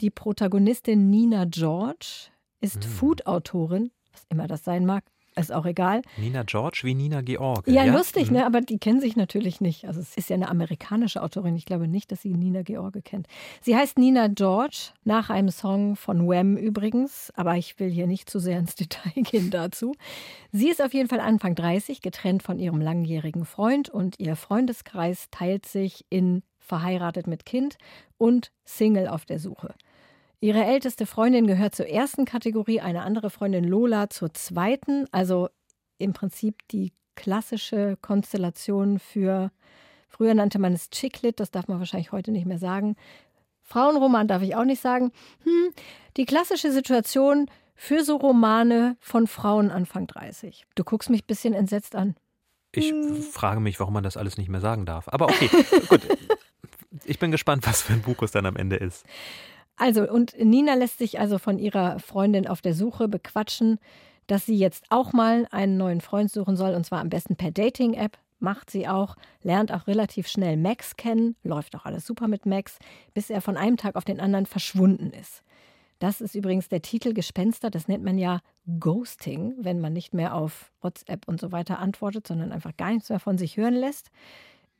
Die 0.00 0.10
Protagonistin 0.10 1.10
Nina 1.10 1.44
George 1.46 2.28
ist 2.60 2.76
mhm. 2.76 2.82
Food-Autorin, 2.82 3.90
was 4.12 4.26
immer 4.28 4.46
das 4.46 4.62
sein 4.62 4.86
mag, 4.86 5.02
ist 5.36 5.52
auch 5.52 5.66
egal. 5.66 6.02
Nina 6.16 6.42
George 6.42 6.80
wie 6.84 6.94
Nina 6.94 7.20
Georg. 7.20 7.66
Ja, 7.66 7.84
ja, 7.84 7.92
lustig, 7.92 8.30
mhm. 8.30 8.38
ne? 8.38 8.46
aber 8.46 8.60
die 8.60 8.78
kennen 8.78 9.00
sich 9.00 9.16
natürlich 9.16 9.60
nicht. 9.60 9.86
Also 9.86 10.00
es 10.00 10.16
ist 10.16 10.30
ja 10.30 10.36
eine 10.36 10.48
amerikanische 10.48 11.22
Autorin. 11.22 11.56
Ich 11.56 11.66
glaube 11.66 11.88
nicht, 11.88 12.12
dass 12.12 12.22
sie 12.22 12.34
Nina 12.34 12.62
George 12.62 13.02
kennt. 13.02 13.26
Sie 13.60 13.76
heißt 13.76 13.98
Nina 13.98 14.28
George, 14.28 14.90
nach 15.04 15.30
einem 15.30 15.50
Song 15.50 15.96
von 15.96 16.28
Wham 16.28 16.56
übrigens, 16.56 17.32
aber 17.34 17.56
ich 17.56 17.78
will 17.78 17.90
hier 17.90 18.06
nicht 18.06 18.28
zu 18.28 18.38
sehr 18.38 18.58
ins 18.58 18.74
Detail 18.74 19.12
gehen 19.22 19.50
dazu. 19.50 19.94
Sie 20.52 20.68
ist 20.68 20.82
auf 20.82 20.92
jeden 20.92 21.08
Fall 21.08 21.20
Anfang 21.20 21.54
30, 21.54 22.02
getrennt 22.02 22.42
von 22.42 22.58
ihrem 22.58 22.80
langjährigen 22.80 23.44
Freund 23.44 23.88
und 23.88 24.20
ihr 24.20 24.36
Freundeskreis 24.36 25.28
teilt 25.30 25.66
sich 25.66 26.04
in 26.10 26.42
verheiratet 26.58 27.26
mit 27.26 27.44
Kind 27.44 27.76
und 28.18 28.52
Single 28.64 29.08
auf 29.08 29.24
der 29.24 29.38
Suche. 29.38 29.74
Ihre 30.42 30.64
älteste 30.64 31.06
Freundin 31.06 31.46
gehört 31.46 31.72
zur 31.72 31.86
ersten 31.86 32.24
Kategorie, 32.24 32.80
eine 32.80 33.02
andere 33.02 33.30
Freundin 33.30 33.62
Lola 33.62 34.10
zur 34.10 34.34
zweiten. 34.34 35.06
Also 35.12 35.48
im 35.98 36.14
Prinzip 36.14 36.66
die 36.72 36.92
klassische 37.14 37.96
Konstellation 38.02 38.98
für, 38.98 39.52
früher 40.08 40.34
nannte 40.34 40.58
man 40.58 40.72
es 40.72 40.90
Chicklit, 40.90 41.38
das 41.38 41.52
darf 41.52 41.68
man 41.68 41.78
wahrscheinlich 41.78 42.10
heute 42.10 42.32
nicht 42.32 42.44
mehr 42.44 42.58
sagen. 42.58 42.96
Frauenroman 43.62 44.26
darf 44.26 44.42
ich 44.42 44.56
auch 44.56 44.64
nicht 44.64 44.82
sagen. 44.82 45.12
Hm, 45.44 45.72
die 46.16 46.24
klassische 46.24 46.72
Situation 46.72 47.48
für 47.76 48.02
so 48.02 48.16
Romane 48.16 48.96
von 48.98 49.28
Frauen 49.28 49.70
Anfang 49.70 50.08
30. 50.08 50.66
Du 50.74 50.82
guckst 50.82 51.08
mich 51.08 51.22
ein 51.22 51.28
bisschen 51.28 51.54
entsetzt 51.54 51.94
an. 51.94 52.16
Ich 52.72 52.90
hm. 52.90 53.22
frage 53.22 53.60
mich, 53.60 53.78
warum 53.78 53.94
man 53.94 54.02
das 54.02 54.16
alles 54.16 54.38
nicht 54.38 54.48
mehr 54.48 54.60
sagen 54.60 54.86
darf. 54.86 55.06
Aber 55.06 55.26
okay, 55.26 55.48
gut. 55.88 56.00
Ich 57.04 57.20
bin 57.20 57.30
gespannt, 57.30 57.64
was 57.64 57.82
für 57.82 57.92
ein 57.92 58.02
Buch 58.02 58.20
es 58.22 58.32
dann 58.32 58.44
am 58.44 58.56
Ende 58.56 58.74
ist. 58.74 59.06
Also, 59.82 60.08
und 60.08 60.38
Nina 60.38 60.74
lässt 60.74 60.98
sich 60.98 61.18
also 61.18 61.38
von 61.38 61.58
ihrer 61.58 61.98
Freundin 61.98 62.46
auf 62.46 62.60
der 62.60 62.72
Suche 62.72 63.08
bequatschen, 63.08 63.80
dass 64.28 64.46
sie 64.46 64.54
jetzt 64.54 64.84
auch 64.90 65.12
mal 65.12 65.48
einen 65.50 65.76
neuen 65.76 66.00
Freund 66.00 66.30
suchen 66.30 66.54
soll, 66.54 66.76
und 66.76 66.86
zwar 66.86 67.00
am 67.00 67.08
besten 67.08 67.34
per 67.34 67.50
Dating-App. 67.50 68.16
Macht 68.38 68.70
sie 68.70 68.86
auch, 68.86 69.16
lernt 69.42 69.72
auch 69.72 69.88
relativ 69.88 70.28
schnell 70.28 70.56
Max 70.56 70.94
kennen, 70.94 71.34
läuft 71.42 71.74
auch 71.74 71.84
alles 71.84 72.06
super 72.06 72.28
mit 72.28 72.46
Max, 72.46 72.78
bis 73.12 73.28
er 73.28 73.40
von 73.40 73.56
einem 73.56 73.76
Tag 73.76 73.96
auf 73.96 74.04
den 74.04 74.20
anderen 74.20 74.46
verschwunden 74.46 75.10
ist. 75.20 75.42
Das 75.98 76.20
ist 76.20 76.36
übrigens 76.36 76.68
der 76.68 76.82
Titel 76.82 77.12
Gespenster, 77.12 77.68
das 77.68 77.88
nennt 77.88 78.04
man 78.04 78.18
ja 78.18 78.38
Ghosting, 78.78 79.54
wenn 79.58 79.80
man 79.80 79.92
nicht 79.92 80.14
mehr 80.14 80.36
auf 80.36 80.70
WhatsApp 80.80 81.26
und 81.26 81.40
so 81.40 81.50
weiter 81.50 81.80
antwortet, 81.80 82.28
sondern 82.28 82.52
einfach 82.52 82.76
gar 82.76 82.92
nichts 82.92 83.08
mehr 83.08 83.18
von 83.18 83.36
sich 83.36 83.56
hören 83.56 83.74
lässt. 83.74 84.12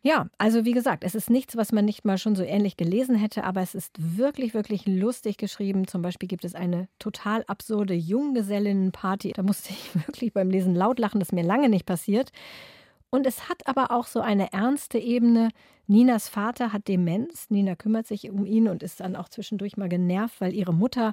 Ja, 0.04 0.26
also 0.36 0.64
wie 0.64 0.72
gesagt, 0.72 1.04
es 1.04 1.14
ist 1.14 1.30
nichts, 1.30 1.56
was 1.56 1.70
man 1.70 1.84
nicht 1.84 2.04
mal 2.04 2.18
schon 2.18 2.34
so 2.34 2.42
ähnlich 2.42 2.76
gelesen 2.76 3.14
hätte, 3.14 3.44
aber 3.44 3.60
es 3.60 3.76
ist 3.76 3.92
wirklich, 3.98 4.52
wirklich 4.52 4.84
lustig 4.84 5.36
geschrieben. 5.36 5.86
Zum 5.86 6.02
Beispiel 6.02 6.28
gibt 6.28 6.44
es 6.44 6.56
eine 6.56 6.88
total 6.98 7.44
absurde 7.46 7.94
Junggesellinnenparty. 7.94 9.32
Da 9.32 9.44
musste 9.44 9.70
ich 9.70 9.94
wirklich 10.08 10.32
beim 10.32 10.50
Lesen 10.50 10.74
laut 10.74 10.98
lachen, 10.98 11.20
das 11.20 11.28
ist 11.28 11.32
mir 11.32 11.44
lange 11.44 11.68
nicht 11.68 11.86
passiert. 11.86 12.32
Und 13.10 13.26
es 13.26 13.48
hat 13.48 13.68
aber 13.68 13.92
auch 13.92 14.08
so 14.08 14.20
eine 14.20 14.52
ernste 14.52 14.98
Ebene. 14.98 15.50
Ninas 15.86 16.28
Vater 16.28 16.72
hat 16.72 16.88
Demenz. 16.88 17.48
Nina 17.50 17.76
kümmert 17.76 18.08
sich 18.08 18.28
um 18.28 18.44
ihn 18.44 18.66
und 18.66 18.82
ist 18.82 18.98
dann 18.98 19.14
auch 19.14 19.28
zwischendurch 19.28 19.76
mal 19.76 19.88
genervt, 19.88 20.40
weil 20.40 20.52
ihre 20.52 20.74
Mutter 20.74 21.12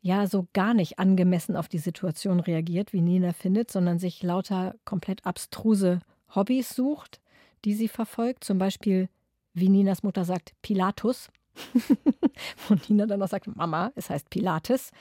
ja 0.00 0.26
so 0.26 0.48
gar 0.52 0.74
nicht 0.74 0.98
angemessen 0.98 1.54
auf 1.54 1.68
die 1.68 1.78
Situation 1.78 2.40
reagiert, 2.40 2.92
wie 2.92 3.02
Nina 3.02 3.32
findet, 3.32 3.70
sondern 3.70 4.00
sich 4.00 4.22
lauter 4.24 4.74
komplett 4.84 5.24
abstruse 5.24 6.00
Hobbys 6.34 6.70
sucht 6.70 7.20
die 7.66 7.74
sie 7.74 7.88
verfolgt. 7.88 8.44
Zum 8.44 8.58
Beispiel, 8.58 9.08
wie 9.52 9.68
Ninas 9.68 10.02
Mutter 10.02 10.24
sagt, 10.24 10.54
Pilatus. 10.62 11.28
Und 12.68 12.88
Nina 12.88 13.06
dann 13.06 13.22
auch 13.22 13.28
sagt, 13.28 13.54
Mama, 13.54 13.92
es 13.96 14.08
heißt 14.08 14.30
Pilates. 14.30 14.92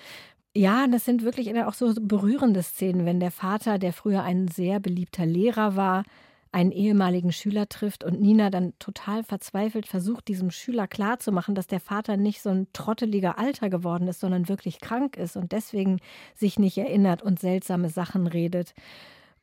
Ja, 0.56 0.88
das 0.88 1.06
sind 1.06 1.24
wirklich 1.24 1.54
auch 1.64 1.74
so 1.74 1.94
berührende 2.02 2.64
Szenen, 2.64 3.06
wenn 3.06 3.20
der 3.20 3.32
Vater, 3.32 3.78
der 3.78 3.94
früher 3.94 4.24
ein 4.24 4.48
sehr 4.48 4.80
beliebter 4.80 5.26
Lehrer 5.26 5.76
war, 5.76 6.04
einen 6.52 6.72
ehemaligen 6.72 7.34
Schüler 7.34 7.68
trifft 7.68 8.06
und 8.06 8.22
Nina 8.22 8.50
dann 8.50 8.74
total 8.80 9.24
verzweifelt 9.24 9.86
versucht, 9.86 10.30
diesem 10.30 10.52
Schüler 10.52 10.88
klarzumachen, 10.88 11.54
dass 11.54 11.68
der 11.68 11.82
Vater 11.82 12.16
nicht 12.16 12.42
so 12.42 12.50
ein 12.50 12.68
trotteliger 12.72 13.38
Alter 13.38 13.70
geworden 13.70 14.08
ist, 14.08 14.22
sondern 14.22 14.48
wirklich 14.48 14.80
krank 14.80 15.18
ist 15.18 15.36
und 15.36 15.52
deswegen 15.52 16.00
sich 16.34 16.58
nicht 16.58 16.78
erinnert 16.78 17.22
und 17.22 17.40
seltsame 17.40 17.90
Sachen 17.90 18.26
redet. 18.26 18.74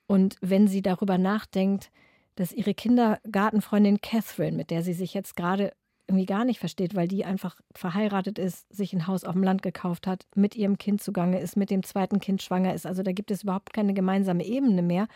Und 0.07 0.37
wenn 0.41 0.67
sie 0.67 0.81
darüber 0.81 1.19
nachdenkt, 1.19 1.91
dass 2.37 2.53
ihre 2.53 2.75
Kindergartenfreundin 2.75 4.01
Catherine, 4.01 4.57
mit 4.57 4.71
der 4.71 4.83
sie 4.83 4.95
sich 4.95 5.15
jetzt 5.15 5.37
gerade 5.37 5.73
irgendwie 6.09 6.27
gar 6.27 6.45
nicht 6.45 6.59
versteht, 6.59 6.95
weil 6.95 7.09
die 7.09 7.25
einfach 7.25 7.61
verheiratet 7.75 8.39
ist, 8.39 8.73
sich 8.75 8.93
ein 8.93 9.07
Haus 9.07 9.25
auf 9.25 9.35
dem 9.35 9.43
Land 9.43 9.63
gekauft 9.63 10.07
hat, 10.07 10.27
mit 10.35 10.57
ihrem 10.57 10.79
Kind 10.79 11.03
zugange 11.03 11.41
ist, 11.41 11.57
mit 11.57 11.71
dem 11.71 11.83
zweiten 11.83 12.21
Kind 12.21 12.43
schwanger 12.43 12.75
ist. 12.75 12.87
Also 12.87 13.03
da 13.03 13.13
gibt 13.13 13.31
es 13.31 13.45
überhaupt 13.45 13.73
keine 13.73 13.95
gemeinsame 13.95 14.45
Ebene 14.45 14.83
mehr. 14.83 15.07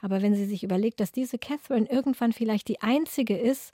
Aber 0.00 0.22
wenn 0.22 0.34
sie 0.34 0.46
sich 0.46 0.62
überlegt, 0.62 1.00
dass 1.00 1.12
diese 1.12 1.38
Catherine 1.38 1.86
irgendwann 1.90 2.32
vielleicht 2.32 2.68
die 2.68 2.80
einzige 2.80 3.36
ist, 3.36 3.72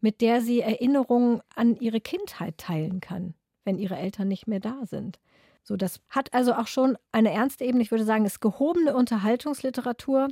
mit 0.00 0.20
der 0.20 0.40
sie 0.40 0.60
Erinnerungen 0.60 1.42
an 1.54 1.76
ihre 1.76 2.00
Kindheit 2.00 2.58
teilen 2.58 3.00
kann, 3.00 3.34
wenn 3.64 3.78
ihre 3.78 3.96
Eltern 3.96 4.28
nicht 4.28 4.46
mehr 4.46 4.60
da 4.60 4.86
sind. 4.86 5.20
So, 5.62 5.76
das 5.76 6.00
hat 6.08 6.32
also 6.32 6.54
auch 6.54 6.66
schon 6.66 6.96
eine 7.12 7.30
ernste 7.30 7.64
Ebene. 7.64 7.82
Ich 7.82 7.90
würde 7.90 8.04
sagen, 8.04 8.24
es 8.24 8.34
ist 8.34 8.40
gehobene 8.40 8.96
Unterhaltungsliteratur, 8.96 10.28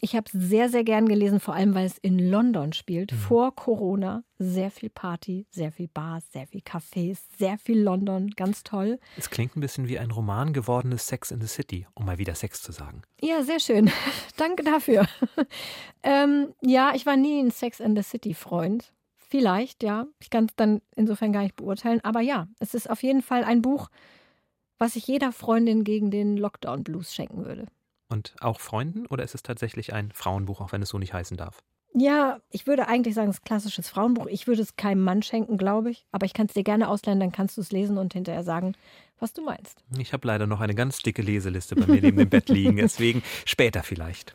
ich 0.00 0.14
habe 0.14 0.26
es 0.26 0.32
sehr, 0.32 0.68
sehr 0.68 0.84
gern 0.84 1.08
gelesen, 1.08 1.40
vor 1.40 1.54
allem 1.54 1.74
weil 1.74 1.86
es 1.86 1.96
in 1.98 2.18
London 2.18 2.72
spielt, 2.72 3.12
mhm. 3.12 3.16
vor 3.16 3.54
Corona. 3.54 4.22
Sehr 4.38 4.70
viel 4.70 4.90
Party, 4.90 5.46
sehr 5.50 5.72
viel 5.72 5.88
Bars, 5.88 6.24
sehr 6.30 6.46
viel 6.46 6.60
Cafés, 6.60 7.18
sehr 7.38 7.56
viel 7.56 7.80
London, 7.80 8.30
ganz 8.36 8.62
toll. 8.62 8.98
Es 9.16 9.30
klingt 9.30 9.56
ein 9.56 9.60
bisschen 9.60 9.88
wie 9.88 9.98
ein 9.98 10.10
Roman 10.10 10.52
gewordenes 10.52 11.06
Sex 11.06 11.30
in 11.30 11.40
the 11.40 11.46
City, 11.46 11.86
um 11.94 12.04
mal 12.04 12.18
wieder 12.18 12.34
Sex 12.34 12.62
zu 12.62 12.72
sagen. 12.72 13.02
Ja, 13.22 13.42
sehr 13.42 13.60
schön. 13.60 13.90
Danke 14.36 14.62
dafür. 14.62 15.08
ähm, 16.02 16.52
ja, 16.60 16.92
ich 16.94 17.06
war 17.06 17.16
nie 17.16 17.40
ein 17.40 17.50
Sex 17.50 17.80
in 17.80 17.96
the 17.96 18.02
City-Freund. 18.02 18.92
Vielleicht, 19.16 19.82
ja. 19.82 20.06
Ich 20.20 20.28
kann 20.28 20.44
es 20.44 20.54
dann 20.54 20.82
insofern 20.94 21.32
gar 21.32 21.42
nicht 21.42 21.56
beurteilen. 21.56 22.00
Aber 22.04 22.20
ja, 22.20 22.46
es 22.60 22.74
ist 22.74 22.90
auf 22.90 23.02
jeden 23.02 23.22
Fall 23.22 23.42
ein 23.42 23.62
Buch, 23.62 23.88
was 24.78 24.96
ich 24.96 25.06
jeder 25.06 25.32
Freundin 25.32 25.82
gegen 25.82 26.10
den 26.10 26.36
Lockdown-Blues 26.36 27.14
schenken 27.14 27.46
würde. 27.46 27.66
Und 28.08 28.34
auch 28.40 28.60
Freunden 28.60 29.06
oder 29.06 29.24
ist 29.24 29.34
es 29.34 29.42
tatsächlich 29.42 29.92
ein 29.92 30.12
Frauenbuch, 30.12 30.60
auch 30.60 30.72
wenn 30.72 30.82
es 30.82 30.90
so 30.90 30.98
nicht 30.98 31.12
heißen 31.12 31.36
darf? 31.36 31.58
Ja, 31.98 32.40
ich 32.50 32.66
würde 32.66 32.88
eigentlich 32.88 33.14
sagen, 33.14 33.30
es 33.30 33.36
ist 33.36 33.42
ein 33.42 33.46
klassisches 33.46 33.88
Frauenbuch. 33.88 34.26
Ich 34.26 34.46
würde 34.46 34.60
es 34.60 34.76
keinem 34.76 35.02
Mann 35.02 35.22
schenken, 35.22 35.56
glaube 35.56 35.90
ich. 35.90 36.06
Aber 36.12 36.26
ich 36.26 36.34
kann 36.34 36.46
es 36.46 36.52
dir 36.52 36.62
gerne 36.62 36.88
ausleihen, 36.88 37.20
dann 37.20 37.32
kannst 37.32 37.56
du 37.56 37.62
es 37.62 37.72
lesen 37.72 37.96
und 37.96 38.12
hinterher 38.12 38.44
sagen, 38.44 38.74
was 39.18 39.32
du 39.32 39.42
meinst. 39.42 39.82
Ich 39.98 40.12
habe 40.12 40.26
leider 40.28 40.46
noch 40.46 40.60
eine 40.60 40.74
ganz 40.74 40.98
dicke 40.98 41.22
Leseliste 41.22 41.74
bei 41.74 41.86
mir 41.86 42.02
neben 42.02 42.18
dem 42.18 42.28
Bett 42.28 42.50
liegen. 42.50 42.76
Deswegen 42.76 43.22
später 43.46 43.82
vielleicht. 43.82 44.34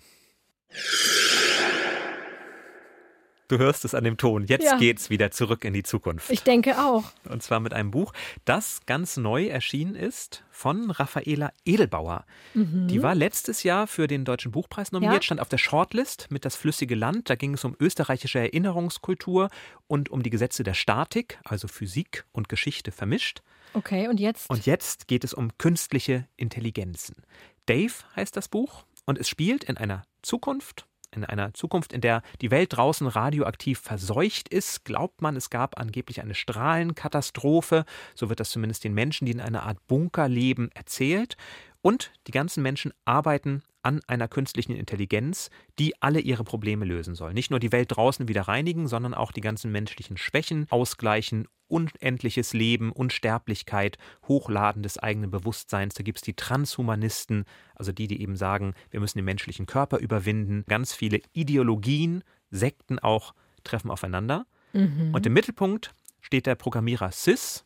Du 3.52 3.58
hörst 3.58 3.84
es 3.84 3.94
an 3.94 4.06
dem 4.06 4.16
Ton. 4.16 4.46
Jetzt 4.46 4.64
ja. 4.64 4.78
geht's 4.78 5.10
wieder 5.10 5.30
zurück 5.30 5.66
in 5.66 5.74
die 5.74 5.84
Zukunft. 5.84 6.30
Ich 6.30 6.42
denke 6.42 6.82
auch. 6.82 7.04
Und 7.30 7.44
zwar 7.44 7.60
mit 7.60 7.74
einem 7.74 7.92
Buch, 7.92 8.14
das 8.46 8.80
ganz 8.86 9.18
neu 9.18 9.48
erschienen 9.48 9.94
ist 9.94 10.46
von 10.52 10.90
Raffaela 10.90 11.52
Edelbauer. 11.66 12.24
Mhm. 12.54 12.88
Die 12.88 13.04
war 13.04 13.14
letztes 13.14 13.64
Jahr 13.64 13.88
für 13.88 14.08
den 14.08 14.24
Deutschen 14.24 14.54
Buchpreis 14.54 14.94
nominiert, 14.94 15.16
ja. 15.16 15.22
stand 15.24 15.42
auf 15.42 15.50
der 15.50 15.58
Shortlist 15.58 16.28
mit 16.30 16.46
Das 16.46 16.56
flüssige 16.56 16.96
Land. 16.96 17.30
Da 17.30 17.36
ging 17.36 17.56
es 17.56 17.66
um 17.66 17.76
österreichische 17.78 18.40
Erinnerungskultur 18.40 19.50
und 19.88 20.08
um 20.08 20.24
die 20.24 20.30
Gesetze 20.30 20.64
der 20.64 20.74
Statik, 20.74 21.38
also 21.44 21.68
Physik 21.68 22.24
und 22.32 22.48
Geschichte 22.48 22.94
vermischt. 22.94 23.42
Okay, 23.74 24.08
und 24.08 24.22
jetzt? 24.22 24.50
Und 24.50 24.66
jetzt 24.66 25.10
geht 25.10 25.26
es 25.26 25.34
um 25.34 25.58
künstliche 25.58 26.26
Intelligenzen. 26.38 27.18
Dave 27.66 27.92
heißt 28.16 28.38
das 28.38 28.48
Buch 28.48 28.86
und 29.06 29.18
es 29.18 29.28
spielt 29.28 29.66
in 29.66 29.76
einer 29.76 30.04
Zukunft 30.22 30.86
in 31.12 31.26
einer 31.26 31.54
Zukunft, 31.54 31.94
in 31.94 32.02
der 32.02 32.22
die 32.42 32.52
Welt 32.52 32.76
draußen 32.76 33.08
radioaktiv 33.08 33.80
verseucht 33.80 34.50
ist, 34.50 34.86
glaubt 34.86 35.22
man, 35.22 35.36
es 35.36 35.50
gab 35.50 35.80
angeblich 35.80 36.22
eine 36.22 36.36
Strahlenkatastrophe. 36.36 37.86
So 38.16 38.30
wird 38.30 38.40
das 38.40 38.52
zumindest 38.52 38.84
den 38.84 38.94
Menschen, 38.94 39.26
die 39.26 39.32
in 39.32 39.42
einer 39.42 39.64
Art 39.64 39.86
Bunker 39.88 40.28
leben, 40.28 40.70
erzählt. 40.74 41.38
Und 41.82 42.12
die 42.28 42.32
ganzen 42.32 42.64
Menschen 42.64 42.94
arbeiten 43.06 43.64
an 43.84 44.02
einer 44.08 44.28
künstlichen 44.28 44.76
Intelligenz, 44.76 45.50
die 45.80 46.00
alle 46.02 46.20
ihre 46.20 46.44
Probleme 46.44 46.86
lösen 46.86 47.16
soll. 47.16 47.34
Nicht 47.34 47.50
nur 47.50 47.60
die 47.60 47.72
Welt 47.72 47.96
draußen 47.96 48.28
wieder 48.28 48.44
reinigen, 48.44 48.88
sondern 48.88 49.14
auch 49.14 49.32
die 49.32 49.42
ganzen 49.42 49.72
menschlichen 49.72 50.18
Schwächen 50.18 50.68
ausgleichen, 50.70 51.48
unendliches 51.72 52.54
Leben, 52.54 52.92
Unsterblichkeit, 52.92 53.98
Hochladen 54.28 54.84
des 54.84 54.98
eigenen 54.98 55.32
Bewusstseins. 55.32 55.94
Da 55.94 56.04
gibt 56.04 56.18
es 56.18 56.24
die 56.24 56.36
Transhumanisten, 56.36 57.46
also 57.76 57.92
die, 57.92 58.08
die 58.08 58.22
eben 58.22 58.36
sagen, 58.36 58.74
wir 58.90 59.00
müssen 59.00 59.18
den 59.18 59.26
menschlichen 59.26 59.66
Körper 59.66 59.98
überwinden. 59.98 60.64
Ganz 60.68 60.94
viele 60.94 61.22
Ideologien, 61.34 62.24
Sekten 62.50 63.00
auch 63.00 63.34
treffen 63.64 63.90
aufeinander. 63.90 64.46
Mhm. 64.74 65.14
Und 65.14 65.26
im 65.26 65.34
Mittelpunkt 65.34 65.94
steht 66.22 66.46
der 66.46 66.56
Programmierer 66.56 67.12
Sys, 67.12 67.66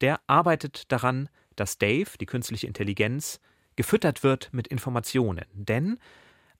der 0.00 0.20
arbeitet 0.26 0.90
daran, 0.90 1.28
dass 1.56 1.78
Dave, 1.78 2.10
die 2.20 2.26
künstliche 2.26 2.66
Intelligenz, 2.66 3.40
gefüttert 3.76 4.22
wird 4.22 4.50
mit 4.52 4.68
Informationen. 4.68 5.44
Denn 5.52 5.98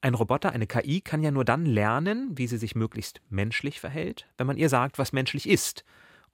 ein 0.01 0.15
Roboter, 0.15 0.53
eine 0.53 0.67
KI, 0.67 1.01
kann 1.01 1.23
ja 1.23 1.31
nur 1.31 1.45
dann 1.45 1.65
lernen, 1.65 2.31
wie 2.35 2.47
sie 2.47 2.59
sich 2.59 2.75
möglichst 2.75 3.21
menschlich 3.29 3.81
verhält, 3.81 4.27
wenn 4.37 4.47
man 4.47 4.57
ihr 4.57 4.69
sagt, 4.69 4.99
was 4.99 5.13
menschlich 5.13 5.49
ist. 5.49 5.85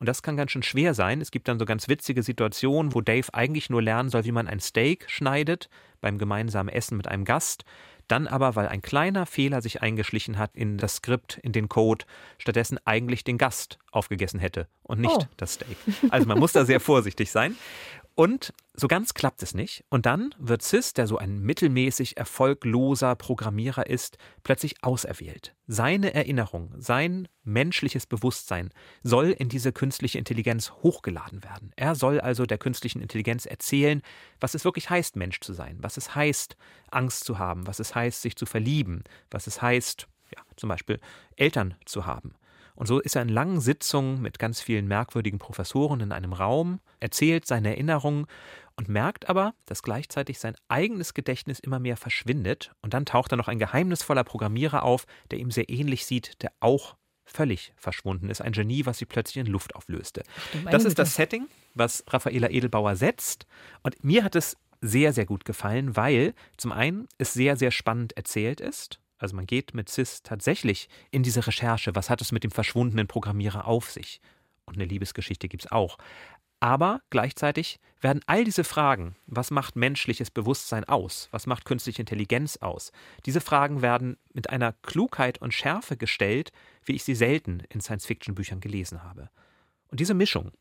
Und 0.01 0.07
das 0.07 0.23
kann 0.23 0.37
ganz 0.37 0.53
schön 0.53 0.63
schwer 0.63 0.95
sein. 0.95 1.21
Es 1.21 1.31
gibt 1.31 1.49
dann 1.49 1.59
so 1.59 1.65
ganz 1.65 1.89
witzige 1.89 2.23
Situationen, 2.23 2.95
wo 2.95 3.01
Dave 3.01 3.33
eigentlich 3.33 3.69
nur 3.69 3.83
lernen 3.83 4.11
soll, 4.11 4.25
wie 4.25 4.33
man 4.33 4.47
ein 4.47 4.61
Steak 4.61 5.05
schneidet 5.09 5.69
beim 6.01 6.19
gemeinsamen 6.19 6.69
Essen 6.69 6.97
mit 6.97 7.09
einem 7.09 7.25
Gast. 7.25 7.65
Dann 8.07 8.27
aber, 8.27 8.57
weil 8.57 8.69
ein 8.69 8.81
kleiner 8.81 9.27
Fehler 9.27 9.61
sich 9.61 9.83
eingeschlichen 9.83 10.39
hat 10.39 10.53
in 10.55 10.79
das 10.79 10.97
Skript, 10.97 11.39
in 11.43 11.53
den 11.53 11.69
Code, 11.69 12.07
stattdessen 12.39 12.79
eigentlich 12.87 13.23
den 13.23 13.37
Gast 13.37 13.79
aufgegessen 13.93 14.41
hätte 14.41 14.67
und 14.83 15.01
nicht 15.01 15.15
oh. 15.15 15.27
das 15.37 15.55
Steak. 15.55 15.77
Also 16.09 16.27
man 16.27 16.39
muss 16.39 16.53
da 16.53 16.65
sehr 16.65 16.81
vorsichtig 16.81 17.31
sein. 17.31 17.55
Und 18.19 18.53
so 18.75 18.89
ganz 18.89 19.15
klappt 19.15 19.45
es 19.45 19.55
nicht. 19.55 19.85
Und 19.91 20.05
dann 20.05 20.35
wird 20.41 20.63
Sis, 20.63 20.93
der 20.93 21.07
so 21.07 21.19
ein 21.19 21.39
mittelmäßig 21.39 22.17
erfolgloser 22.17 23.15
Programmierer 23.15 23.87
ist, 23.87 24.19
plötzlich 24.43 24.83
auserwählt. 24.83 25.55
Seine 25.69 26.15
Erinnerung, 26.15 26.75
sein 26.79 27.29
menschliches 27.45 28.07
Bewusstsein 28.07 28.71
soll 29.05 29.31
in 29.31 29.49
diese 29.49 29.71
künstliche 29.73 30.19
Intelligenz 30.19 30.73
hochgeladen 30.83 31.45
werden. 31.45 31.71
Er 31.77 31.95
soll 31.95 32.21
also 32.21 32.45
der 32.45 32.59
künstlichen 32.59 33.01
Intelligenz 33.01 33.47
erzählen, 33.47 34.03
was 34.41 34.55
es 34.55 34.65
wirklich 34.65 34.91
heißt, 34.91 35.15
Mensch 35.15 35.39
zu 35.39 35.53
sein, 35.53 35.79
was 35.81 35.97
es 35.97 36.17
heißt, 36.17 36.57
Angst 36.91 37.23
zu 37.23 37.39
haben, 37.39 37.69
was 37.69 37.79
es 37.79 37.95
heißt, 37.95 38.21
sich 38.21 38.35
zu 38.35 38.47
verlieben, 38.47 39.05
was 39.31 39.47
es 39.47 39.63
heißt, 39.63 40.09
ja, 40.35 40.43
zum 40.57 40.69
Beispiel 40.71 40.99
Eltern 41.37 41.77
zu 41.85 42.05
haben. 42.05 42.35
Und 42.79 42.87
so 42.87 43.01
ist 43.01 43.17
er 43.17 43.23
in 43.23 43.29
langen 43.29 43.61
Sitzungen 43.61 44.23
mit 44.23 44.39
ganz 44.39 44.61
vielen 44.61 44.87
merkwürdigen 44.87 45.41
Professoren 45.41 45.99
in 45.99 46.13
einem 46.13 46.33
Raum, 46.33 46.79
erzählt 47.01 47.45
seine 47.45 47.71
Erinnerungen 47.71 48.27
und 48.77 48.89
merkt 48.89 49.29
aber, 49.29 49.53
dass 49.67 49.83
gleichzeitig 49.83 50.39
sein 50.39 50.55
eigenes 50.69 51.13
Gedächtnis 51.13 51.59
immer 51.59 51.81
mehr 51.81 51.97
verschwindet. 51.97 52.71
Und 52.81 52.95
dann 52.95 53.05
taucht 53.05 53.33
da 53.33 53.37
noch 53.37 53.49
ein 53.49 53.59
geheimnisvoller 53.59 54.23
Programmierer 54.23 54.85
auf, 54.85 55.07
der 55.33 55.41
ihm 55.41 55.51
sehr 55.51 55.69
ähnlich 55.69 56.07
sieht, 56.07 56.41
der 56.41 56.53
auch 56.61 56.95
völlig 57.25 57.73
verschwunden 57.77 58.31
ist. 58.31 58.43
Ein 58.43 58.53
Genie, 58.53 58.87
was 58.87 58.99
sich 58.99 59.09
plötzlich 59.09 59.45
in 59.45 59.51
Luft 59.51 59.75
auflöste. 59.75 60.23
Das 60.71 60.85
ist 60.85 61.01
das 61.01 61.17
Setting, 61.17 61.49
was 61.75 62.05
Raffaela 62.07 62.49
Edelbauer 62.49 62.95
setzt. 62.95 63.49
Und 63.83 64.05
mir 64.05 64.23
hat 64.23 64.37
es 64.37 64.57
sehr, 64.81 65.13
sehr 65.13 65.27
gut 65.27 65.45
gefallen, 65.45 65.97
weil 65.97 66.33
zum 66.57 66.71
einen 66.71 67.09
es 67.19 67.33
sehr, 67.33 67.57
sehr 67.57 67.73
spannend 67.73 68.17
erzählt 68.17 68.61
ist. 68.61 69.01
Also 69.19 69.37
man 69.37 69.47
geht 69.47 69.75
mit 69.75 69.89
CIS 69.89 70.23
tatsächlich 70.23 70.89
in 71.11 71.23
diese 71.23 71.47
Recherche, 71.47 71.95
was 71.95 72.09
hat 72.11 72.21
es 72.21 72.33
mit 72.33 72.45
dem 72.45 72.51
verschwundenen 72.51 73.07
Programmierer 73.07 73.67
auf 73.67 73.91
sich? 73.91 74.21
Und 74.65 74.77
eine 74.77 74.85
Liebesgeschichte 74.85 75.49
gibt 75.49 75.65
es 75.65 75.73
auch. 75.73 75.99
Aber 76.61 77.01
gleichzeitig 77.11 77.79
werden 78.01 78.21
all 78.27 78.45
diese 78.45 78.65
Fragen, 78.65 79.17
was 79.27 79.51
macht 79.51 79.77
menschliches 79.77 80.31
Bewusstsein 80.31 80.85
aus, 80.85 81.29
was 81.31 81.47
macht 81.47 81.65
künstliche 81.65 82.03
Intelligenz 82.03 82.57
aus, 82.57 82.91
diese 83.27 83.41
Fragen 83.41 83.81
werden 83.81 84.17
mit 84.33 84.51
einer 84.51 84.73
Klugheit 84.83 85.39
und 85.39 85.55
Schärfe 85.55 85.97
gestellt, 85.97 86.51
wie 86.85 86.95
ich 86.95 87.05
sie 87.05 87.15
selten 87.15 87.63
in 87.69 87.81
Science-Fiction-Büchern 87.81 88.61
gelesen 88.61 89.05
habe. 89.05 89.31
Und 89.89 90.01
diese 90.01 90.15
Mischung, 90.15 90.53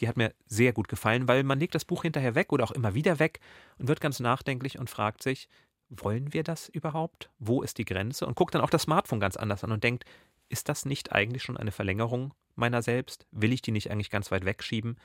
die 0.00 0.08
hat 0.08 0.18
mir 0.18 0.34
sehr 0.46 0.72
gut 0.72 0.88
gefallen, 0.88 1.28
weil 1.28 1.42
man 1.42 1.58
legt 1.58 1.74
das 1.74 1.84
Buch 1.86 2.02
hinterher 2.02 2.34
weg 2.34 2.52
oder 2.52 2.64
auch 2.64 2.70
immer 2.70 2.94
wieder 2.94 3.18
weg 3.18 3.40
und 3.78 3.88
wird 3.88 4.00
ganz 4.00 4.20
nachdenklich 4.20 4.78
und 4.78 4.90
fragt 4.90 5.22
sich, 5.22 5.48
wollen 5.88 6.32
wir 6.32 6.42
das 6.42 6.68
überhaupt? 6.68 7.30
Wo 7.38 7.62
ist 7.62 7.78
die 7.78 7.84
Grenze? 7.84 8.26
Und 8.26 8.36
guckt 8.36 8.54
dann 8.54 8.62
auch 8.62 8.70
das 8.70 8.82
Smartphone 8.82 9.20
ganz 9.20 9.36
anders 9.36 9.64
an 9.64 9.72
und 9.72 9.84
denkt, 9.84 10.04
ist 10.48 10.68
das 10.68 10.84
nicht 10.84 11.12
eigentlich 11.12 11.42
schon 11.42 11.56
eine 11.56 11.72
Verlängerung 11.72 12.34
meiner 12.54 12.82
selbst? 12.82 13.26
Will 13.30 13.52
ich 13.52 13.62
die 13.62 13.70
nicht 13.70 13.90
eigentlich 13.90 14.10
ganz 14.10 14.30
weit 14.30 14.44
wegschieben? 14.44 14.98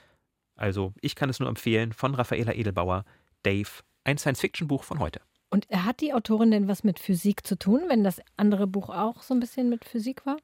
Also, 0.56 0.93
ich 1.02 1.15
kann 1.15 1.30
es 1.30 1.39
nur 1.39 1.50
empfehlen 1.50 1.93
von 1.93 2.15
Raffaela 2.15 2.54
Edelbauer, 2.54 3.06
Dave, 3.43 3.69
ein 4.04 4.17
Science-Fiction-Buch 4.17 4.84
von 4.84 5.00
heute. 5.00 5.22
Und 5.50 5.67
hat 5.69 6.02
die 6.02 6.13
Autorin 6.13 6.52
denn 6.52 6.67
was 6.67 6.84
mit 6.84 7.00
Physik 7.00 7.46
zu 7.46 7.58
tun, 7.58 7.82
wenn 7.88 8.04
das 8.04 8.22
andere 8.38 8.67
Buch 8.67 8.89
auch 8.89 9.22
so 9.22 9.34
ein 9.34 9.39
bisschen 9.39 9.69
mit 9.69 9.86
Physik 9.86 10.26
war? 10.26 10.38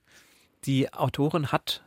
Die 0.66 0.94
Autorin 0.94 1.52
hat 1.52 1.84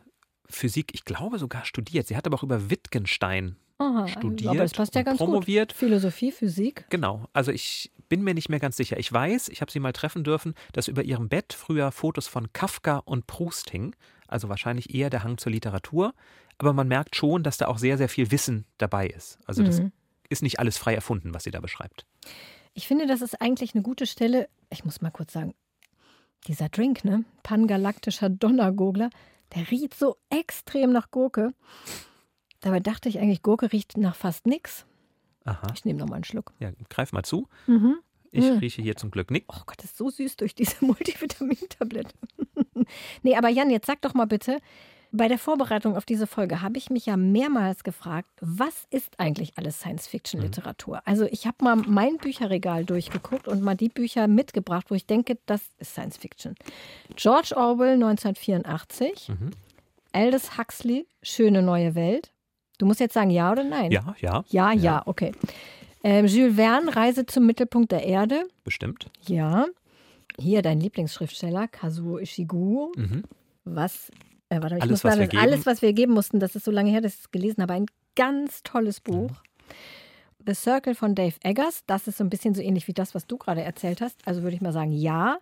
Physik, 0.49 0.93
ich 0.93 1.05
glaube, 1.05 1.39
sogar 1.39 1.65
studiert. 1.65 2.07
Sie 2.07 2.17
hat 2.17 2.27
aber 2.27 2.37
auch 2.37 2.43
über 2.43 2.71
Wittgenstein 2.71 3.57
Aha, 3.79 4.09
studiert. 4.09 4.51
Aber 4.51 4.61
das 4.61 4.73
passt 4.73 4.95
ja 4.95 5.03
ganz 5.03 5.19
promoviert. 5.19 5.71
gut. 5.71 5.79
Philosophie, 5.79 6.33
Physik. 6.33 6.87
Genau. 6.91 7.27
Also 7.33 7.53
ich 7.53 7.91
bin 8.13 8.25
mir 8.25 8.35
nicht 8.35 8.51
mehr 8.51 8.61
ganz 8.61 8.77
sicher. 8.77 8.99
Ich 8.99 9.11
weiß, 9.11 9.49
ich 9.49 9.63
habe 9.63 9.73
sie 9.73 9.81
mal 9.81 9.95
treffen 9.95 10.23
dürfen, 10.23 10.53
dass 10.75 10.87
über 10.87 11.03
ihrem 11.03 11.31
Bett 11.31 11.55
früher 11.55 11.91
Fotos 11.91 12.29
von 12.29 12.53
Kafka 12.53 12.99
und 12.99 13.27
Proust 13.27 13.71
hingen. 13.71 13.97
Also 14.29 14.51
wahrscheinlich 14.51 14.95
eher 14.95 15.09
der 15.09 15.25
Hang 15.25 15.39
zur 15.39 15.51
Literatur. 15.51 16.13
Aber 16.59 16.75
man 16.75 16.89
merkt 16.89 17.17
schon, 17.17 17.43
dass 17.43 17.57
da 17.57 17.69
auch 17.69 17.79
sehr, 17.79 17.97
sehr 17.97 18.11
viel 18.11 18.31
Wissen 18.31 18.67
dabei 18.77 19.07
ist. 19.07 19.39
Also 19.47 19.63
das 19.63 19.81
mhm. 19.81 19.93
ist 20.29 20.43
nicht 20.43 20.59
alles 20.59 20.77
frei 20.77 20.95
erfunden, 20.95 21.33
was 21.33 21.45
sie 21.45 21.51
da 21.51 21.61
beschreibt. 21.61 22.05
Ich 22.75 22.87
finde, 22.87 23.07
das 23.07 23.23
ist 23.23 23.41
eigentlich 23.41 23.75
eine 23.75 23.83
gute 23.83 24.05
Stelle. 24.05 24.51
Ich 24.69 24.85
muss 24.85 25.01
mal 25.01 25.11
kurz 25.11 25.33
sagen, 25.33 25.55
dieser 26.47 26.69
Drink, 26.69 27.07
ne? 27.07 27.25
Pangalaktischer 27.43 28.29
Donnergogler, 28.29 29.09
der 29.55 29.71
riecht 29.71 29.95
so 29.95 30.19
extrem 30.29 30.93
nach 30.93 31.11
Gurke. 31.11 31.55
Dabei 32.61 32.81
dachte 32.81 33.09
ich 33.09 33.21
eigentlich, 33.21 33.41
Gurke 33.41 33.73
riecht 33.73 33.97
nach 33.97 34.17
fast 34.17 34.47
nichts. 34.47 34.85
Aha. 35.45 35.67
Ich 35.75 35.85
nehme 35.85 35.99
noch 35.99 36.09
mal 36.09 36.17
einen 36.17 36.25
Schluck. 36.25 36.53
Ja, 36.61 36.71
greif 36.89 37.13
mal 37.13 37.25
zu. 37.25 37.49
Mhm. 37.67 37.97
Ich 38.31 38.45
mhm. 38.45 38.59
rieche 38.59 38.81
hier 38.81 38.97
zum 38.97 39.11
Glück 39.11 39.31
nichts. 39.31 39.49
Oh 39.51 39.63
Gott, 39.67 39.79
das 39.79 39.87
ist 39.87 39.99
so 39.99 40.09
süß 40.09 40.37
durch 40.37 40.55
diese 40.55 40.77
Multivitamintablette. 40.85 42.15
nee, 43.23 43.37
aber 43.37 43.49
Jan, 43.49 43.71
jetzt 43.71 43.87
sag 43.87 44.01
doch 44.01 44.15
mal 44.15 44.27
bitte, 44.27 44.59
bei 45.15 45.29
der 45.29 45.39
Vorbereitung 45.39 45.95
auf 45.95 46.07
diese 46.07 46.27
Folge 46.27 46.63
habe 46.63 46.79
ich 46.79 46.89
mich 46.89 47.05
ja 47.05 47.19
mehrmals 47.19 47.85
gefragt, 47.85 48.31
was 48.41 48.87
ist 48.91 49.21
eigentlich 49.21 49.59
alles 49.59 49.81
Science-Fiction-Literatur? 49.81 50.97
Mhm. 50.97 51.03
Also 51.05 51.27
ich 51.27 51.47
habe 51.47 51.63
mal 51.63 51.77
mein 51.77 52.17
Bücherregal 52.17 52.87
durchgeguckt 52.87 53.47
und 53.47 53.63
mal 53.63 53.77
die 53.77 53.91
Bücher 53.91 54.27
mitgebracht, 54.27 54.87
wo 54.89 54.95
ich 54.95 55.05
denke, 55.05 55.37
das 55.45 55.61
ist 55.79 55.93
Science-Fiction. 55.93 56.55
George 57.17 57.53
Orwell 57.55 57.95
1984, 57.95 59.29
mhm. 59.29 59.51
Aldous 60.13 60.57
Huxley, 60.57 61.07
Schöne 61.23 61.61
neue 61.61 61.95
Welt, 61.95 62.33
Du 62.83 62.87
musst 62.87 62.99
jetzt 62.99 63.15
sagen 63.15 63.31
ja 63.31 63.53
oder 63.53 63.63
nein. 63.63 63.93
Ja, 63.93 64.17
ja. 64.19 64.45
Ja, 64.49 64.73
ja, 64.73 64.83
ja 64.83 65.03
okay. 65.07 65.31
Ähm, 66.03 66.27
Jules 66.27 66.57
Verne, 66.57 66.97
Reise 66.97 67.25
zum 67.27 67.47
Mittelpunkt 67.47 67.93
der 67.93 68.03
Erde. 68.03 68.49
Bestimmt. 68.65 69.09
Ja. 69.29 69.67
Hier 70.37 70.63
dein 70.63 70.81
Lieblingsschriftsteller, 70.81 71.69
Kazuo 71.69 72.19
Ishiguro. 72.19 72.91
Mhm. 72.97 73.23
Was, 73.65 74.11
äh, 74.49 74.61
warte, 74.61 74.79
ich 74.79 74.83
alles, 74.83 74.91
muss 74.91 75.05
was 75.05 75.15
sagen, 75.15 75.39
alles, 75.39 75.65
was 75.65 75.81
wir 75.81 75.93
geben 75.93 76.13
mussten, 76.13 76.41
das 76.41 76.57
ist 76.57 76.65
so 76.65 76.73
lange 76.73 76.91
her, 76.91 77.01
dass 77.01 77.15
ich 77.15 77.21
es 77.21 77.31
gelesen 77.31 77.63
habe. 77.63 77.75
Ein 77.75 77.87
ganz 78.17 78.65
tolles 78.65 78.99
Buch. 78.99 79.31
Mhm. 79.31 80.45
The 80.45 80.55
Circle 80.55 80.97
von 80.97 81.15
Dave 81.15 81.37
Eggers. 81.45 81.85
Das 81.87 82.09
ist 82.09 82.19
so 82.19 82.25
ein 82.25 82.31
bisschen 82.31 82.57
so 82.57 82.63
ähnlich 82.63 82.89
wie 82.89 82.95
das, 82.95 83.15
was 83.15 83.29
du 83.29 83.37
gerade 83.37 83.63
erzählt 83.63 84.01
hast. 84.01 84.19
Also 84.25 84.43
würde 84.43 84.57
ich 84.57 84.61
mal 84.61 84.73
sagen, 84.73 84.91
ja. 84.91 85.39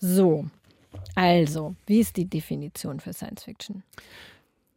So. 0.00 0.46
Also, 1.14 1.76
wie 1.86 2.00
ist 2.00 2.16
die 2.16 2.28
Definition 2.28 2.98
für 2.98 3.12
Science 3.12 3.44
Fiction? 3.44 3.84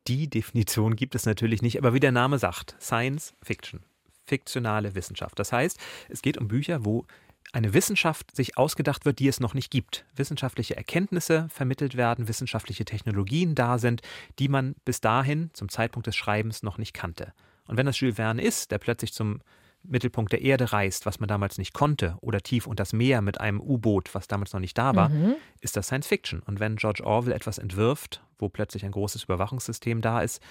Die 0.07 0.29
Definition 0.29 0.95
gibt 0.95 1.15
es 1.15 1.25
natürlich 1.25 1.61
nicht, 1.61 1.77
aber 1.77 1.93
wie 1.93 1.99
der 1.99 2.11
Name 2.11 2.37
sagt, 2.37 2.75
Science 2.79 3.33
Fiction, 3.41 3.81
fiktionale 4.25 4.95
Wissenschaft. 4.95 5.39
Das 5.39 5.51
heißt, 5.51 5.79
es 6.09 6.21
geht 6.21 6.37
um 6.37 6.47
Bücher, 6.47 6.85
wo 6.85 7.05
eine 7.53 7.73
Wissenschaft 7.73 8.35
sich 8.35 8.57
ausgedacht 8.57 9.05
wird, 9.05 9.19
die 9.19 9.27
es 9.27 9.39
noch 9.39 9.53
nicht 9.53 9.71
gibt. 9.71 10.05
Wissenschaftliche 10.15 10.75
Erkenntnisse 10.75 11.47
vermittelt 11.49 11.95
werden, 11.95 12.27
wissenschaftliche 12.27 12.85
Technologien 12.85 13.55
da 13.55 13.77
sind, 13.77 14.01
die 14.39 14.49
man 14.49 14.75
bis 14.83 14.99
dahin 14.99 15.51
zum 15.53 15.69
Zeitpunkt 15.69 16.07
des 16.07 16.15
Schreibens 16.15 16.63
noch 16.63 16.77
nicht 16.77 16.93
kannte. 16.93 17.33
Und 17.67 17.77
wenn 17.77 17.85
das 17.85 17.99
Jules 17.99 18.17
Verne 18.17 18.41
ist, 18.41 18.71
der 18.71 18.77
plötzlich 18.77 19.13
zum 19.13 19.41
Mittelpunkt 19.83 20.31
der 20.33 20.41
Erde 20.41 20.73
reist, 20.73 21.05
was 21.05 21.19
man 21.19 21.27
damals 21.27 21.57
nicht 21.57 21.73
konnte, 21.73 22.17
oder 22.21 22.41
tief 22.41 22.67
unter 22.67 22.81
das 22.81 22.93
Meer 22.93 23.21
mit 23.21 23.39
einem 23.39 23.61
U-Boot, 23.61 24.13
was 24.13 24.27
damals 24.27 24.51
noch 24.53 24.59
nicht 24.59 24.77
da 24.77 24.95
war, 24.95 25.09
mhm. 25.09 25.35
ist 25.61 25.77
das 25.77 25.87
Science 25.87 26.07
Fiction. 26.07 26.41
Und 26.41 26.59
wenn 26.59 26.75
George 26.75 27.03
Orwell 27.05 27.33
etwas 27.33 27.57
entwirft, 27.57 28.21
wo 28.39 28.49
plötzlich 28.49 28.85
ein 28.85 28.91
großes 28.91 29.23
Überwachungssystem 29.23 30.01
da 30.01 30.21
ist, 30.21 30.41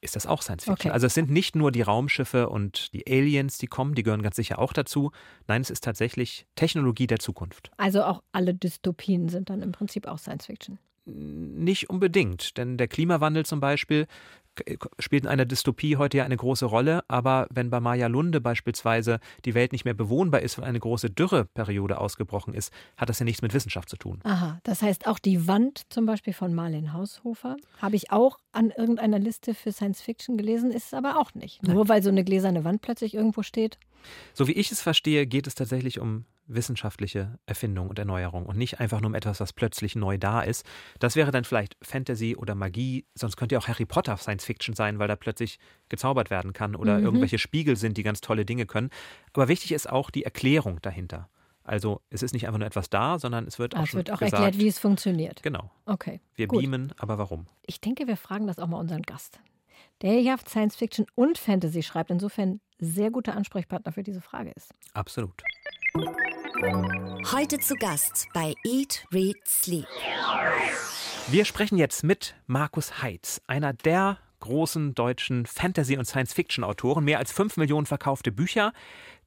ist 0.00 0.16
das 0.16 0.26
auch 0.26 0.42
Science 0.42 0.64
Fiction. 0.64 0.88
Okay. 0.88 0.90
Also 0.90 1.06
es 1.06 1.14
sind 1.14 1.30
nicht 1.30 1.56
nur 1.56 1.72
die 1.72 1.82
Raumschiffe 1.82 2.48
und 2.48 2.92
die 2.92 3.06
Aliens, 3.06 3.58
die 3.58 3.66
kommen, 3.66 3.94
die 3.94 4.02
gehören 4.02 4.22
ganz 4.22 4.36
sicher 4.36 4.58
auch 4.58 4.72
dazu. 4.72 5.10
Nein, 5.46 5.62
es 5.62 5.70
ist 5.70 5.84
tatsächlich 5.84 6.46
Technologie 6.54 7.06
der 7.06 7.18
Zukunft. 7.18 7.70
Also 7.76 8.02
auch 8.02 8.22
alle 8.32 8.54
Dystopien 8.54 9.28
sind 9.28 9.50
dann 9.50 9.62
im 9.62 9.72
Prinzip 9.72 10.06
auch 10.06 10.18
Science 10.18 10.46
Fiction. 10.46 10.78
Nicht 11.06 11.88
unbedingt, 11.88 12.56
denn 12.56 12.76
der 12.78 12.88
Klimawandel 12.88 13.46
zum 13.46 13.60
Beispiel 13.60 14.06
spielt 14.98 15.24
in 15.24 15.28
einer 15.28 15.44
Dystopie 15.44 15.96
heute 15.96 16.18
ja 16.18 16.24
eine 16.24 16.36
große 16.36 16.64
Rolle, 16.64 17.04
aber 17.08 17.46
wenn 17.50 17.70
bei 17.70 17.80
Maya 17.80 18.06
Lunde 18.06 18.40
beispielsweise 18.40 19.20
die 19.44 19.54
Welt 19.54 19.72
nicht 19.72 19.84
mehr 19.84 19.94
bewohnbar 19.94 20.42
ist, 20.42 20.58
weil 20.58 20.64
eine 20.66 20.80
große 20.80 21.10
Dürreperiode 21.10 21.98
ausgebrochen 21.98 22.54
ist, 22.54 22.72
hat 22.96 23.08
das 23.08 23.18
ja 23.18 23.24
nichts 23.24 23.42
mit 23.42 23.54
Wissenschaft 23.54 23.88
zu 23.88 23.96
tun. 23.96 24.20
Aha, 24.24 24.60
das 24.62 24.82
heißt 24.82 25.06
auch 25.06 25.18
die 25.18 25.46
Wand 25.46 25.82
zum 25.90 26.06
Beispiel 26.06 26.32
von 26.32 26.54
Marlene 26.54 26.92
Haushofer 26.92 27.56
habe 27.80 27.96
ich 27.96 28.10
auch 28.10 28.38
an 28.52 28.70
irgendeiner 28.70 29.18
Liste 29.18 29.54
für 29.54 29.72
Science 29.72 30.00
Fiction 30.00 30.36
gelesen, 30.36 30.70
ist 30.70 30.86
es 30.86 30.94
aber 30.94 31.18
auch 31.18 31.34
nicht. 31.34 31.62
Nein. 31.62 31.74
Nur 31.74 31.88
weil 31.88 32.02
so 32.02 32.08
eine 32.08 32.24
gläserne 32.24 32.64
Wand 32.64 32.82
plötzlich 32.82 33.14
irgendwo 33.14 33.42
steht. 33.42 33.78
So 34.34 34.46
wie 34.48 34.52
ich 34.52 34.70
es 34.70 34.82
verstehe, 34.82 35.26
geht 35.26 35.46
es 35.46 35.54
tatsächlich 35.54 36.00
um 36.00 36.24
wissenschaftliche 36.48 37.38
Erfindung 37.46 37.88
und 37.88 37.98
Erneuerung 37.98 38.46
und 38.46 38.56
nicht 38.56 38.80
einfach 38.80 39.00
nur 39.00 39.08
um 39.08 39.14
etwas, 39.14 39.40
was 39.40 39.52
plötzlich 39.52 39.96
neu 39.96 40.18
da 40.18 40.42
ist. 40.42 40.64
Das 40.98 41.16
wäre 41.16 41.30
dann 41.30 41.44
vielleicht 41.44 41.76
Fantasy 41.82 42.36
oder 42.36 42.54
Magie, 42.54 43.04
sonst 43.14 43.36
könnte 43.36 43.54
ja 43.54 43.58
auch 43.60 43.68
Harry 43.68 43.84
Potter 43.84 44.16
Science 44.16 44.45
Fiction 44.46 44.74
sein, 44.74 44.98
weil 44.98 45.08
da 45.08 45.16
plötzlich 45.16 45.58
gezaubert 45.88 46.30
werden 46.30 46.52
kann 46.52 46.74
oder 46.74 46.98
mhm. 46.98 47.04
irgendwelche 47.04 47.38
Spiegel 47.38 47.76
sind, 47.76 47.98
die 47.98 48.02
ganz 48.02 48.20
tolle 48.20 48.46
Dinge 48.46 48.64
können. 48.66 48.90
Aber 49.34 49.48
wichtig 49.48 49.72
ist 49.72 49.90
auch 49.90 50.10
die 50.10 50.24
Erklärung 50.24 50.80
dahinter. 50.80 51.28
Also 51.66 52.00
es 52.10 52.22
ist 52.22 52.32
nicht 52.32 52.46
einfach 52.46 52.58
nur 52.58 52.66
etwas 52.66 52.88
da, 52.90 53.18
sondern 53.18 53.46
es 53.46 53.58
wird 53.58 53.74
auch, 53.74 53.80
ah, 53.80 53.84
es 53.84 53.94
wird 53.94 54.10
auch 54.10 54.20
gesagt, 54.20 54.42
erklärt, 54.42 54.58
wie 54.62 54.68
es 54.68 54.78
funktioniert. 54.78 55.42
Genau. 55.42 55.70
Okay. 55.84 56.20
Wir 56.36 56.46
gut. 56.46 56.60
beamen, 56.60 56.92
aber 56.96 57.18
warum? 57.18 57.46
Ich 57.66 57.80
denke, 57.80 58.06
wir 58.06 58.16
fragen 58.16 58.46
das 58.46 58.58
auch 58.60 58.68
mal 58.68 58.78
unseren 58.78 59.02
Gast, 59.02 59.40
der 60.00 60.20
ja 60.20 60.36
Science 60.38 60.76
Fiction 60.76 61.06
und 61.16 61.38
Fantasy 61.38 61.82
schreibt. 61.82 62.10
Insofern 62.10 62.60
sehr 62.78 63.10
guter 63.10 63.34
Ansprechpartner 63.34 63.92
für 63.92 64.04
diese 64.04 64.20
Frage 64.20 64.52
ist. 64.54 64.72
Absolut. 64.94 65.42
Heute 67.32 67.58
zu 67.58 67.74
Gast 67.74 68.28
bei 68.32 68.54
Eat, 68.64 69.04
Read, 69.12 69.36
Sleep. 69.44 69.86
Wir 71.28 71.44
sprechen 71.44 71.78
jetzt 71.78 72.04
mit 72.04 72.36
Markus 72.46 73.02
Heitz, 73.02 73.40
einer 73.48 73.72
der 73.72 74.18
großen 74.40 74.94
deutschen 74.94 75.46
Fantasy- 75.46 75.96
und 75.96 76.04
Science-Fiction-Autoren. 76.04 77.04
Mehr 77.04 77.18
als 77.18 77.32
fünf 77.32 77.56
Millionen 77.56 77.86
verkaufte 77.86 78.32
Bücher. 78.32 78.72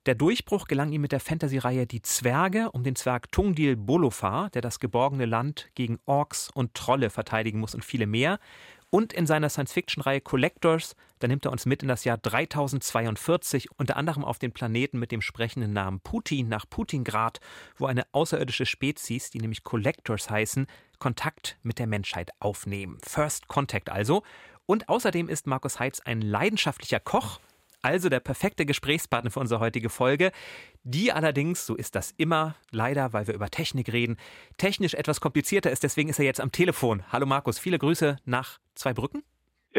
Der 0.06 0.16
Durchbruch 0.16 0.68
gelang 0.68 0.92
ihm 0.92 1.02
mit 1.02 1.12
der 1.12 1.20
Fantasy-Reihe 1.20 1.86
Die 1.86 2.02
Zwerge 2.02 2.72
um 2.72 2.84
den 2.84 2.96
Zwerg 2.96 3.32
Tungdil 3.32 3.76
Bolofar, 3.76 4.50
der 4.52 4.62
das 4.62 4.80
geborgene 4.80 5.26
Land 5.26 5.70
gegen 5.76 6.00
Orks 6.06 6.50
und 6.54 6.74
Trolle 6.74 7.10
verteidigen 7.10 7.60
muss 7.60 7.76
und 7.76 7.84
viele 7.84 8.08
mehr. 8.08 8.40
Und 8.92 9.14
in 9.14 9.28
seiner 9.28 9.50
Science-Fiction-Reihe 9.50 10.22
Collectors, 10.22 10.96
da 11.20 11.28
nimmt 11.28 11.46
er 11.46 11.52
uns 11.52 11.68
mit 11.68 11.84
in 11.84 11.90
das 11.90 12.06
Jahr 12.06 12.18
3042, 12.18 13.68
unter 13.78 13.98
anderem 13.98 14.26
auf 14.26 14.40
den 14.40 14.52
Planeten 14.52 14.98
mit 14.98 15.12
dem 15.12 15.22
sprechenden 15.22 15.74
Namen 15.74 16.00
Putin 16.00 16.48
nach 16.48 16.66
Putingrad, 16.68 17.40
wo 17.78 17.86
eine 17.86 18.06
außerirdische 18.14 18.66
Spezies, 18.66 19.30
die 19.30 19.40
nämlich 19.40 19.64
Collectors 19.64 20.30
heißen, 20.30 20.66
Kontakt 20.98 21.60
mit 21.62 21.78
der 21.78 21.88
Menschheit 21.88 22.32
aufnehmen. 22.40 22.98
First 23.04 23.48
Contact 23.48 23.92
also. 23.92 24.24
Und 24.70 24.88
außerdem 24.88 25.30
ist 25.30 25.48
Markus 25.48 25.80
Heitz 25.80 26.00
ein 26.02 26.22
leidenschaftlicher 26.22 27.00
Koch 27.00 27.40
also 27.82 28.10
der 28.10 28.20
perfekte 28.20 28.68
Gesprächspartner 28.68 29.32
für 29.32 29.40
unsere 29.40 29.60
heutige 29.62 29.90
Folge, 29.90 30.32
die 30.84 31.12
allerdings, 31.12 31.66
so 31.66 31.76
ist 31.76 31.96
das 31.96 32.14
immer, 32.18 32.56
leider, 32.70 33.14
weil 33.14 33.26
wir 33.26 33.34
über 33.34 33.50
Technik 33.50 33.92
reden, 33.92 34.18
technisch 34.58 34.94
etwas 34.94 35.22
komplizierter 35.22 35.72
ist. 35.72 35.82
Deswegen 35.82 36.10
ist 36.10 36.20
er 36.20 36.26
jetzt 36.26 36.42
am 36.42 36.52
Telefon. 36.52 37.04
Hallo 37.12 37.26
Markus, 37.26 37.58
viele 37.58 37.80
Grüße 37.80 38.18
nach 38.26 38.60
Zweibrücken. 38.76 39.24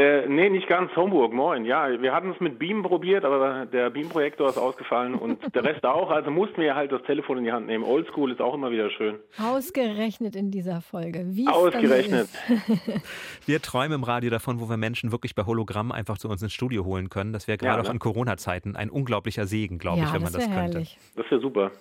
Äh, 0.00 0.26
nee, 0.28 0.48
nicht 0.48 0.66
ganz. 0.66 0.96
Homburg, 0.96 1.34
moin. 1.34 1.66
Ja, 1.66 2.00
wir 2.00 2.14
hatten 2.14 2.30
es 2.30 2.40
mit 2.40 2.58
Beam 2.58 2.82
probiert, 2.82 3.22
aber 3.22 3.66
der 3.66 3.90
Beam-Projektor 3.90 4.48
ist 4.48 4.56
ausgefallen 4.56 5.14
und 5.14 5.38
der 5.54 5.62
Rest 5.62 5.84
auch. 5.84 6.10
Also 6.10 6.30
mussten 6.30 6.62
wir 6.62 6.74
halt 6.74 6.90
das 6.90 7.02
Telefon 7.02 7.36
in 7.36 7.44
die 7.44 7.52
Hand 7.52 7.66
nehmen. 7.66 7.84
Oldschool 7.84 8.32
ist 8.32 8.40
auch 8.40 8.54
immer 8.54 8.70
wieder 8.70 8.90
schön. 8.90 9.16
Ausgerechnet 9.38 10.36
in 10.36 10.50
dieser 10.50 10.80
Folge. 10.80 11.26
Wie 11.26 11.46
Ausgerechnet. 11.48 12.30
wir 13.46 13.60
träumen 13.60 13.96
im 13.96 14.04
Radio 14.04 14.30
davon, 14.30 14.58
wo 14.58 14.70
wir 14.70 14.78
Menschen 14.78 15.12
wirklich 15.12 15.34
bei 15.34 15.44
Hologramm 15.44 15.92
einfach 15.92 16.16
zu 16.16 16.30
uns 16.30 16.40
ins 16.42 16.54
Studio 16.54 16.86
holen 16.86 17.10
können. 17.10 17.34
Das 17.34 17.46
wäre 17.46 17.58
gerade 17.58 17.76
ja, 17.76 17.82
ne? 17.82 17.88
auch 17.88 17.92
in 17.92 17.98
Corona-Zeiten 17.98 18.76
ein 18.76 18.88
unglaublicher 18.88 19.44
Segen, 19.44 19.78
glaube 19.78 19.98
ja, 19.98 20.06
ich, 20.06 20.14
wenn 20.14 20.22
man 20.22 20.32
das, 20.32 20.46
das 20.46 20.54
könnte. 20.54 20.78
Herrlich. 20.78 20.98
Das 21.14 21.30
wäre 21.30 21.42
super. 21.42 21.72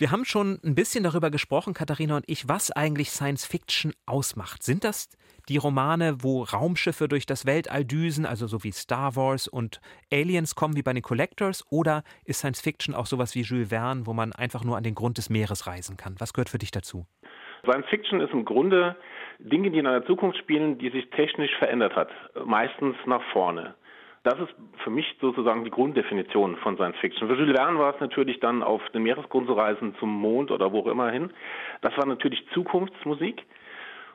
Wir 0.00 0.10
haben 0.10 0.24
schon 0.24 0.58
ein 0.64 0.74
bisschen 0.74 1.04
darüber 1.04 1.30
gesprochen, 1.30 1.74
Katharina 1.74 2.16
und 2.16 2.24
ich, 2.26 2.48
was 2.48 2.72
eigentlich 2.72 3.10
Science 3.10 3.44
Fiction 3.44 3.92
ausmacht. 4.06 4.62
Sind 4.62 4.82
das 4.82 5.10
die 5.50 5.58
Romane, 5.58 6.22
wo 6.22 6.42
Raumschiffe 6.42 7.06
durch 7.06 7.26
das 7.26 7.44
Weltall 7.44 7.84
düsen, 7.84 8.24
also 8.24 8.46
so 8.46 8.64
wie 8.64 8.72
Star 8.72 9.14
Wars 9.14 9.46
und 9.46 9.82
Aliens 10.10 10.54
kommen 10.54 10.74
wie 10.74 10.82
bei 10.82 10.94
den 10.94 11.02
Collectors? 11.02 11.66
Oder 11.70 12.02
ist 12.24 12.38
Science 12.38 12.62
Fiction 12.62 12.94
auch 12.94 13.04
sowas 13.04 13.34
wie 13.34 13.42
Jules 13.42 13.68
Verne, 13.68 14.06
wo 14.06 14.14
man 14.14 14.32
einfach 14.32 14.64
nur 14.64 14.78
an 14.78 14.84
den 14.84 14.94
Grund 14.94 15.18
des 15.18 15.28
Meeres 15.28 15.66
reisen 15.66 15.98
kann? 15.98 16.14
Was 16.18 16.32
gehört 16.32 16.48
für 16.48 16.56
dich 16.56 16.70
dazu? 16.70 17.04
Science 17.64 17.86
Fiction 17.90 18.22
ist 18.22 18.32
im 18.32 18.46
Grunde 18.46 18.96
Dinge, 19.38 19.70
die 19.70 19.80
in 19.80 19.86
einer 19.86 20.06
Zukunft 20.06 20.38
spielen, 20.38 20.78
die 20.78 20.88
sich 20.88 21.10
technisch 21.10 21.54
verändert 21.58 21.94
hat, 21.94 22.08
meistens 22.46 22.96
nach 23.04 23.22
vorne. 23.34 23.74
Das 24.22 24.38
ist 24.38 24.54
für 24.84 24.90
mich 24.90 25.16
sozusagen 25.20 25.64
die 25.64 25.70
Grunddefinition 25.70 26.56
von 26.56 26.76
Science 26.76 26.98
Fiction. 26.98 27.26
Für 27.28 27.36
Jules 27.36 27.56
Verne 27.56 27.78
war 27.78 27.94
es 27.94 28.00
natürlich 28.00 28.38
dann 28.40 28.62
auf 28.62 28.82
den 28.90 29.02
Meeresgrund 29.02 29.46
zu 29.46 29.54
reisen, 29.54 29.94
zum 29.98 30.10
Mond 30.10 30.50
oder 30.50 30.72
wo 30.72 30.80
auch 30.80 30.88
immer 30.88 31.10
hin. 31.10 31.30
Das 31.80 31.96
war 31.96 32.04
natürlich 32.04 32.46
Zukunftsmusik. 32.52 33.42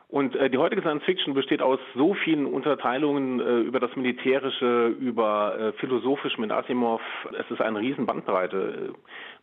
Und 0.08 0.36
äh, 0.36 0.52
die 0.52 0.60
heutige 0.60 0.82
Science 0.82 1.04
Fiction 1.04 1.34
besteht 1.34 1.64
aus 1.64 1.80
so 1.96 2.14
vielen 2.14 2.46
Unterteilungen 2.46 3.40
äh, 3.40 3.60
über 3.62 3.80
das 3.80 3.96
Militärische, 3.96 4.88
über 5.00 5.58
äh, 5.58 5.74
philosophisch 5.74 6.38
mit 6.38 6.52
Asimov. 6.52 7.02
Es 7.40 7.50
ist 7.50 7.60
eine 7.60 7.80
riesen 7.80 8.06
Bandbreite. 8.06 8.94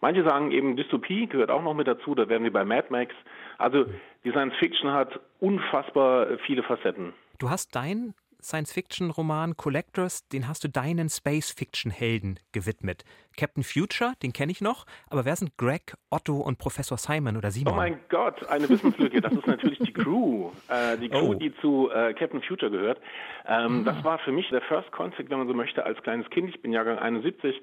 Manche 0.01 0.22
sagen 0.22 0.53
eben 0.53 0.77
Dystopie 0.77 1.27
gehört 1.27 1.51
auch 1.51 1.62
noch 1.62 1.75
mit 1.75 1.88
dazu. 1.88 2.14
Da 2.14 2.29
werden 2.29 2.44
wir 2.44 2.53
bei 2.53 2.64
Mad 2.64 2.87
Max. 2.90 3.12
Also 3.59 3.87
die 4.25 4.31
Science 4.31 4.55
Fiction 4.61 4.92
hat 4.92 5.18
unfassbar 5.40 6.38
viele 6.46 6.62
Facetten. 6.62 7.12
Du 7.40 7.51
hast 7.51 7.75
dein 7.75 8.14
Science-Fiction-Roman 8.42 9.57
Collectors, 9.57 10.28
den 10.28 10.48
hast 10.48 10.64
du 10.64 10.68
deinen 10.68 11.09
Space-Fiction-Helden 11.09 12.38
gewidmet. 12.52 13.05
Captain 13.37 13.62
Future, 13.62 14.12
den 14.22 14.33
kenne 14.33 14.52
ich 14.52 14.61
noch, 14.61 14.85
aber 15.09 15.24
wer 15.24 15.37
sind 15.37 15.57
Greg, 15.57 15.94
Otto 16.11 16.37
und 16.37 16.59
Professor 16.59 16.98
Simon 16.98 17.37
oder 17.37 17.50
Simon? 17.50 17.72
Oh 17.72 17.76
mein 17.76 18.00
Gott, 18.09 18.46
eine 18.48 18.68
Wissenslücke. 18.68 19.20
Das 19.20 19.33
ist 19.33 19.46
natürlich 19.46 19.78
die 19.78 19.92
Crew, 19.92 20.50
äh, 20.68 20.98
die 20.98 21.09
Crew, 21.09 21.31
oh. 21.31 21.35
die 21.35 21.55
zu 21.57 21.90
äh, 21.90 22.12
Captain 22.14 22.42
Future 22.42 22.70
gehört. 22.70 23.00
Ähm. 23.46 23.85
Das 23.85 24.02
war 24.05 24.18
für 24.18 24.33
mich 24.33 24.48
der 24.50 24.62
First 24.62 24.92
Contact, 24.92 25.31
wenn 25.31 25.38
man 25.38 25.48
so 25.48 25.55
möchte, 25.55 25.85
als 25.85 26.00
kleines 26.02 26.28
Kind. 26.31 26.50
Ich 26.50 26.61
bin 26.61 26.72
Jahrgang 26.72 26.98
71. 26.98 27.61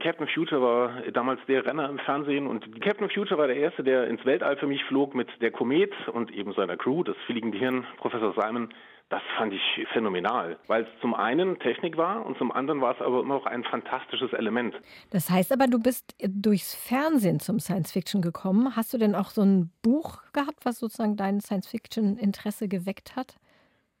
Captain 0.00 0.26
Future 0.28 0.62
war 0.62 1.02
damals 1.12 1.40
der 1.46 1.64
Renner 1.66 1.88
im 1.88 1.98
Fernsehen 1.98 2.46
und 2.46 2.80
Captain 2.80 3.10
Future 3.10 3.38
war 3.38 3.46
der 3.46 3.56
erste, 3.56 3.84
der 3.84 4.08
ins 4.08 4.24
Weltall 4.24 4.56
für 4.56 4.66
mich 4.66 4.82
flog 4.84 5.14
mit 5.14 5.28
der 5.42 5.50
Komet 5.50 5.92
und 6.08 6.32
eben 6.32 6.54
seiner 6.54 6.76
Crew, 6.76 7.02
das 7.02 7.16
fliegende 7.26 7.58
Hirn, 7.58 7.86
Professor 7.98 8.34
Simon. 8.34 8.72
Das 9.10 9.22
fand 9.36 9.52
ich 9.52 9.88
phänomenal, 9.92 10.56
weil 10.68 10.84
es 10.84 10.88
zum 11.00 11.14
einen 11.14 11.58
Technik 11.58 11.96
war 11.96 12.24
und 12.24 12.38
zum 12.38 12.52
anderen 12.52 12.80
war 12.80 12.94
es 12.94 13.00
aber 13.00 13.20
immer 13.20 13.34
auch 13.34 13.46
ein 13.46 13.64
fantastisches 13.64 14.32
Element. 14.32 14.80
Das 15.10 15.28
heißt 15.28 15.52
aber, 15.52 15.66
du 15.66 15.80
bist 15.80 16.14
durchs 16.20 16.76
Fernsehen 16.76 17.40
zum 17.40 17.58
Science 17.58 17.90
Fiction 17.90 18.22
gekommen. 18.22 18.76
Hast 18.76 18.94
du 18.94 18.98
denn 18.98 19.16
auch 19.16 19.30
so 19.30 19.42
ein 19.42 19.72
Buch 19.82 20.22
gehabt, 20.32 20.64
was 20.64 20.78
sozusagen 20.78 21.16
dein 21.16 21.40
Science 21.40 21.68
Fiction 21.68 22.16
Interesse 22.18 22.68
geweckt 22.68 23.16
hat? 23.16 23.34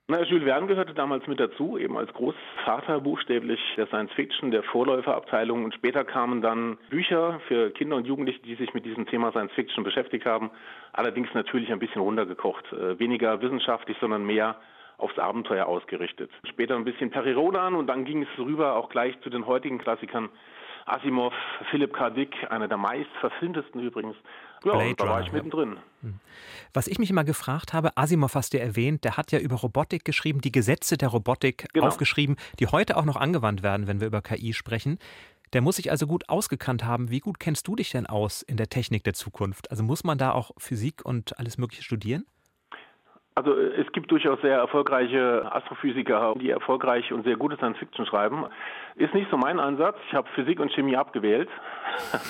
Na, 0.06 0.22
Jules 0.22 0.44
Verne 0.44 0.68
gehörte 0.68 0.94
damals 0.94 1.26
mit 1.26 1.40
dazu, 1.40 1.76
eben 1.76 1.96
als 1.96 2.12
Großvater 2.14 3.00
buchstäblich 3.00 3.60
der 3.76 3.86
Science 3.88 4.12
Fiction, 4.12 4.52
der 4.52 4.62
Vorläuferabteilung. 4.62 5.64
Und 5.64 5.74
später 5.74 6.04
kamen 6.04 6.40
dann 6.40 6.78
Bücher 6.88 7.40
für 7.48 7.70
Kinder 7.70 7.96
und 7.96 8.06
Jugendliche, 8.06 8.40
die 8.42 8.54
sich 8.54 8.74
mit 8.74 8.84
diesem 8.84 9.06
Thema 9.06 9.32
Science 9.32 9.52
Fiction 9.54 9.82
beschäftigt 9.82 10.24
haben. 10.24 10.50
Allerdings 10.92 11.28
natürlich 11.34 11.72
ein 11.72 11.80
bisschen 11.80 12.00
runtergekocht. 12.00 12.72
Äh, 12.72 12.98
weniger 13.00 13.40
wissenschaftlich, 13.42 13.96
sondern 14.00 14.24
mehr 14.24 14.56
aufs 15.00 15.18
Abenteuer 15.18 15.66
ausgerichtet. 15.66 16.30
Später 16.48 16.76
ein 16.76 16.84
bisschen 16.84 17.10
Perry 17.10 17.32
Rodan 17.32 17.74
und 17.74 17.86
dann 17.86 18.04
ging 18.04 18.22
es 18.22 18.38
rüber 18.38 18.76
auch 18.76 18.88
gleich 18.88 19.18
zu 19.22 19.30
den 19.30 19.46
heutigen 19.46 19.78
Klassikern. 19.78 20.28
Asimov, 20.86 21.32
Philipp 21.70 21.92
K. 21.92 22.10
Dick, 22.10 22.34
einer 22.50 22.66
der 22.66 22.76
meist 22.76 23.10
verfilmtesten 23.20 23.80
übrigens. 23.80 24.16
Ja, 24.64 24.72
Blade 24.72 24.94
da 24.96 25.08
war 25.08 25.20
ich 25.22 25.32
mittendrin. 25.32 25.78
Hm. 26.02 26.20
Was 26.74 26.86
ich 26.86 26.98
mich 26.98 27.10
immer 27.10 27.24
gefragt 27.24 27.72
habe, 27.72 27.96
Asimov 27.96 28.34
hast 28.34 28.54
du 28.54 28.60
erwähnt, 28.60 29.04
der 29.04 29.16
hat 29.16 29.32
ja 29.32 29.38
über 29.38 29.56
Robotik 29.56 30.04
geschrieben, 30.04 30.40
die 30.40 30.52
Gesetze 30.52 30.96
der 30.96 31.08
Robotik 31.08 31.68
genau. 31.72 31.86
aufgeschrieben, 31.86 32.36
die 32.58 32.66
heute 32.66 32.96
auch 32.96 33.04
noch 33.04 33.16
angewandt 33.16 33.62
werden, 33.62 33.86
wenn 33.86 34.00
wir 34.00 34.06
über 34.06 34.20
KI 34.20 34.52
sprechen. 34.52 34.98
Der 35.52 35.62
muss 35.62 35.76
sich 35.76 35.90
also 35.90 36.06
gut 36.06 36.28
ausgekannt 36.28 36.84
haben. 36.84 37.10
Wie 37.10 37.20
gut 37.20 37.40
kennst 37.40 37.66
du 37.66 37.74
dich 37.74 37.90
denn 37.90 38.06
aus 38.06 38.42
in 38.42 38.56
der 38.56 38.68
Technik 38.68 39.02
der 39.02 39.14
Zukunft? 39.14 39.70
Also 39.70 39.82
muss 39.82 40.04
man 40.04 40.16
da 40.16 40.32
auch 40.32 40.52
Physik 40.58 41.04
und 41.04 41.38
alles 41.38 41.58
Mögliche 41.58 41.82
studieren? 41.82 42.24
Also 43.36 43.54
es 43.54 43.90
gibt 43.92 44.10
durchaus 44.10 44.40
sehr 44.42 44.56
erfolgreiche 44.56 45.50
Astrophysiker, 45.52 46.34
die 46.40 46.50
erfolgreich 46.50 47.12
und 47.12 47.24
sehr 47.24 47.36
gute 47.36 47.56
Science 47.56 47.78
Fiction 47.78 48.04
schreiben. 48.04 48.44
Ist 48.96 49.14
nicht 49.14 49.30
so 49.30 49.36
mein 49.36 49.60
Ansatz. 49.60 49.96
Ich 50.08 50.14
habe 50.14 50.28
Physik 50.34 50.58
und 50.58 50.72
Chemie 50.72 50.96
abgewählt. 50.96 51.48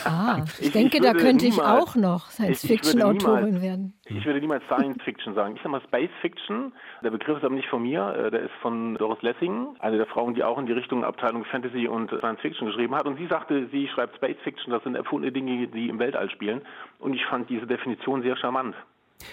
Ah, 0.05 0.39
ich, 0.59 0.67
ich 0.67 0.73
denke, 0.73 0.99
ich 0.99 1.03
da 1.03 1.15
könnte 1.15 1.47
niemals, 1.47 1.57
ich 1.57 1.89
auch 1.89 1.97
noch 1.97 2.27
Science 2.31 2.67
Fiction 2.67 3.03
Autorin 3.03 3.63
werden. 3.63 3.95
Ich 4.05 4.25
würde 4.27 4.41
niemals 4.41 4.63
Science 4.67 5.03
Fiction 5.03 5.35
sagen. 5.35 5.57
Ich 5.57 5.63
sage 5.63 5.71
mal 5.71 5.81
Space 5.81 6.11
Fiction. 6.21 6.73
Der 7.03 7.11
Begriff 7.11 7.39
ist 7.39 7.45
aber 7.45 7.55
nicht 7.55 7.69
von 7.69 7.83
mir. 7.83 8.15
Äh, 8.15 8.31
der 8.31 8.43
ist 8.43 8.55
von 8.61 8.95
Doris 8.97 9.23
Lessing, 9.23 9.69
eine 9.79 9.97
der 9.97 10.07
Frauen, 10.07 10.35
die 10.35 10.45
auch 10.45 10.59
in 10.59 10.67
die 10.67 10.73
Richtung 10.73 11.03
Abteilung 11.03 11.45
Fantasy 11.47 11.89
und 11.89 12.11
Science 12.11 12.41
Fiction 12.41 12.67
geschrieben 12.67 12.95
hat. 12.95 13.07
Und 13.07 13.17
sie 13.17 13.27
sagte, 13.27 13.69
sie 13.73 13.89
schreibt 13.89 14.17
Space 14.17 14.39
Fiction. 14.45 14.71
Das 14.71 14.83
sind 14.83 14.97
erfundene 14.97 15.33
Dinge, 15.33 15.67
die 15.69 15.89
im 15.89 15.99
Weltall 15.99 16.29
spielen. 16.29 16.61
Und 16.99 17.15
ich 17.15 17.25
fand 17.25 17.49
diese 17.49 17.67
Definition 17.67 18.23
sehr 18.23 18.37
charmant. 18.37 18.77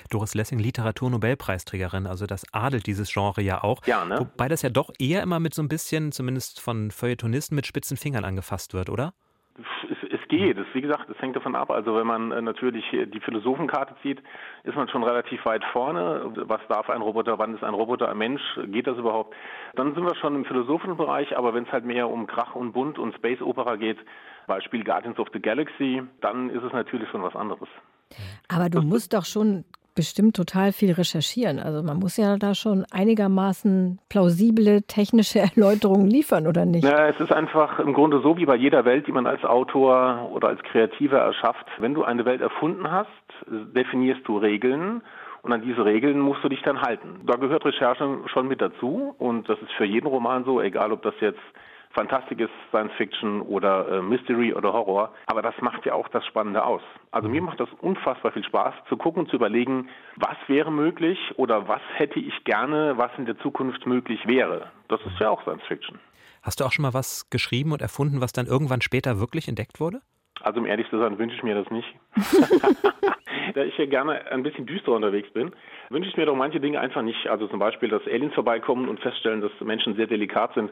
Doris 0.10 0.36
Lessing, 0.36 0.60
Literaturnobelpreisträgerin, 0.60 2.08
also 2.08 2.26
das 2.26 2.45
adelt 2.54 2.88
dieses 2.88 3.12
Genre 3.12 3.41
ja 3.41 3.63
auch. 3.63 3.86
Ja, 3.86 4.06
ne? 4.06 4.19
Wobei 4.19 4.47
das 4.47 4.62
ja 4.62 4.69
doch 4.69 4.91
eher 5.00 5.23
immer 5.23 5.39
mit 5.39 5.54
so 5.54 5.62
ein 5.62 5.67
bisschen, 5.67 6.12
zumindest 6.12 6.60
von 6.60 6.91
Feuilletonisten, 6.91 7.56
mit 7.56 7.67
spitzen 7.67 7.97
Fingern 7.97 8.26
angefasst 8.26 8.73
wird, 8.73 8.89
oder? 8.89 9.13
Es, 9.58 9.97
es 10.12 10.28
geht. 10.28 10.58
Es, 10.58 10.67
wie 10.73 10.82
gesagt, 10.82 11.10
es 11.10 11.19
hängt 11.19 11.36
davon 11.36 11.56
ab. 11.56 11.71
Also 11.71 11.95
wenn 11.95 12.06
man 12.06 12.32
äh, 12.32 12.41
natürlich 12.41 12.86
die 12.91 13.19
Philosophenkarte 13.19 13.95
zieht, 14.02 14.21
ist 14.63 14.76
man 14.76 14.88
schon 14.89 15.04
relativ 15.04 15.43
weit 15.45 15.63
vorne. 15.71 16.32
Was 16.47 16.62
darf 16.69 16.89
ein 16.89 17.02
Roboter? 17.02 17.39
Wann 17.39 17.56
ist 17.56 17.63
ein 17.63 17.73
Roboter 17.73 18.10
ein 18.10 18.17
Mensch? 18.17 18.41
Geht 18.67 18.88
das 18.88 18.97
überhaupt? 18.97 19.36
Dann 19.76 19.95
sind 19.95 20.04
wir 20.04 20.15
schon 20.15 20.36
im 20.36 20.45
philosophischen 20.45 20.97
Bereich. 20.97 21.36
Aber 21.38 21.54
wenn 21.54 21.63
es 21.63 21.71
halt 21.71 21.86
mehr 21.86 22.10
um 22.10 22.28
Krach 22.28 22.56
und 22.56 22.73
Bunt 22.73 23.00
und 23.00 23.15
Space 23.15 23.41
Opera 23.41 23.78
geht, 23.78 23.97
Beispiel 24.45 24.84
Guardians 24.84 25.19
of 25.19 25.28
the 25.34 25.41
Galaxy, 25.41 26.04
dann 26.21 26.50
ist 26.50 26.63
es 26.63 26.73
natürlich 26.73 27.10
schon 27.10 27.23
was 27.23 27.36
anderes. 27.36 27.67
Aber 28.47 28.69
du 28.69 28.82
musst 28.82 29.13
doch 29.13 29.26
schon 29.26 29.65
bestimmt 29.97 30.36
total 30.36 30.71
viel 30.71 30.93
recherchieren. 30.93 31.60
Also 31.60 31.81
man 31.81 31.97
muss 31.97 32.17
ja 32.17 32.38
da 32.38 32.53
schon 32.53 32.86
einigermaßen 32.91 33.99
plausible 34.10 34.83
technische 34.83 35.39
Erläuterungen 35.49 36.07
liefern, 36.07 36.47
oder 36.47 36.65
nicht? 36.65 36.86
Ja, 36.86 37.10
es 37.10 37.19
ist 37.19 37.33
einfach 37.33 37.79
im 37.79 37.93
Grunde 37.93 38.21
so 38.21 38.38
wie 38.38 38.45
bei 38.45 38.55
jeder 38.55 38.86
Welt, 38.86 39.07
die 39.07 39.12
man 39.12 39.25
als 39.25 39.43
Autor 39.43 40.29
oder 40.31 40.49
als 40.49 40.62
Kreativer 40.63 41.17
erschafft. 41.17 41.65
Wenn 41.79 41.95
du 41.95 42.03
eine 42.03 42.25
Welt 42.25 42.41
erfunden 42.41 42.89
hast, 42.91 43.07
definierst 43.47 44.21
du 44.25 44.38
Regeln 44.38 45.01
und 45.41 45.51
an 45.51 45.63
diese 45.63 45.83
Regeln 45.83 46.19
musst 46.19 46.43
du 46.43 46.49
dich 46.49 46.62
dann 46.62 46.81
halten. 46.81 47.21
Da 47.25 47.36
gehört 47.36 47.65
Recherche 47.65 48.19
schon 48.27 48.47
mit 48.47 48.62
dazu 48.62 49.15
und 49.17 49.49
das 49.49 49.60
ist 49.60 49.71
für 49.73 49.86
jeden 49.86 50.07
Roman 50.07 50.45
so, 50.45 50.62
egal 50.62 50.91
ob 50.91 51.01
das 51.01 51.15
jetzt 51.21 51.41
Fantastik 51.97 52.39
ist 52.39 52.51
Science 52.69 52.93
Fiction 52.95 53.41
oder 53.41 53.89
äh, 53.89 54.01
Mystery 54.03 54.53
oder 54.53 54.71
Horror. 54.71 55.13
Aber 55.25 55.41
das 55.41 55.55
macht 55.62 55.83
ja 55.88 55.93
auch 55.93 56.07
das 56.10 56.23
Spannende 56.27 56.63
aus. 56.63 56.81
Also 57.10 57.27
mir 57.27 57.41
macht 57.41 57.60
das 57.60 57.69
unfassbar 57.81 58.31
viel 58.31 58.43
Spaß, 58.43 58.75
zu 58.88 58.97
gucken 58.97 59.23
und 59.23 59.29
zu 59.29 59.36
überlegen, 59.36 59.89
was 60.15 60.38
wäre 60.45 60.71
möglich 60.71 61.17
oder 61.38 61.67
was 61.67 61.81
hätte 61.95 62.19
ich 62.19 62.43
gerne, 62.43 62.97
was 62.97 63.10
in 63.17 63.25
der 63.25 63.39
Zukunft 63.39 63.88
möglich 63.88 64.19
wäre. 64.27 64.71
Das 64.89 65.01
ist 65.07 65.19
ja 65.19 65.31
auch 65.31 65.41
Science 65.41 65.63
Fiction. 65.67 65.97
Hast 66.43 66.60
du 66.60 66.65
auch 66.65 66.71
schon 66.71 66.83
mal 66.83 66.93
was 66.93 67.31
geschrieben 67.31 67.71
und 67.71 67.81
erfunden, 67.81 68.21
was 68.21 68.31
dann 68.31 68.45
irgendwann 68.45 68.81
später 68.81 69.19
wirklich 69.19 69.47
entdeckt 69.47 69.79
wurde? 69.79 70.01
Also 70.41 70.60
um 70.60 70.67
ehrlich 70.67 70.88
zu 70.91 70.99
sein, 70.99 71.17
wünsche 71.17 71.36
ich 71.36 71.41
mir 71.41 71.55
das 71.55 71.71
nicht. 71.71 71.88
da 73.55 73.63
ich 73.63 73.75
ja 73.75 73.88
gerne 73.88 74.31
ein 74.31 74.43
bisschen 74.43 74.67
düster 74.67 74.91
unterwegs 74.91 75.31
bin, 75.33 75.51
wünsche 75.89 76.10
ich 76.10 76.15
mir 76.15 76.27
doch 76.27 76.36
manche 76.36 76.60
Dinge 76.60 76.79
einfach 76.79 77.01
nicht. 77.01 77.27
Also 77.27 77.47
zum 77.47 77.57
Beispiel, 77.57 77.89
dass 77.89 78.05
Aliens 78.05 78.36
vorbeikommen 78.36 78.88
und 78.88 78.99
feststellen, 78.99 79.41
dass 79.41 79.51
Menschen 79.62 79.95
sehr 79.95 80.05
delikat 80.05 80.53
sind 80.53 80.69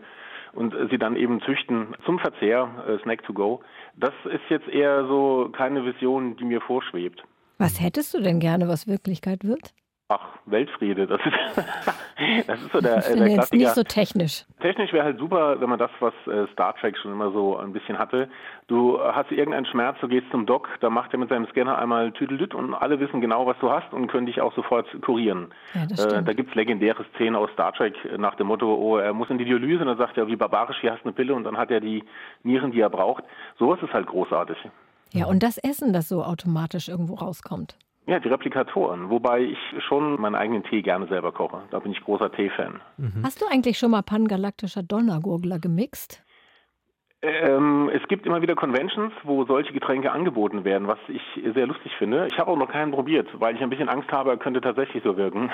und 0.55 0.73
sie 0.89 0.97
dann 0.97 1.15
eben 1.15 1.41
züchten 1.41 1.95
zum 2.05 2.19
Verzehr, 2.19 2.69
äh, 2.87 2.97
Snack 3.03 3.23
to 3.23 3.33
go. 3.33 3.61
Das 3.95 4.13
ist 4.25 4.49
jetzt 4.49 4.67
eher 4.67 5.05
so 5.07 5.49
keine 5.51 5.85
Vision, 5.85 6.37
die 6.37 6.45
mir 6.45 6.61
vorschwebt. 6.61 7.23
Was 7.57 7.81
hättest 7.81 8.13
du 8.13 8.21
denn 8.21 8.39
gerne, 8.39 8.67
was 8.67 8.87
Wirklichkeit 8.87 9.43
wird? 9.43 9.73
Ach, 10.07 10.37
Weltfriede, 10.45 11.07
das 11.07 11.19
ist, 11.25 11.65
das 12.47 12.61
ist 12.61 12.71
so 12.71 12.79
der, 12.79 12.99
ich 12.99 13.07
äh, 13.07 13.15
der 13.15 13.27
jetzt 13.27 13.53
nicht 13.53 13.69
so 13.69 13.83
technisch. 13.83 14.45
Technisch 14.61 14.93
wäre 14.93 15.03
halt 15.03 15.19
super, 15.19 15.59
wenn 15.59 15.69
man 15.69 15.79
das, 15.79 15.91
was 15.99 16.13
äh, 16.27 16.47
Star 16.53 16.75
Trek 16.75 16.97
schon 16.97 17.11
immer 17.11 17.31
so 17.31 17.57
ein 17.57 17.73
bisschen 17.73 17.97
hatte. 17.97 18.29
Du 18.67 18.99
hast 18.99 19.31
irgendeinen 19.31 19.65
Schmerz, 19.65 19.97
du 19.99 20.07
gehst 20.07 20.27
zum 20.31 20.45
Doc, 20.45 20.69
da 20.79 20.89
macht 20.89 21.11
er 21.13 21.19
mit 21.19 21.29
seinem 21.29 21.45
Scanner 21.47 21.77
einmal 21.77 22.11
Tüdelüt 22.13 22.53
und 22.53 22.73
alle 22.73 22.99
wissen 22.99 23.19
genau, 23.19 23.45
was 23.45 23.57
du 23.59 23.69
hast 23.69 23.91
und 23.91 24.07
können 24.07 24.27
dich 24.27 24.39
auch 24.39 24.55
sofort 24.55 24.87
kurieren. 25.01 25.53
Ja, 25.73 25.83
äh, 25.83 26.23
da 26.23 26.33
gibt's 26.33 26.55
legendäre 26.55 27.05
Szenen 27.15 27.35
aus 27.35 27.49
Star 27.51 27.73
Trek 27.73 27.95
nach 28.17 28.35
dem 28.35 28.47
Motto, 28.47 28.73
oh, 28.73 28.97
er 28.97 29.13
muss 29.13 29.29
in 29.29 29.37
die 29.37 29.45
Dialyse 29.45 29.81
und 29.81 29.87
dann 29.87 29.97
sagt 29.97 30.17
er, 30.17 30.27
wie 30.27 30.35
barbarisch, 30.37 30.77
hier 30.79 30.93
hast 30.93 31.01
du 31.01 31.09
eine 31.09 31.13
Pille 31.13 31.33
und 31.33 31.43
dann 31.43 31.57
hat 31.57 31.69
er 31.69 31.81
die 31.81 32.03
Nieren, 32.43 32.71
die 32.71 32.79
er 32.79 32.89
braucht. 32.89 33.25
Sowas 33.59 33.79
ist 33.81 33.93
halt 33.93 34.07
großartig. 34.07 34.57
Ja, 35.11 35.27
und 35.27 35.43
das 35.43 35.57
Essen, 35.57 35.93
das 35.93 36.09
so 36.09 36.23
automatisch 36.23 36.89
irgendwo 36.89 37.15
rauskommt. 37.15 37.75
Ja, 38.07 38.19
die 38.19 38.27
Replikatoren. 38.27 39.09
Wobei 39.09 39.41
ich 39.41 39.57
schon 39.87 40.21
meinen 40.21 40.35
eigenen 40.35 40.63
Tee 40.63 40.81
gerne 40.81 41.07
selber 41.07 41.31
koche. 41.31 41.63
Da 41.71 41.79
bin 41.79 41.91
ich 41.91 42.01
großer 42.01 42.31
Tee-Fan. 42.31 42.81
Mhm. 42.97 43.23
Hast 43.23 43.41
du 43.41 43.45
eigentlich 43.47 43.79
schon 43.79 43.91
mal 43.91 44.03
pangalaktischer 44.03 44.83
Donnergurgler 44.83 45.59
gemixt? 45.59 46.23
Ähm, 47.25 47.89
es 47.91 48.07
gibt 48.07 48.27
immer 48.27 48.43
wieder 48.43 48.53
Conventions, 48.53 49.11
wo 49.23 49.45
solche 49.45 49.73
Getränke 49.73 50.11
angeboten 50.11 50.63
werden, 50.63 50.87
was 50.87 50.99
ich 51.07 51.21
sehr 51.55 51.65
lustig 51.65 51.91
finde. 51.97 52.27
Ich 52.31 52.37
habe 52.37 52.51
auch 52.51 52.57
noch 52.57 52.69
keinen 52.69 52.91
probiert, 52.91 53.27
weil 53.39 53.55
ich 53.55 53.61
ein 53.61 53.69
bisschen 53.69 53.89
Angst 53.89 54.11
habe, 54.11 54.29
er 54.29 54.37
könnte 54.37 54.61
tatsächlich 54.61 55.01
so 55.03 55.17
wirken. 55.17 55.49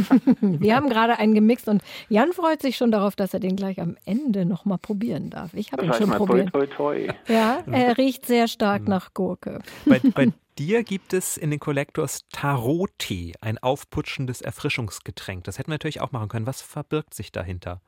Wir 0.40 0.76
haben 0.76 0.88
gerade 0.88 1.18
einen 1.18 1.34
gemixt 1.34 1.68
und 1.68 1.82
Jan 2.08 2.32
freut 2.32 2.62
sich 2.62 2.76
schon 2.76 2.92
darauf, 2.92 3.16
dass 3.16 3.34
er 3.34 3.40
den 3.40 3.56
gleich 3.56 3.80
am 3.80 3.96
Ende 4.04 4.44
nochmal 4.44 4.78
probieren 4.78 5.30
darf. 5.30 5.52
Ich 5.54 5.72
habe 5.72 5.84
ihn 5.84 5.92
schon 5.94 6.08
mal, 6.08 6.18
probiert. 6.18 6.52
Toi, 6.52 6.66
toi, 6.66 7.06
toi. 7.06 7.14
Ja, 7.26 7.58
er 7.72 7.98
riecht 7.98 8.24
sehr 8.26 8.46
stark 8.46 8.82
mhm. 8.82 8.90
nach 8.90 9.12
Gurke. 9.12 9.62
Bei, 9.84 10.00
bei 10.14 10.32
dir 10.58 10.82
gibt 10.82 11.12
es 11.12 11.36
in 11.36 11.50
den 11.50 11.60
Collectors 11.60 12.28
Tarot-Tee, 12.30 13.34
ein 13.40 13.58
aufputschendes 13.58 14.40
Erfrischungsgetränk. 14.40 15.44
Das 15.44 15.58
hätten 15.58 15.68
wir 15.68 15.74
natürlich 15.74 16.00
auch 16.00 16.12
machen 16.12 16.28
können. 16.28 16.46
Was 16.46 16.62
verbirgt 16.62 17.14
sich 17.14 17.32
dahinter? 17.32 17.80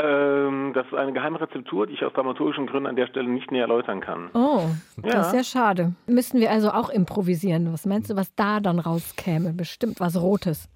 Ähm, 0.00 0.72
das 0.74 0.86
ist 0.86 0.94
eine 0.94 1.12
geheime 1.12 1.38
Rezeptur, 1.38 1.86
die 1.86 1.92
ich 1.92 2.04
aus 2.04 2.14
dramaturgischen 2.14 2.66
Gründen 2.66 2.86
an 2.86 2.96
der 2.96 3.06
Stelle 3.06 3.28
nicht 3.28 3.50
näher 3.50 3.62
erläutern 3.62 4.00
kann. 4.00 4.30
Oh, 4.32 4.62
das 4.96 5.12
ja. 5.12 5.20
ist 5.20 5.34
ja 5.34 5.44
schade. 5.44 5.92
Müssten 6.06 6.40
wir 6.40 6.50
also 6.50 6.70
auch 6.70 6.88
improvisieren. 6.88 7.72
Was 7.72 7.84
meinst 7.84 8.10
du, 8.10 8.16
was 8.16 8.34
da 8.34 8.60
dann 8.60 8.78
rauskäme? 8.78 9.52
Bestimmt 9.52 10.00
was 10.00 10.20
Rotes. 10.20 10.70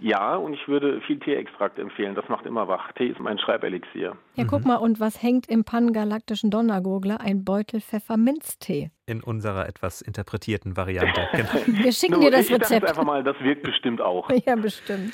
Ja, 0.00 0.34
und 0.34 0.54
ich 0.54 0.66
würde 0.66 1.00
viel 1.02 1.20
Teeextrakt 1.20 1.78
empfehlen. 1.78 2.16
Das 2.16 2.28
macht 2.28 2.44
immer 2.44 2.66
wach. 2.66 2.90
Tee 2.92 3.06
ist 3.06 3.20
mein 3.20 3.38
Schreibelixier. 3.38 4.16
Ja, 4.34 4.44
mhm. 4.44 4.48
guck 4.48 4.64
mal, 4.64 4.76
und 4.76 4.98
was 4.98 5.22
hängt 5.22 5.48
im 5.48 5.62
pangalaktischen 5.62 6.50
Donnergurgler? 6.50 7.20
Ein 7.20 7.44
Beutel 7.44 7.80
Pfefferminztee. 7.80 8.90
In 9.10 9.24
unserer 9.24 9.68
etwas 9.68 10.02
interpretierten 10.02 10.76
Variante. 10.76 11.28
Genau. 11.32 11.82
Wir 11.82 11.92
schicken 11.92 12.20
dir 12.20 12.30
das 12.30 12.46
ich 12.46 12.52
Rezept. 12.52 12.88
einfach 12.88 13.02
mal, 13.02 13.24
das 13.24 13.34
wirkt 13.40 13.64
bestimmt 13.64 14.00
auch. 14.00 14.30
Ja, 14.46 14.54
bestimmt. 14.54 15.12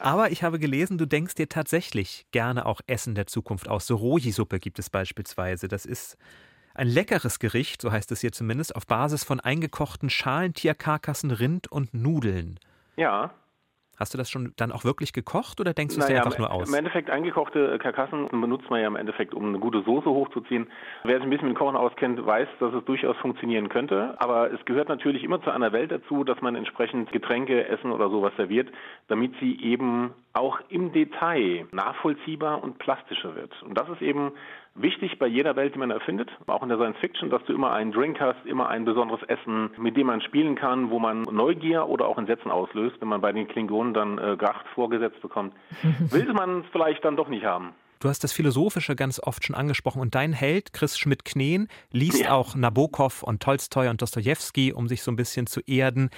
Aber 0.00 0.32
ich 0.32 0.42
habe 0.42 0.58
gelesen, 0.58 0.98
du 0.98 1.06
denkst 1.06 1.36
dir 1.36 1.48
tatsächlich 1.48 2.26
gerne 2.32 2.66
auch 2.66 2.80
Essen 2.88 3.14
der 3.14 3.28
Zukunft 3.28 3.68
aus. 3.68 3.86
So 3.86 3.94
Roji-Suppe 3.94 4.58
gibt 4.58 4.80
es 4.80 4.90
beispielsweise. 4.90 5.68
Das 5.68 5.86
ist 5.86 6.16
ein 6.74 6.88
leckeres 6.88 7.38
Gericht, 7.38 7.80
so 7.80 7.92
heißt 7.92 8.10
es 8.10 8.22
hier 8.22 8.32
zumindest, 8.32 8.74
auf 8.74 8.88
Basis 8.88 9.22
von 9.22 9.38
eingekochten 9.38 10.10
Schalentierkarkassen, 10.10 11.30
Rind 11.30 11.70
und 11.70 11.94
Nudeln. 11.94 12.58
Ja. 12.96 13.30
Hast 13.98 14.12
du 14.12 14.18
das 14.18 14.30
schon 14.30 14.52
dann 14.56 14.72
auch 14.72 14.84
wirklich 14.84 15.12
gekocht 15.12 15.60
oder 15.60 15.72
denkst 15.72 15.94
du 15.94 16.00
es 16.00 16.08
naja, 16.08 16.20
dir 16.20 16.26
einfach 16.26 16.38
nur 16.38 16.52
aus? 16.52 16.68
Im 16.68 16.74
Endeffekt 16.74 17.10
eingekochte 17.10 17.78
Karkassen 17.78 18.28
benutzt 18.28 18.68
man 18.68 18.80
ja 18.80 18.86
im 18.86 18.96
Endeffekt, 18.96 19.34
um 19.34 19.46
eine 19.46 19.58
gute 19.58 19.82
Soße 19.82 20.08
hochzuziehen. 20.08 20.66
Wer 21.04 21.16
sich 21.16 21.24
ein 21.24 21.30
bisschen 21.30 21.48
mit 21.48 21.56
Kochen 21.56 21.76
auskennt, 21.76 22.24
weiß, 22.24 22.48
dass 22.60 22.74
es 22.74 22.84
durchaus 22.84 23.16
funktionieren 23.18 23.68
könnte. 23.68 24.14
Aber 24.18 24.52
es 24.52 24.64
gehört 24.64 24.88
natürlich 24.88 25.24
immer 25.24 25.42
zu 25.42 25.50
einer 25.50 25.72
Welt 25.72 25.90
dazu, 25.90 26.24
dass 26.24 26.40
man 26.40 26.56
entsprechend 26.56 27.10
Getränke, 27.12 27.68
Essen 27.68 27.90
oder 27.90 28.10
sowas 28.10 28.32
serviert, 28.36 28.68
damit 29.08 29.34
sie 29.40 29.60
eben 29.62 30.12
auch 30.32 30.60
im 30.68 30.92
Detail 30.92 31.66
nachvollziehbar 31.72 32.62
und 32.62 32.78
plastischer 32.78 33.34
wird. 33.34 33.50
Und 33.62 33.78
das 33.78 33.88
ist 33.88 34.02
eben 34.02 34.32
wichtig 34.76 35.18
bei 35.18 35.26
jeder 35.26 35.56
Welt, 35.56 35.74
die 35.74 35.78
man 35.78 35.90
erfindet, 35.90 36.30
auch 36.46 36.62
in 36.62 36.68
der 36.68 36.78
Science 36.78 36.98
Fiction, 36.98 37.30
dass 37.30 37.44
du 37.44 37.52
immer 37.52 37.72
einen 37.72 37.92
Drink 37.92 38.20
hast, 38.20 38.44
immer 38.46 38.68
ein 38.68 38.84
besonderes 38.84 39.22
Essen, 39.28 39.70
mit 39.78 39.96
dem 39.96 40.06
man 40.06 40.20
spielen 40.20 40.56
kann, 40.56 40.90
wo 40.90 40.98
man 40.98 41.22
Neugier 41.22 41.88
oder 41.88 42.06
auch 42.06 42.18
Entsetzen 42.18 42.50
auslöst, 42.50 42.96
wenn 43.00 43.08
man 43.08 43.20
bei 43.20 43.32
den 43.32 43.48
Klingonen 43.48 43.94
dann 43.94 44.18
äh, 44.18 44.36
Gracht 44.36 44.66
vorgesetzt 44.74 45.20
bekommt. 45.22 45.54
Will 46.10 46.32
man 46.32 46.60
es 46.60 46.66
vielleicht 46.72 47.04
dann 47.04 47.16
doch 47.16 47.28
nicht 47.28 47.44
haben. 47.44 47.72
Du 48.00 48.10
hast 48.10 48.22
das 48.22 48.32
Philosophische 48.32 48.94
ganz 48.94 49.18
oft 49.20 49.44
schon 49.44 49.56
angesprochen 49.56 50.02
und 50.02 50.14
dein 50.14 50.34
Held, 50.34 50.74
Chris 50.74 50.98
Schmidt-Kneen, 50.98 51.68
liest 51.90 52.24
ja. 52.24 52.32
auch 52.32 52.54
Nabokov 52.54 53.22
und 53.22 53.42
Tolstoi 53.42 53.88
und 53.88 54.02
Dostoevsky, 54.02 54.72
um 54.72 54.86
sich 54.86 55.02
so 55.02 55.10
ein 55.10 55.16
bisschen 55.16 55.46
zu 55.46 55.60
erden. 55.60 56.10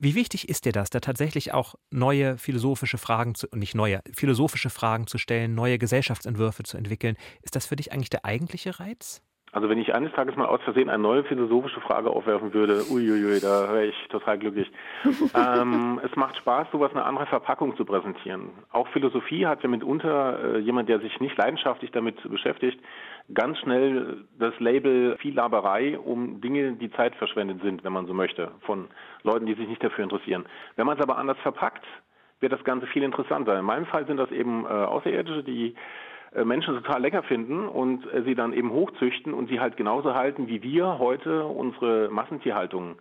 Wie 0.00 0.14
wichtig 0.14 0.48
ist 0.48 0.64
dir 0.64 0.70
das, 0.72 0.90
da 0.90 1.00
tatsächlich 1.00 1.52
auch 1.52 1.74
neue 1.90 2.38
philosophische 2.38 2.98
Fragen 2.98 3.34
zu, 3.34 3.48
nicht 3.52 3.74
neue, 3.74 4.00
philosophische 4.12 4.70
Fragen 4.70 5.08
zu 5.08 5.18
stellen, 5.18 5.56
neue 5.56 5.76
Gesellschaftsentwürfe 5.78 6.62
zu 6.62 6.76
entwickeln? 6.76 7.16
Ist 7.42 7.56
das 7.56 7.66
für 7.66 7.74
dich 7.74 7.90
eigentlich 7.90 8.10
der 8.10 8.24
eigentliche 8.24 8.78
Reiz? 8.78 9.22
Also 9.52 9.68
wenn 9.68 9.78
ich 9.78 9.94
eines 9.94 10.12
Tages 10.12 10.36
mal 10.36 10.46
aus 10.46 10.60
Versehen 10.62 10.90
eine 10.90 11.02
neue 11.02 11.24
philosophische 11.24 11.80
Frage 11.80 12.10
aufwerfen 12.10 12.52
würde, 12.52 12.84
uiuiui, 12.90 13.40
da 13.40 13.72
wäre 13.72 13.86
ich 13.86 14.08
total 14.08 14.38
glücklich. 14.38 14.70
ähm, 15.34 16.00
es 16.04 16.14
macht 16.16 16.36
Spaß, 16.36 16.68
sowas 16.70 16.90
eine 16.92 17.04
andere 17.04 17.26
Verpackung 17.26 17.76
zu 17.76 17.84
präsentieren. 17.84 18.50
Auch 18.70 18.88
Philosophie 18.88 19.46
hat 19.46 19.62
ja 19.62 19.68
mitunter 19.68 20.56
äh, 20.56 20.58
jemand, 20.58 20.88
der 20.88 21.00
sich 21.00 21.18
nicht 21.20 21.36
leidenschaftlich 21.36 21.90
damit 21.92 22.16
beschäftigt, 22.28 22.78
ganz 23.32 23.58
schnell 23.58 24.24
das 24.38 24.58
Label 24.60 25.16
viel 25.18 25.34
Laberei 25.34 25.98
um 25.98 26.40
Dinge, 26.40 26.72
die 26.72 26.90
Zeit 26.90 27.14
verschwendet 27.16 27.62
sind, 27.62 27.84
wenn 27.84 27.92
man 27.92 28.06
so 28.06 28.14
möchte, 28.14 28.50
von 28.62 28.88
Leuten, 29.22 29.46
die 29.46 29.54
sich 29.54 29.68
nicht 29.68 29.82
dafür 29.82 30.04
interessieren. 30.04 30.46
Wenn 30.76 30.86
man 30.86 30.96
es 30.96 31.02
aber 31.02 31.18
anders 31.18 31.38
verpackt, 31.38 31.84
wird 32.40 32.52
das 32.52 32.64
Ganze 32.64 32.86
viel 32.86 33.02
interessanter. 33.02 33.58
In 33.58 33.64
meinem 33.64 33.86
Fall 33.86 34.06
sind 34.06 34.16
das 34.16 34.30
eben 34.30 34.64
äh, 34.64 34.68
Außerirdische, 34.68 35.42
die 35.42 35.74
Menschen 36.44 36.74
total 36.74 37.00
lecker 37.00 37.22
finden 37.22 37.68
und 37.68 38.04
äh, 38.12 38.22
sie 38.22 38.34
dann 38.34 38.52
eben 38.52 38.70
hochzüchten 38.70 39.34
und 39.34 39.48
sie 39.48 39.60
halt 39.60 39.76
genauso 39.76 40.14
halten, 40.14 40.48
wie 40.48 40.62
wir 40.62 40.98
heute 40.98 41.44
unsere 41.44 42.08
Massentierhaltung 42.10 42.96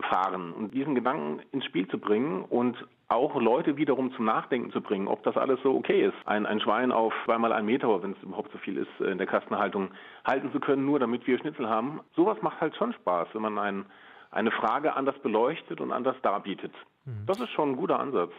fahren. 0.00 0.52
Und 0.52 0.72
diesen 0.72 0.94
Gedanken 0.94 1.40
ins 1.52 1.64
Spiel 1.64 1.86
zu 1.88 1.98
bringen 1.98 2.42
und 2.42 2.76
auch 3.08 3.38
Leute 3.38 3.76
wiederum 3.76 4.12
zum 4.14 4.24
Nachdenken 4.24 4.70
zu 4.72 4.80
bringen, 4.80 5.06
ob 5.06 5.22
das 5.22 5.36
alles 5.36 5.60
so 5.62 5.74
okay 5.74 6.06
ist. 6.06 6.14
Ein, 6.24 6.46
ein 6.46 6.60
Schwein 6.60 6.92
auf 6.92 7.12
zweimal 7.26 7.52
ein 7.52 7.66
Meter, 7.66 8.02
wenn 8.02 8.12
es 8.12 8.22
überhaupt 8.22 8.50
so 8.52 8.58
viel 8.58 8.78
ist, 8.78 9.00
in 9.00 9.18
der 9.18 9.26
Kastenhaltung 9.26 9.90
halten 10.24 10.50
zu 10.50 10.60
können, 10.60 10.86
nur 10.86 10.98
damit 10.98 11.26
wir 11.26 11.38
Schnitzel 11.38 11.68
haben. 11.68 12.00
Sowas 12.16 12.40
macht 12.40 12.60
halt 12.60 12.74
schon 12.76 12.94
Spaß, 12.94 13.28
wenn 13.34 13.42
man 13.42 13.58
ein, 13.58 13.84
eine 14.30 14.50
Frage 14.50 14.96
anders 14.96 15.18
beleuchtet 15.18 15.80
und 15.80 15.92
anders 15.92 16.16
darbietet. 16.22 16.72
Mhm. 17.04 17.26
Das 17.26 17.40
ist 17.40 17.50
schon 17.50 17.70
ein 17.70 17.76
guter 17.76 17.98
Ansatz. 17.98 18.32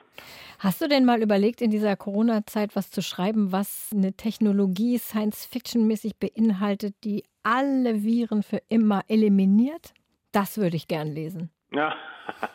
Hast 0.59 0.81
du 0.81 0.87
denn 0.87 1.05
mal 1.05 1.21
überlegt, 1.21 1.61
in 1.61 1.71
dieser 1.71 1.95
Corona-Zeit 1.95 2.75
was 2.75 2.91
zu 2.91 3.01
schreiben, 3.01 3.51
was 3.51 3.91
eine 3.93 4.13
Technologie 4.13 4.97
Science-Fiction-mäßig 4.97 6.13
beinhaltet, 6.19 6.95
die 7.03 7.23
alle 7.43 8.03
Viren 8.03 8.43
für 8.43 8.61
immer 8.69 9.01
eliminiert? 9.07 9.93
Das 10.31 10.57
würde 10.57 10.77
ich 10.77 10.87
gern 10.87 11.07
lesen. 11.07 11.51
Ja, 11.71 11.95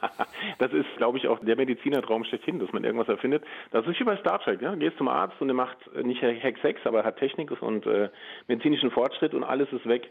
das 0.59 0.73
ist, 0.73 0.87
glaube 0.97 1.19
ich, 1.19 1.29
auch 1.29 1.41
der 1.41 1.57
Medizinertraum 1.57 2.25
schlechthin, 2.25 2.59
dass 2.59 2.73
man 2.73 2.85
irgendwas 2.85 3.09
erfindet. 3.09 3.45
Das 3.71 3.87
ist 3.87 3.99
wie 3.99 4.05
bei 4.05 4.17
Star 4.17 4.41
Trek. 4.41 4.63
Ja? 4.63 4.73
Du 4.73 4.79
gehst 4.79 4.97
zum 4.97 5.09
Arzt 5.09 5.41
und 5.41 5.49
der 5.49 5.55
macht 5.55 5.77
nicht 6.03 6.23
Hex 6.23 6.63
Hex, 6.63 6.81
aber 6.87 7.05
hat 7.05 7.19
Technik 7.19 7.51
und 7.61 7.87
äh, 7.87 8.11
medizinischen 8.47 8.91
Fortschritt 8.91 9.35
und 9.35 9.45
alles 9.45 9.71
ist 9.73 9.87
weg. 9.87 10.11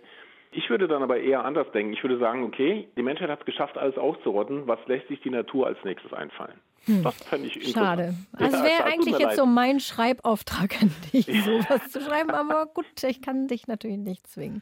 Ich 0.52 0.70
würde 0.70 0.88
dann 0.88 1.04
aber 1.04 1.20
eher 1.20 1.44
anders 1.44 1.70
denken. 1.72 1.94
Ich 1.94 2.04
würde 2.04 2.18
sagen, 2.18 2.44
okay, 2.44 2.88
die 2.96 3.04
Menschheit 3.04 3.30
hat 3.30 3.40
es 3.42 3.46
geschafft, 3.46 3.78
alles 3.78 3.98
auszurotten. 3.98 4.68
Was 4.68 4.80
lässt 4.88 5.08
sich 5.08 5.22
die 5.22 5.30
Natur 5.30 5.68
als 5.68 5.78
nächstes 5.84 6.14
einfallen? 6.14 6.60
Hm. 6.86 7.04
Das 7.04 7.22
fände 7.24 7.48
ich 7.48 7.72
Schade. 7.72 8.14
Also 8.34 8.58
ja, 8.58 8.64
wäre 8.64 8.84
eigentlich 8.86 9.18
jetzt 9.20 9.36
so 9.36 9.46
mein 9.46 9.82
Schreibauftrag 9.82 10.82
an 10.82 10.92
dich, 11.12 11.26
sowas 11.46 11.90
zu 11.92 12.02
schreiben. 12.02 12.32
Aber 12.32 12.66
gut, 12.66 12.86
ich 13.04 13.22
kann 13.22 13.48
dich 13.48 13.68
natürlich 13.68 13.98
nicht 13.98 14.26
zwingen. 14.28 14.62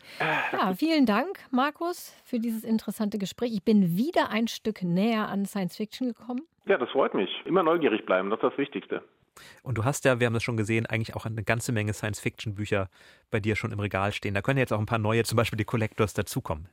Ja, 0.52 0.74
vielen 0.74 1.06
Dank, 1.06 1.40
Markus, 1.52 2.16
für 2.24 2.40
dieses 2.40 2.64
interessante 2.64 3.20
Gespräch. 3.20 3.54
Ich 3.54 3.64
bin 3.64 3.96
wieder 3.96 4.32
ein 4.32 4.48
Stück 4.48 4.82
näher 4.82 5.30
an 5.30 5.46
Science 5.46 5.78
Fiction 5.78 6.08
gekommen. 6.08 6.42
Ja, 6.66 6.80
das 6.80 6.90
freut 6.90 7.14
mich. 7.14 7.30
Immer 7.46 7.62
neugierig 7.62 8.06
bleiben, 8.08 8.32
das 8.32 8.40
ist 8.40 8.44
das 8.44 8.58
Wichtigste. 8.58 9.04
Und 9.64 9.78
du 9.78 9.84
hast 9.84 10.06
ja, 10.06 10.20
wir 10.20 10.28
haben 10.28 10.34
das 10.34 10.44
schon 10.44 10.58
gesehen, 10.58 10.86
eigentlich 10.86 11.16
auch 11.16 11.26
eine 11.26 11.44
ganze 11.44 11.72
Menge 11.72 11.94
Science-Fiction-Bücher 11.94 12.90
bei 13.32 13.40
dir 13.40 13.56
schon 13.56 13.72
im 13.72 13.80
Regal 13.80 14.12
stehen. 14.14 14.34
Da 14.34 14.42
können 14.42 14.60
jetzt 14.60 14.74
auch 14.74 14.80
ein 14.80 14.86
paar 14.86 15.00
neue, 15.00 15.24
zum 15.24 15.36
Beispiel 15.36 15.58
die 15.58 15.66
Collectors, 15.66 16.14
dazukommen. 16.14 16.68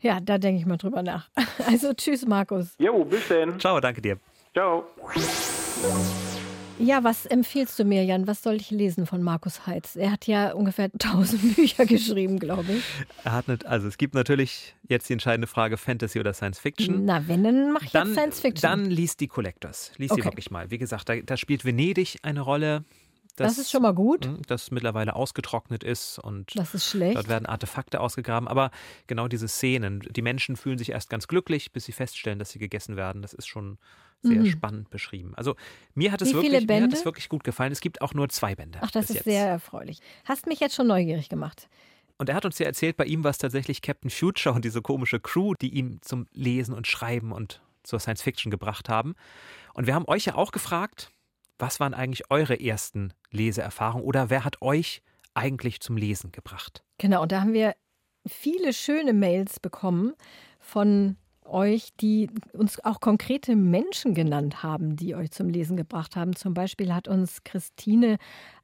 Ja, 0.00 0.20
da 0.20 0.38
denke 0.38 0.60
ich 0.60 0.66
mal 0.66 0.76
drüber 0.76 1.02
nach. 1.02 1.28
Also 1.66 1.92
tschüss, 1.92 2.24
Markus. 2.24 2.74
Jo, 2.78 3.04
bis 3.04 3.28
dann. 3.28 3.58
Ciao, 3.58 3.80
danke 3.80 4.00
dir. 4.00 4.18
Ciao. 4.54 4.84
Ja, 6.78 7.02
was 7.02 7.26
empfiehlst 7.26 7.78
du 7.78 7.84
mir, 7.84 8.04
Jan? 8.04 8.26
Was 8.26 8.42
soll 8.42 8.54
ich 8.54 8.70
lesen 8.70 9.06
von 9.06 9.22
Markus 9.22 9.66
Heitz? 9.66 9.96
Er 9.96 10.12
hat 10.12 10.26
ja 10.26 10.52
ungefähr 10.52 10.86
1000 10.92 11.56
Bücher 11.56 11.86
geschrieben, 11.86 12.38
glaube 12.38 12.72
ich. 12.72 12.84
Er 13.24 13.32
hat 13.32 13.48
nicht, 13.48 13.66
also 13.66 13.88
es 13.88 13.98
gibt 13.98 14.14
natürlich 14.14 14.74
jetzt 14.88 15.08
die 15.08 15.12
entscheidende 15.12 15.46
Frage 15.46 15.76
Fantasy 15.76 16.20
oder 16.20 16.32
Science 16.32 16.58
Fiction. 16.58 17.04
Na, 17.04 17.26
wenn, 17.26 17.44
dann 17.44 17.72
mache 17.72 17.86
ich 17.86 17.90
dann, 17.90 18.08
jetzt 18.08 18.16
Science 18.16 18.40
Fiction. 18.40 18.62
Dann 18.62 18.84
liest 18.86 19.20
die 19.20 19.28
Collectors. 19.28 19.92
Lies 19.96 20.10
okay. 20.10 20.20
sie 20.20 20.26
wirklich 20.26 20.50
mal. 20.50 20.70
Wie 20.70 20.78
gesagt, 20.78 21.08
da, 21.08 21.16
da 21.16 21.36
spielt 21.36 21.64
Venedig 21.64 22.18
eine 22.22 22.40
Rolle. 22.40 22.84
Das, 23.36 23.54
das, 23.54 23.66
ist 23.66 23.70
schon 23.70 23.82
mal 23.82 23.94
gut. 23.94 24.26
Hm, 24.26 24.42
das 24.48 24.70
mittlerweile 24.72 25.14
ausgetrocknet 25.14 25.84
ist 25.84 26.18
und 26.18 26.56
das 26.56 26.74
ist 26.74 26.86
schlecht. 26.86 27.16
dort 27.16 27.28
werden 27.28 27.46
Artefakte 27.46 28.00
ausgegraben. 28.00 28.48
Aber 28.48 28.72
genau 29.06 29.28
diese 29.28 29.46
Szenen, 29.46 30.00
die 30.00 30.22
Menschen 30.22 30.56
fühlen 30.56 30.78
sich 30.78 30.90
erst 30.90 31.08
ganz 31.08 31.28
glücklich, 31.28 31.72
bis 31.72 31.84
sie 31.84 31.92
feststellen, 31.92 32.40
dass 32.40 32.50
sie 32.50 32.58
gegessen 32.58 32.96
werden. 32.96 33.22
Das 33.22 33.32
ist 33.32 33.46
schon 33.46 33.78
sehr 34.22 34.40
mhm. 34.40 34.46
spannend 34.46 34.90
beschrieben. 34.90 35.32
Also 35.36 35.54
mir 35.94 36.12
hat, 36.12 36.22
es 36.22 36.32
wirklich, 36.34 36.66
mir 36.66 36.82
hat 36.82 36.92
es 36.92 37.04
wirklich 37.04 37.28
gut 37.28 37.44
gefallen. 37.44 37.72
Es 37.72 37.80
gibt 37.80 38.02
auch 38.02 38.14
nur 38.14 38.28
zwei 38.28 38.54
Bände. 38.54 38.78
Ach, 38.82 38.90
das 38.90 39.10
ist 39.10 39.16
jetzt. 39.16 39.24
sehr 39.24 39.46
erfreulich. 39.46 40.00
Hast 40.24 40.46
mich 40.46 40.60
jetzt 40.60 40.74
schon 40.74 40.86
neugierig 40.86 41.28
gemacht. 41.28 41.68
Und 42.18 42.28
er 42.28 42.34
hat 42.34 42.44
uns 42.44 42.58
ja 42.58 42.66
erzählt, 42.66 42.96
bei 42.96 43.04
ihm 43.04 43.22
war 43.22 43.30
es 43.30 43.38
tatsächlich 43.38 43.80
Captain 43.80 44.10
Future 44.10 44.54
und 44.54 44.64
diese 44.64 44.82
komische 44.82 45.20
Crew, 45.20 45.54
die 45.54 45.72
ihn 45.72 46.00
zum 46.02 46.26
Lesen 46.32 46.74
und 46.74 46.88
Schreiben 46.88 47.30
und 47.30 47.62
zur 47.84 48.00
Science 48.00 48.22
Fiction 48.22 48.50
gebracht 48.50 48.88
haben. 48.88 49.14
Und 49.74 49.86
wir 49.86 49.94
haben 49.94 50.06
euch 50.08 50.24
ja 50.24 50.34
auch 50.34 50.50
gefragt, 50.50 51.12
was 51.58 51.78
waren 51.78 51.94
eigentlich 51.94 52.30
eure 52.30 52.60
ersten 52.60 53.12
Leseerfahrungen 53.30 54.04
oder 54.04 54.30
wer 54.30 54.44
hat 54.44 54.60
euch 54.62 55.02
eigentlich 55.34 55.80
zum 55.80 55.96
Lesen 55.96 56.32
gebracht? 56.32 56.82
Genau, 56.98 57.22
und 57.22 57.30
da 57.30 57.40
haben 57.40 57.52
wir 57.52 57.76
viele 58.26 58.72
schöne 58.72 59.12
Mails 59.12 59.60
bekommen 59.60 60.14
von 60.58 61.16
euch, 61.48 61.90
die 62.00 62.30
uns 62.52 62.84
auch 62.84 63.00
konkrete 63.00 63.56
Menschen 63.56 64.14
genannt 64.14 64.62
haben, 64.62 64.96
die 64.96 65.14
euch 65.14 65.30
zum 65.30 65.48
Lesen 65.48 65.76
gebracht 65.76 66.16
haben. 66.16 66.36
Zum 66.36 66.54
Beispiel 66.54 66.94
hat 66.94 67.08
uns 67.08 67.44
Christine 67.44 68.18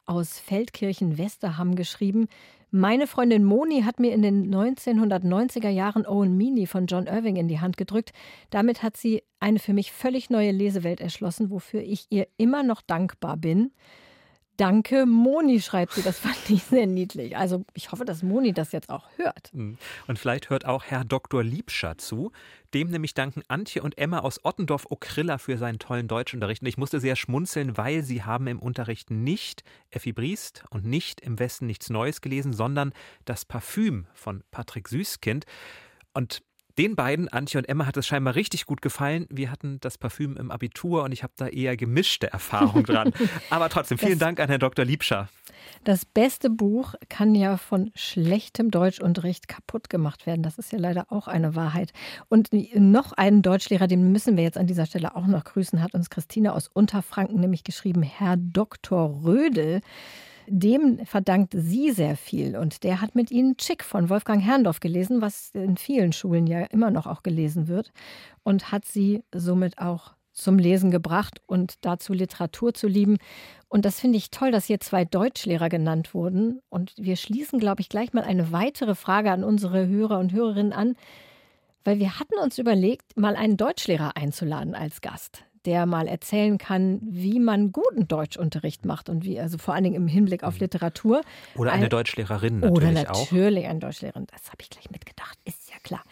aus 0.06 0.38
Feldkirchen-Westerham 0.38 1.74
geschrieben. 1.74 2.28
Meine 2.70 3.06
Freundin 3.06 3.44
Moni 3.44 3.82
hat 3.82 4.00
mir 4.00 4.12
in 4.12 4.22
den 4.22 4.52
1990er 4.52 5.68
Jahren 5.68 6.06
Owen 6.06 6.36
Meany 6.36 6.66
von 6.66 6.86
John 6.86 7.06
Irving 7.06 7.36
in 7.36 7.46
die 7.46 7.60
Hand 7.60 7.76
gedrückt. 7.76 8.12
Damit 8.50 8.82
hat 8.82 8.96
sie 8.96 9.22
eine 9.38 9.60
für 9.60 9.72
mich 9.72 9.92
völlig 9.92 10.28
neue 10.28 10.50
Lesewelt 10.50 11.00
erschlossen, 11.00 11.50
wofür 11.50 11.82
ich 11.82 12.06
ihr 12.10 12.26
immer 12.36 12.64
noch 12.64 12.82
dankbar 12.82 13.36
bin. 13.36 13.70
Danke, 14.56 15.04
Moni, 15.04 15.60
schreibt 15.60 15.94
sie. 15.94 16.02
Das 16.02 16.18
fand 16.20 16.38
ich 16.48 16.62
sehr 16.64 16.86
niedlich. 16.86 17.36
Also 17.36 17.64
ich 17.74 17.90
hoffe, 17.90 18.04
dass 18.04 18.22
Moni 18.22 18.52
das 18.52 18.72
jetzt 18.72 18.88
auch 18.90 19.08
hört. 19.16 19.50
Hm. 19.52 19.78
Und 20.06 20.18
vielleicht 20.18 20.50
hört 20.50 20.64
auch 20.64 20.84
Herr 20.84 21.04
Dr. 21.04 21.42
Liebscher 21.42 21.98
zu. 21.98 22.30
Dem 22.72 22.90
nämlich 22.90 23.14
danken 23.14 23.42
Antje 23.48 23.82
und 23.82 23.98
Emma 23.98 24.20
aus 24.20 24.44
Ottendorf-Okrilla 24.44 25.38
für 25.38 25.58
seinen 25.58 25.78
tollen 25.78 26.08
Deutschunterricht. 26.08 26.62
Und 26.62 26.68
ich 26.68 26.78
musste 26.78 27.00
sehr 27.00 27.16
schmunzeln, 27.16 27.76
weil 27.76 28.02
sie 28.02 28.22
haben 28.22 28.46
im 28.46 28.58
Unterricht 28.58 29.10
nicht 29.10 29.62
Effi 29.90 30.12
Briest 30.12 30.64
und 30.70 30.84
nicht 30.84 31.20
im 31.20 31.38
Westen 31.38 31.66
nichts 31.66 31.90
Neues 31.90 32.20
gelesen, 32.20 32.52
sondern 32.52 32.92
das 33.24 33.44
Parfüm 33.44 34.06
von 34.14 34.42
Patrick 34.50 34.88
Süßkind. 34.88 35.46
Und 36.14 36.42
den 36.78 36.96
beiden, 36.96 37.28
Antje 37.28 37.58
und 37.58 37.68
Emma, 37.68 37.86
hat 37.86 37.96
es 37.96 38.06
scheinbar 38.06 38.34
richtig 38.34 38.66
gut 38.66 38.82
gefallen. 38.82 39.26
Wir 39.30 39.50
hatten 39.50 39.78
das 39.80 39.98
Parfüm 39.98 40.36
im 40.36 40.50
Abitur 40.50 41.04
und 41.04 41.12
ich 41.12 41.22
habe 41.22 41.32
da 41.36 41.46
eher 41.46 41.76
gemischte 41.76 42.32
Erfahrungen 42.32 42.84
dran. 42.84 43.12
Aber 43.50 43.68
trotzdem, 43.68 43.98
vielen 43.98 44.18
das, 44.18 44.26
Dank 44.26 44.40
an 44.40 44.48
Herrn 44.48 44.60
Dr. 44.60 44.84
Liebscher. 44.84 45.28
Das 45.84 46.04
beste 46.04 46.50
Buch 46.50 46.94
kann 47.08 47.34
ja 47.34 47.56
von 47.56 47.90
schlechtem 47.94 48.70
Deutschunterricht 48.70 49.48
kaputt 49.48 49.88
gemacht 49.88 50.26
werden. 50.26 50.42
Das 50.42 50.58
ist 50.58 50.72
ja 50.72 50.78
leider 50.78 51.12
auch 51.12 51.28
eine 51.28 51.54
Wahrheit. 51.54 51.92
Und 52.28 52.50
noch 52.74 53.12
einen 53.12 53.42
Deutschlehrer, 53.42 53.86
den 53.86 54.10
müssen 54.12 54.36
wir 54.36 54.44
jetzt 54.44 54.58
an 54.58 54.66
dieser 54.66 54.86
Stelle 54.86 55.14
auch 55.14 55.26
noch 55.26 55.44
grüßen, 55.44 55.82
hat 55.82 55.94
uns 55.94 56.10
Christine 56.10 56.54
aus 56.54 56.68
Unterfranken 56.68 57.40
nämlich 57.40 57.64
geschrieben, 57.64 58.02
Herr 58.02 58.36
Dr. 58.36 59.24
Rödel. 59.24 59.80
Dem 60.46 61.04
verdankt 61.06 61.54
sie 61.56 61.90
sehr 61.92 62.16
viel. 62.16 62.56
Und 62.56 62.84
der 62.84 63.00
hat 63.00 63.14
mit 63.14 63.30
ihnen 63.30 63.56
Chick 63.56 63.82
von 63.84 64.10
Wolfgang 64.10 64.42
Herrndorf 64.42 64.80
gelesen, 64.80 65.20
was 65.20 65.50
in 65.54 65.76
vielen 65.76 66.12
Schulen 66.12 66.46
ja 66.46 66.64
immer 66.64 66.90
noch 66.90 67.06
auch 67.06 67.22
gelesen 67.22 67.68
wird. 67.68 67.92
Und 68.42 68.72
hat 68.72 68.84
sie 68.84 69.22
somit 69.32 69.78
auch 69.78 70.14
zum 70.32 70.58
Lesen 70.58 70.90
gebracht 70.90 71.40
und 71.46 71.76
dazu 71.82 72.12
Literatur 72.12 72.74
zu 72.74 72.88
lieben. 72.88 73.18
Und 73.68 73.84
das 73.84 74.00
finde 74.00 74.18
ich 74.18 74.30
toll, 74.30 74.50
dass 74.50 74.66
hier 74.66 74.80
zwei 74.80 75.04
Deutschlehrer 75.04 75.68
genannt 75.68 76.12
wurden. 76.12 76.60
Und 76.68 76.92
wir 76.96 77.16
schließen, 77.16 77.58
glaube 77.58 77.80
ich, 77.80 77.88
gleich 77.88 78.12
mal 78.12 78.24
eine 78.24 78.52
weitere 78.52 78.94
Frage 78.94 79.30
an 79.30 79.44
unsere 79.44 79.86
Hörer 79.86 80.18
und 80.18 80.32
Hörerinnen 80.32 80.72
an, 80.72 80.96
weil 81.84 81.98
wir 81.98 82.18
hatten 82.18 82.38
uns 82.42 82.58
überlegt, 82.58 83.16
mal 83.16 83.36
einen 83.36 83.56
Deutschlehrer 83.56 84.16
einzuladen 84.16 84.74
als 84.74 85.00
Gast 85.00 85.44
der 85.64 85.86
mal 85.86 86.06
erzählen 86.06 86.58
kann, 86.58 87.00
wie 87.02 87.40
man 87.40 87.72
guten 87.72 88.06
Deutschunterricht 88.06 88.84
macht 88.84 89.08
und 89.08 89.24
wie, 89.24 89.40
also 89.40 89.58
vor 89.58 89.74
allen 89.74 89.84
Dingen 89.84 89.96
im 89.96 90.08
Hinblick 90.08 90.42
auf 90.44 90.54
mhm. 90.54 90.60
Literatur. 90.60 91.22
Oder 91.56 91.72
eine 91.72 91.84
Ein, 91.84 91.90
Deutschlehrerin 91.90 92.60
natürlich 92.60 92.76
Oder 92.76 92.92
natürlich 92.92 93.66
auch. 93.66 93.70
eine 93.70 93.78
Deutschlehrerin, 93.78 94.26
das 94.30 94.46
habe 94.46 94.58
ich 94.60 94.70
gleich 94.70 94.90
mitgedacht, 94.90 95.38
ist 95.44 95.70
ja 95.70 95.76
klar. 95.82 96.02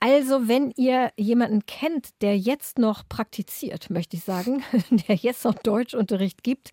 Also, 0.00 0.48
wenn 0.48 0.72
ihr 0.76 1.12
jemanden 1.16 1.66
kennt, 1.66 2.08
der 2.22 2.38
jetzt 2.38 2.78
noch 2.78 3.06
praktiziert, 3.08 3.90
möchte 3.90 4.16
ich 4.16 4.24
sagen, 4.24 4.62
der 5.08 5.16
jetzt 5.16 5.44
noch 5.44 5.54
Deutschunterricht 5.54 6.42
gibt, 6.42 6.70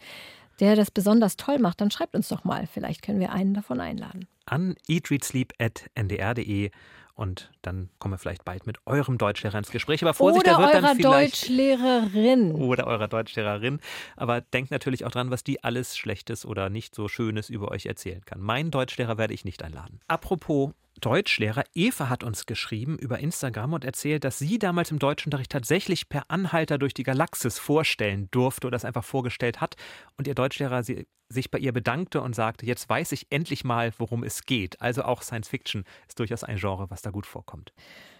der 0.59 0.75
das 0.75 0.91
besonders 0.91 1.35
toll 1.35 1.59
macht, 1.59 1.81
dann 1.81 1.91
schreibt 1.91 2.15
uns 2.15 2.29
doch 2.29 2.43
mal. 2.43 2.67
Vielleicht 2.67 3.01
können 3.01 3.19
wir 3.19 3.31
einen 3.31 3.53
davon 3.53 3.79
einladen. 3.79 4.27
An 4.45 4.75
eatreadsleep.ndr.de 4.87 6.71
und 7.17 7.49
dann 7.63 7.89
kommen 7.97 8.13
wir 8.13 8.19
vielleicht 8.19 8.45
bald 8.45 8.67
mit 8.67 8.77
eurem 8.85 9.17
Deutschlehrer 9.17 9.57
ins 9.57 9.71
Gespräch. 9.71 10.03
Aber 10.03 10.13
Vorsicht, 10.13 10.45
oder 10.45 10.51
der 10.51 10.63
wird 10.63 10.75
eurer 10.75 10.81
dann 10.81 10.97
vielleicht 10.97 11.49
Deutschlehrerin. 11.49 12.51
Oder 12.51 12.85
eurer 12.85 13.07
Deutschlehrerin. 13.07 13.79
Aber 14.15 14.41
denkt 14.41 14.69
natürlich 14.69 15.03
auch 15.03 15.09
dran, 15.09 15.31
was 15.31 15.43
die 15.43 15.63
alles 15.63 15.97
Schlechtes 15.97 16.45
oder 16.45 16.69
nicht 16.69 16.93
so 16.93 17.07
Schönes 17.07 17.49
über 17.49 17.71
euch 17.71 17.87
erzählen 17.87 18.23
kann. 18.23 18.39
Meinen 18.39 18.69
Deutschlehrer 18.69 19.17
werde 19.17 19.33
ich 19.33 19.45
nicht 19.45 19.63
einladen. 19.63 19.99
Apropos 20.07 20.73
Deutschlehrer 21.01 21.63
Eva 21.73 22.09
hat 22.09 22.23
uns 22.23 22.45
geschrieben 22.45 22.97
über 22.97 23.19
Instagram 23.19 23.73
und 23.73 23.85
erzählt, 23.85 24.23
dass 24.23 24.39
sie 24.39 24.59
damals 24.59 24.91
im 24.91 24.99
Deutschunterricht 24.99 25.51
tatsächlich 25.51 26.09
per 26.09 26.23
Anhalter 26.29 26.77
durch 26.77 26.93
die 26.93 27.03
Galaxis 27.03 27.59
vorstellen 27.59 28.27
durfte 28.31 28.67
oder 28.67 28.75
das 28.75 28.85
einfach 28.85 29.03
vorgestellt 29.03 29.61
hat 29.61 29.75
und 30.17 30.27
ihr 30.27 30.35
Deutschlehrer 30.35 30.83
sie, 30.83 31.07
sich 31.29 31.51
bei 31.51 31.59
ihr 31.59 31.71
bedankte 31.71 32.21
und 32.21 32.35
sagte, 32.35 32.65
jetzt 32.65 32.89
weiß 32.89 33.11
ich 33.11 33.27
endlich 33.29 33.63
mal, 33.63 33.91
worum 33.97 34.23
es 34.23 34.45
geht. 34.45 34.81
Also 34.81 35.03
auch 35.03 35.21
Science 35.21 35.49
Fiction 35.49 35.83
ist 36.07 36.19
durchaus 36.19 36.43
ein 36.43 36.57
Genre, 36.57 36.89
was 36.89 37.01
da 37.01 37.11
gut 37.11 37.25
vorkommt. 37.25 37.73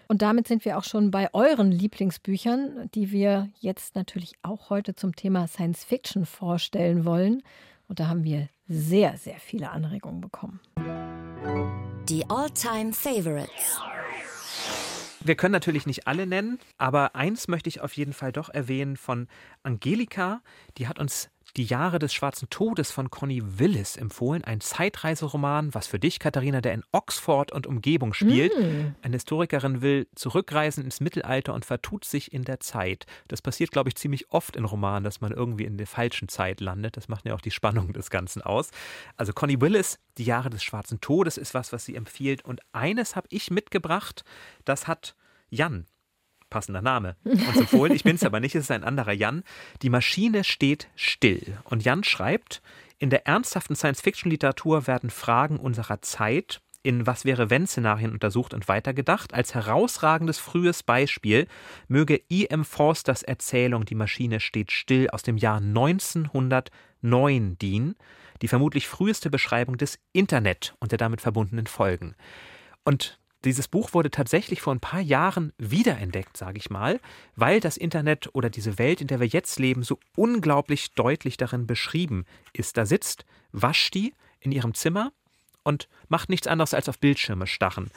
Und 0.08 0.22
damit 0.22 0.48
sind 0.48 0.64
wir 0.64 0.78
auch 0.78 0.84
schon 0.84 1.10
bei 1.10 1.28
euren 1.34 1.70
Lieblingsbüchern, 1.70 2.90
die 2.94 3.10
wir 3.10 3.50
jetzt 3.60 3.94
natürlich 3.94 4.32
auch 4.42 4.70
heute 4.70 4.94
zum 4.94 5.14
Thema 5.14 5.46
Science 5.48 5.84
Fiction 5.84 6.26
vorstellen 6.26 7.04
wollen. 7.04 7.42
Und 7.88 8.00
da 8.00 8.08
haben 8.08 8.24
wir 8.24 8.48
sehr, 8.68 9.16
sehr 9.16 9.38
viele 9.40 9.70
Anregungen 9.70 10.20
bekommen. 10.20 10.60
Die 12.08 12.28
All-Time 12.28 12.92
Favorites. 12.92 13.80
Wir 15.20 15.34
können 15.34 15.52
natürlich 15.52 15.86
nicht 15.86 16.06
alle 16.06 16.26
nennen, 16.26 16.58
aber 16.78 17.14
eins 17.14 17.48
möchte 17.48 17.68
ich 17.68 17.80
auf 17.80 17.94
jeden 17.94 18.12
Fall 18.12 18.32
doch 18.32 18.48
erwähnen 18.48 18.96
von 18.96 19.26
Angelika. 19.62 20.42
Die 20.78 20.86
hat 20.86 20.98
uns 20.98 21.28
Die 21.58 21.64
Jahre 21.64 21.98
des 21.98 22.14
schwarzen 22.14 22.48
Todes 22.50 22.92
von 22.92 23.10
Connie 23.10 23.42
Willis 23.44 23.96
empfohlen. 23.96 24.44
Ein 24.44 24.60
Zeitreiseroman, 24.60 25.74
was 25.74 25.88
für 25.88 25.98
dich, 25.98 26.20
Katharina, 26.20 26.60
der 26.60 26.72
in 26.72 26.84
Oxford 26.92 27.50
und 27.50 27.66
Umgebung 27.66 28.14
spielt. 28.14 28.56
Mm. 28.56 28.94
Eine 29.02 29.16
Historikerin 29.16 29.82
will 29.82 30.06
zurückreisen 30.14 30.84
ins 30.84 31.00
Mittelalter 31.00 31.54
und 31.54 31.64
vertut 31.64 32.04
sich 32.04 32.32
in 32.32 32.44
der 32.44 32.60
Zeit. 32.60 33.06
Das 33.26 33.42
passiert, 33.42 33.72
glaube 33.72 33.88
ich, 33.88 33.96
ziemlich 33.96 34.30
oft 34.30 34.54
in 34.54 34.64
Romanen, 34.64 35.02
dass 35.02 35.20
man 35.20 35.32
irgendwie 35.32 35.64
in 35.64 35.78
der 35.78 35.88
falschen 35.88 36.28
Zeit 36.28 36.60
landet. 36.60 36.96
Das 36.96 37.08
macht 37.08 37.26
ja 37.26 37.34
auch 37.34 37.40
die 37.40 37.50
Spannung 37.50 37.92
des 37.92 38.08
Ganzen 38.08 38.40
aus. 38.40 38.70
Also 39.16 39.32
Connie 39.32 39.60
Willis, 39.60 39.98
Die 40.16 40.24
Jahre 40.24 40.50
des 40.50 40.62
schwarzen 40.62 41.00
Todes 41.00 41.36
ist 41.36 41.54
was, 41.54 41.72
was 41.72 41.84
sie 41.84 41.96
empfiehlt. 41.96 42.44
Und 42.44 42.60
eines 42.70 43.16
habe 43.16 43.26
ich 43.30 43.50
mitgebracht, 43.50 44.22
das 44.64 44.86
hat 44.86 45.16
Jan 45.50 45.86
passender 46.50 46.82
Name, 46.82 47.16
uns 47.24 47.56
empfohlen. 47.56 47.94
Ich 47.94 48.04
bin 48.04 48.16
es 48.16 48.24
aber 48.24 48.40
nicht, 48.40 48.54
es 48.54 48.64
ist 48.64 48.70
ein 48.70 48.84
anderer 48.84 49.12
Jan. 49.12 49.42
Die 49.82 49.90
Maschine 49.90 50.44
steht 50.44 50.88
still. 50.96 51.58
Und 51.64 51.84
Jan 51.84 52.04
schreibt, 52.04 52.62
in 52.98 53.10
der 53.10 53.26
ernsthaften 53.26 53.76
Science-Fiction-Literatur 53.76 54.86
werden 54.86 55.10
Fragen 55.10 55.58
unserer 55.58 56.02
Zeit 56.02 56.60
in 56.82 57.06
Was 57.06 57.24
wäre 57.24 57.50
wenn 57.50 57.66
Szenarien 57.66 58.12
untersucht 58.12 58.54
und 58.54 58.68
weitergedacht. 58.68 59.34
Als 59.34 59.54
herausragendes 59.54 60.38
frühes 60.38 60.82
Beispiel 60.82 61.46
möge 61.88 62.22
E.M. 62.30 62.64
Forsters 62.64 63.22
Erzählung 63.22 63.84
Die 63.84 63.94
Maschine 63.94 64.40
steht 64.40 64.72
still 64.72 65.10
aus 65.10 65.22
dem 65.22 65.36
Jahr 65.36 65.58
1909 65.58 67.58
dienen, 67.58 67.96
die 68.40 68.48
vermutlich 68.48 68.88
früheste 68.88 69.28
Beschreibung 69.28 69.76
des 69.76 69.98
Internet 70.12 70.74
und 70.78 70.92
der 70.92 70.98
damit 70.98 71.20
verbundenen 71.20 71.66
Folgen. 71.66 72.14
Und 72.84 73.18
dieses 73.44 73.68
Buch 73.68 73.94
wurde 73.94 74.10
tatsächlich 74.10 74.60
vor 74.60 74.74
ein 74.74 74.80
paar 74.80 75.00
Jahren 75.00 75.52
wiederentdeckt, 75.58 76.36
sage 76.36 76.58
ich 76.58 76.70
mal, 76.70 77.00
weil 77.36 77.60
das 77.60 77.76
Internet 77.76 78.28
oder 78.32 78.50
diese 78.50 78.78
Welt, 78.78 79.00
in 79.00 79.06
der 79.06 79.20
wir 79.20 79.26
jetzt 79.26 79.58
leben, 79.58 79.82
so 79.82 79.98
unglaublich 80.16 80.92
deutlich 80.94 81.36
darin 81.36 81.66
beschrieben 81.66 82.24
ist. 82.52 82.76
Da 82.76 82.84
sitzt 82.84 83.24
Vashti 83.52 84.14
in 84.40 84.52
ihrem 84.52 84.74
Zimmer 84.74 85.12
und 85.62 85.88
macht 86.08 86.28
nichts 86.28 86.46
anderes 86.46 86.74
als 86.74 86.88
auf 86.88 86.98
Bildschirme 86.98 87.46
starren. 87.46 87.90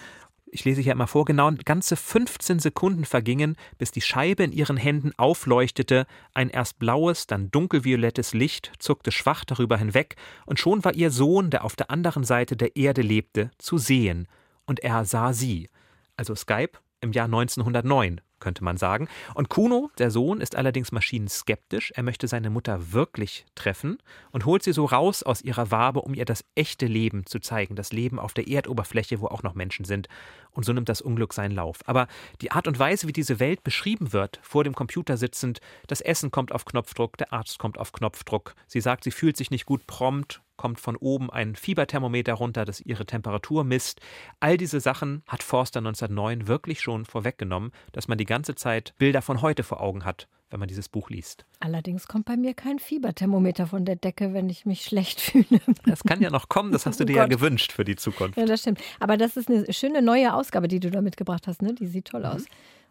Ich 0.53 0.65
lese 0.65 0.81
hier 0.81 0.91
immer 0.91 1.07
vor, 1.07 1.23
genau 1.23 1.49
ganze 1.63 1.95
15 1.95 2.59
Sekunden 2.59 3.05
vergingen, 3.05 3.55
bis 3.77 3.91
die 3.91 4.01
Scheibe 4.01 4.43
in 4.43 4.51
ihren 4.51 4.75
Händen 4.75 5.13
aufleuchtete, 5.17 6.05
ein 6.33 6.49
erst 6.49 6.77
blaues, 6.77 7.25
dann 7.25 7.49
dunkelviolettes 7.51 8.33
Licht 8.33 8.73
zuckte 8.77 9.13
schwach 9.13 9.45
darüber 9.45 9.77
hinweg, 9.77 10.17
und 10.45 10.59
schon 10.59 10.83
war 10.83 10.93
ihr 10.93 11.09
Sohn, 11.09 11.51
der 11.51 11.63
auf 11.63 11.77
der 11.77 11.89
anderen 11.89 12.25
Seite 12.25 12.57
der 12.57 12.75
Erde 12.75 13.01
lebte, 13.01 13.49
zu 13.59 13.77
sehen, 13.77 14.27
und 14.65 14.79
er 14.81 15.05
sah 15.05 15.33
sie. 15.33 15.69
Also 16.15 16.35
Skype 16.35 16.77
im 17.01 17.11
Jahr 17.11 17.25
1909, 17.25 18.21
könnte 18.41 18.63
man 18.63 18.75
sagen. 18.75 19.07
Und 19.33 19.49
Kuno, 19.49 19.89
der 19.97 20.11
Sohn, 20.11 20.41
ist 20.41 20.55
allerdings 20.57 20.91
maschinenskeptisch. 20.91 21.91
Er 21.95 22.03
möchte 22.03 22.27
seine 22.27 22.49
Mutter 22.49 22.91
wirklich 22.91 23.45
treffen 23.55 23.99
und 24.31 24.45
holt 24.45 24.63
sie 24.63 24.73
so 24.73 24.85
raus 24.85 25.23
aus 25.23 25.41
ihrer 25.41 25.71
Wabe, 25.71 26.01
um 26.01 26.13
ihr 26.13 26.25
das 26.25 26.43
echte 26.55 26.87
Leben 26.87 27.25
zu 27.25 27.39
zeigen. 27.39 27.75
Das 27.75 27.93
Leben 27.93 28.19
auf 28.19 28.33
der 28.33 28.47
Erdoberfläche, 28.47 29.21
wo 29.21 29.27
auch 29.27 29.43
noch 29.43 29.55
Menschen 29.55 29.85
sind. 29.85 30.09
Und 30.51 30.65
so 30.65 30.73
nimmt 30.73 30.89
das 30.89 31.01
Unglück 31.01 31.33
seinen 31.33 31.55
Lauf. 31.55 31.79
Aber 31.85 32.07
die 32.41 32.51
Art 32.51 32.67
und 32.67 32.77
Weise, 32.77 33.07
wie 33.07 33.13
diese 33.13 33.39
Welt 33.39 33.63
beschrieben 33.63 34.11
wird, 34.11 34.39
vor 34.41 34.63
dem 34.63 34.75
Computer 34.75 35.15
sitzend, 35.15 35.61
das 35.87 36.01
Essen 36.01 36.31
kommt 36.31 36.51
auf 36.51 36.65
Knopfdruck, 36.65 37.17
der 37.17 37.31
Arzt 37.31 37.57
kommt 37.57 37.77
auf 37.77 37.93
Knopfdruck. 37.93 38.55
Sie 38.67 38.81
sagt, 38.81 39.05
sie 39.05 39.11
fühlt 39.11 39.37
sich 39.37 39.51
nicht 39.51 39.65
gut 39.65 39.87
prompt, 39.87 40.41
kommt 40.61 40.79
von 40.79 40.95
oben 40.95 41.31
ein 41.31 41.55
Fieberthermometer 41.55 42.33
runter, 42.33 42.65
das 42.65 42.81
ihre 42.81 43.07
Temperatur 43.07 43.63
misst. 43.63 43.99
All 44.39 44.57
diese 44.57 44.79
Sachen 44.79 45.23
hat 45.27 45.41
Forster 45.41 45.79
1909 45.79 46.47
wirklich 46.47 46.81
schon 46.81 47.05
vorweggenommen, 47.05 47.71
dass 47.93 48.07
man 48.07 48.19
die 48.19 48.25
ganze 48.25 48.53
Zeit 48.53 48.93
Bilder 48.99 49.23
von 49.23 49.41
heute 49.41 49.63
vor 49.63 49.81
Augen 49.81 50.05
hat, 50.05 50.27
wenn 50.51 50.59
man 50.59 50.67
dieses 50.67 50.87
Buch 50.87 51.09
liest. 51.09 51.47
Allerdings 51.61 52.07
kommt 52.07 52.25
bei 52.25 52.37
mir 52.37 52.53
kein 52.53 52.77
Fieberthermometer 52.77 53.65
von 53.65 53.85
der 53.85 53.95
Decke, 53.95 54.35
wenn 54.35 54.49
ich 54.49 54.67
mich 54.67 54.83
schlecht 54.83 55.19
fühle. 55.21 55.59
Das 55.87 56.03
kann 56.03 56.21
ja 56.21 56.29
noch 56.29 56.47
kommen, 56.47 56.71
das 56.71 56.85
hast 56.85 56.99
du 56.99 57.05
oh 57.05 57.07
dir 57.07 57.15
ja 57.15 57.25
gewünscht 57.25 57.71
für 57.71 57.83
die 57.83 57.95
Zukunft. 57.95 58.37
Ja, 58.37 58.45
das 58.45 58.59
stimmt. 58.59 58.79
Aber 58.99 59.17
das 59.17 59.37
ist 59.37 59.49
eine 59.49 59.73
schöne 59.73 60.03
neue 60.03 60.31
Ausgabe, 60.31 60.67
die 60.67 60.79
du 60.79 60.91
da 60.91 61.01
mitgebracht 61.01 61.47
hast. 61.47 61.63
Ne? 61.63 61.73
Die 61.73 61.87
sieht 61.87 62.09
toll 62.09 62.19
mhm. 62.19 62.27
aus. 62.27 62.45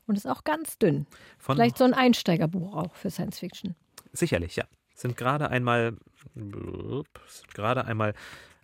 Und 0.09 0.17
ist 0.17 0.27
auch 0.27 0.43
ganz 0.43 0.77
dünn. 0.77 1.07
Von 1.39 1.55
Vielleicht 1.55 1.79
so 1.79 1.85
ein 1.85 1.95
Einsteigerbuch 1.95 2.75
auch 2.75 2.97
für 2.97 3.11
Science 3.11 3.39
Fiction. 3.39 3.77
Sicherlich, 4.13 4.57
ja 4.57 4.65
sind 5.01 5.17
gerade 5.17 5.51
einmal, 5.51 5.97
gerade 7.55 7.85
einmal 7.85 8.15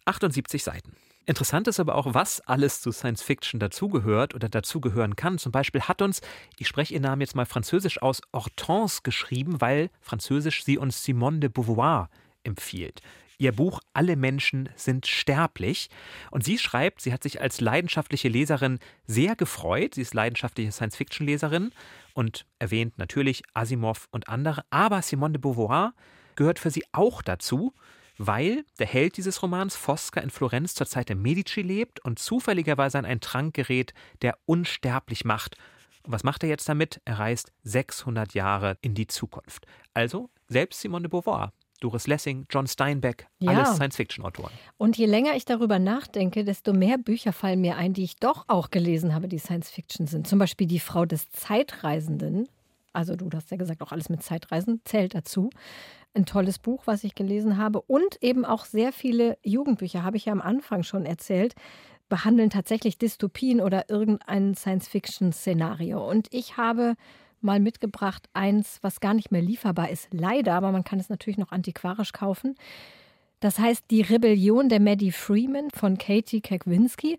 78 0.04 0.62
Seiten. 0.62 0.96
Interessant 1.28 1.66
ist 1.66 1.80
aber 1.80 1.96
auch, 1.96 2.14
was 2.14 2.40
alles 2.42 2.80
zu 2.80 2.92
Science 2.92 3.20
Fiction 3.20 3.58
dazugehört 3.58 4.34
oder 4.34 4.48
dazugehören 4.48 5.16
kann. 5.16 5.38
Zum 5.38 5.50
Beispiel 5.50 5.82
hat 5.82 6.00
uns, 6.00 6.20
ich 6.56 6.68
spreche 6.68 6.94
ihren 6.94 7.02
Namen 7.02 7.20
jetzt 7.20 7.34
mal 7.34 7.46
französisch 7.46 8.00
aus, 8.00 8.20
Hortense 8.32 9.00
geschrieben, 9.02 9.60
weil 9.60 9.90
französisch 10.00 10.64
sie 10.64 10.78
uns 10.78 11.02
Simone 11.02 11.40
de 11.40 11.48
Beauvoir 11.48 12.10
empfiehlt. 12.44 13.02
Ihr 13.38 13.52
Buch 13.52 13.80
Alle 13.92 14.16
Menschen 14.16 14.68
sind 14.76 15.06
sterblich. 15.06 15.90
Und 16.30 16.44
sie 16.44 16.58
schreibt, 16.58 17.02
sie 17.02 17.12
hat 17.12 17.22
sich 17.22 17.40
als 17.40 17.60
leidenschaftliche 17.60 18.28
Leserin 18.28 18.78
sehr 19.06 19.36
gefreut. 19.36 19.94
Sie 19.94 20.02
ist 20.02 20.14
leidenschaftliche 20.14 20.72
Science-Fiction-Leserin 20.72 21.72
und 22.14 22.46
erwähnt 22.58 22.98
natürlich 22.98 23.42
Asimov 23.52 24.08
und 24.10 24.28
andere. 24.28 24.64
Aber 24.70 25.02
Simone 25.02 25.32
de 25.32 25.40
Beauvoir 25.40 25.92
gehört 26.37 26.59
für 26.59 26.70
sie 26.70 26.84
auch 26.93 27.22
dazu, 27.22 27.72
weil 28.18 28.64
der 28.78 28.87
Held 28.87 29.16
dieses 29.16 29.43
Romans, 29.43 29.76
Fosca, 29.76 30.20
in 30.20 30.30
Florenz 30.30 30.74
zur 30.74 30.87
Zeit 30.87 31.09
der 31.09 31.16
Medici 31.16 31.62
lebt 31.62 32.01
und 32.05 32.18
zufälligerweise 32.18 32.99
an 32.99 33.05
einen 33.05 33.20
Trank 33.20 33.55
gerät, 33.55 33.93
der 34.22 34.39
unsterblich 34.47 35.24
macht. 35.24 35.57
Und 36.05 36.12
was 36.12 36.24
macht 36.24 36.43
er 36.43 36.49
jetzt 36.49 36.68
damit? 36.68 37.01
Er 37.05 37.18
reist 37.18 37.53
600 37.64 38.34
Jahre 38.34 38.78
in 38.80 38.95
die 38.95 39.07
Zukunft. 39.07 39.66
Also 39.93 40.30
selbst 40.49 40.80
Simone 40.80 41.03
de 41.03 41.11
Beauvoir 41.11 41.53
Doris 41.80 42.07
Lessing, 42.07 42.47
John 42.51 42.66
Steinbeck, 42.66 43.26
ja. 43.39 43.53
alles 43.53 43.76
Science-Fiction-Autoren. 43.76 44.53
Und 44.78 44.97
je 44.97 45.07
länger 45.07 45.37
ich 45.37 45.45
darüber 45.45 45.78
nachdenke, 45.78 46.45
desto 46.45 46.72
mehr 46.72 46.99
Bücher 46.99 47.32
fallen 47.32 47.61
mir 47.61 47.76
ein, 47.76 47.93
die 47.93 48.05
ich 48.05 48.16
doch 48.16 48.45
auch 48.49 48.70
gelesen 48.70 49.14
habe, 49.14 49.28
die 49.28 49.39
Science-Fiction 49.39 50.07
sind. 50.07 50.26
Zum 50.26 50.39
Beispiel 50.39 50.66
Die 50.66 50.80
Frau 50.80 51.05
des 51.05 51.30
Zeitreisenden. 51.30 52.49
Also 52.93 53.14
du 53.14 53.28
hast 53.34 53.51
ja 53.51 53.59
gesagt, 53.59 53.82
auch 53.82 53.93
alles 53.93 54.09
mit 54.09 54.22
Zeitreisen 54.22 54.80
zählt 54.84 55.14
dazu 55.14 55.51
ein 56.16 56.26
tolles 56.26 56.58
Buch, 56.58 56.82
was 56.86 57.04
ich 57.04 57.14
gelesen 57.14 57.56
habe. 57.56 57.80
Und 57.82 58.22
eben 58.22 58.44
auch 58.44 58.64
sehr 58.64 58.92
viele 58.92 59.38
Jugendbücher, 59.44 60.02
habe 60.02 60.16
ich 60.16 60.24
ja 60.24 60.32
am 60.32 60.40
Anfang 60.40 60.82
schon 60.82 61.04
erzählt, 61.04 61.54
behandeln 62.08 62.50
tatsächlich 62.50 62.98
Dystopien 62.98 63.60
oder 63.60 63.90
irgendein 63.90 64.54
Science-Fiction-Szenario. 64.54 66.08
Und 66.08 66.28
ich 66.30 66.56
habe 66.56 66.94
mal 67.40 67.60
mitgebracht 67.60 68.28
eins, 68.32 68.78
was 68.82 69.00
gar 69.00 69.14
nicht 69.14 69.30
mehr 69.30 69.42
lieferbar 69.42 69.90
ist, 69.90 70.08
leider, 70.12 70.54
aber 70.54 70.72
man 70.72 70.84
kann 70.84 70.98
es 70.98 71.08
natürlich 71.08 71.38
noch 71.38 71.52
antiquarisch 71.52 72.12
kaufen. 72.12 72.56
Das 73.40 73.58
heißt 73.58 73.84
Die 73.90 74.00
Rebellion 74.00 74.68
der 74.68 74.80
Maddie 74.80 75.12
Freeman 75.12 75.70
von 75.70 75.98
Katie 75.98 76.40
Kekwinski. 76.40 77.18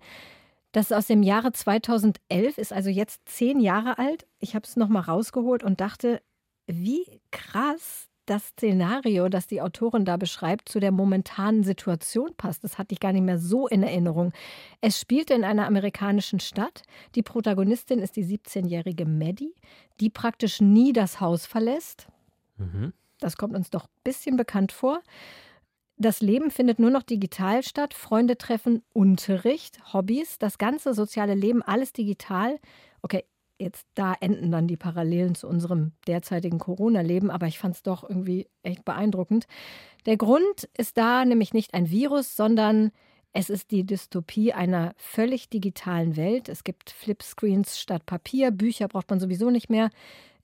Das 0.72 0.88
ist 0.88 0.98
aus 0.98 1.08
dem 1.08 1.24
Jahre 1.24 1.52
2011, 1.52 2.58
ist 2.58 2.74
also 2.74 2.90
jetzt 2.90 3.22
zehn 3.28 3.60
Jahre 3.60 3.98
alt. 3.98 4.26
Ich 4.40 4.56
habe 4.56 4.66
es 4.66 4.76
nochmal 4.76 5.04
rausgeholt 5.04 5.64
und 5.64 5.80
dachte, 5.80 6.22
wie 6.66 7.22
krass 7.32 8.07
das 8.28 8.48
Szenario, 8.50 9.30
das 9.30 9.48
die 9.48 9.62
Autorin 9.62 10.06
da 10.06 10.18
beschreibt, 10.18 10.70
zu 10.70 10.80
der 10.80 10.92
momentanen 10.92 11.64
Situation 11.64 12.36
passt. 12.36 12.64
Das 12.64 12.78
hatte 12.78 12.94
ich 12.94 13.00
gar 13.00 13.14
nicht 13.14 13.24
mehr 13.24 13.40
so 13.40 13.68
in 13.68 13.82
Erinnerung. 13.82 14.34
Es 14.82 15.00
spielt 15.00 15.32
in 15.32 15.44
einer 15.44 15.66
amerikanischen 15.66 16.40
Stadt. 16.40 16.84
Die 17.16 17.24
Protagonistin 17.24 18.00
ist 18.00 18.16
die 18.16 18.26
17-jährige 18.26 19.06
Maddie, 19.06 19.56
die 20.00 20.10
praktisch 20.10 20.62
nie 20.62 20.94
das 20.94 21.20
Haus 21.20 21.46
verlässt. 21.46 22.08
Mhm. 22.58 22.94
Das 23.20 23.38
kommt 23.38 23.56
uns 23.56 23.70
doch 23.70 23.86
ein 23.86 24.02
bisschen 24.04 24.38
bekannt 24.38 24.72
vor. 24.72 25.02
Das 25.98 26.22
Leben 26.22 26.52
findet 26.52 26.78
nur 26.78 26.92
noch 26.92 27.04
digital 27.04 27.64
statt. 27.64 27.94
Freunde 27.96 28.38
treffen, 28.38 28.84
Unterricht, 28.94 29.94
Hobbys, 29.94 30.38
das 30.38 30.58
ganze 30.58 30.94
soziale 30.94 31.34
Leben, 31.34 31.64
alles 31.64 31.94
digital. 31.94 32.60
Okay, 33.02 33.24
jetzt 33.60 33.88
da 33.96 34.14
enden 34.20 34.52
dann 34.52 34.68
die 34.68 34.78
Parallelen 34.78 35.36
zu 35.36 35.48
unserem 35.48 35.92
derzeitigen 36.08 36.60
Corona-Leben, 36.60 37.32
aber 37.32 37.48
ich 37.48 37.60
fand 37.60 37.76
es 37.76 37.84
doch 37.84 38.08
irgendwie 38.08 38.48
echt 38.64 38.86
beeindruckend. 38.86 39.48
Der 40.06 40.18
Grund 40.18 40.70
ist 40.78 40.98
da 40.98 41.26
nämlich 41.26 41.54
nicht 41.54 41.74
ein 41.74 41.90
Virus, 41.90 42.36
sondern 42.36 42.92
es 43.34 43.50
ist 43.50 43.72
die 43.72 43.86
Dystopie 43.86 44.54
einer 44.54 44.94
völlig 44.98 45.50
digitalen 45.50 46.16
Welt. 46.16 46.50
Es 46.50 46.64
gibt 46.64 46.90
Flipscreens 46.90 47.80
statt 47.80 48.06
Papier, 48.06 48.52
Bücher 48.52 48.88
braucht 48.88 49.10
man 49.10 49.20
sowieso 49.20 49.50
nicht 49.50 49.70
mehr. 49.70 49.90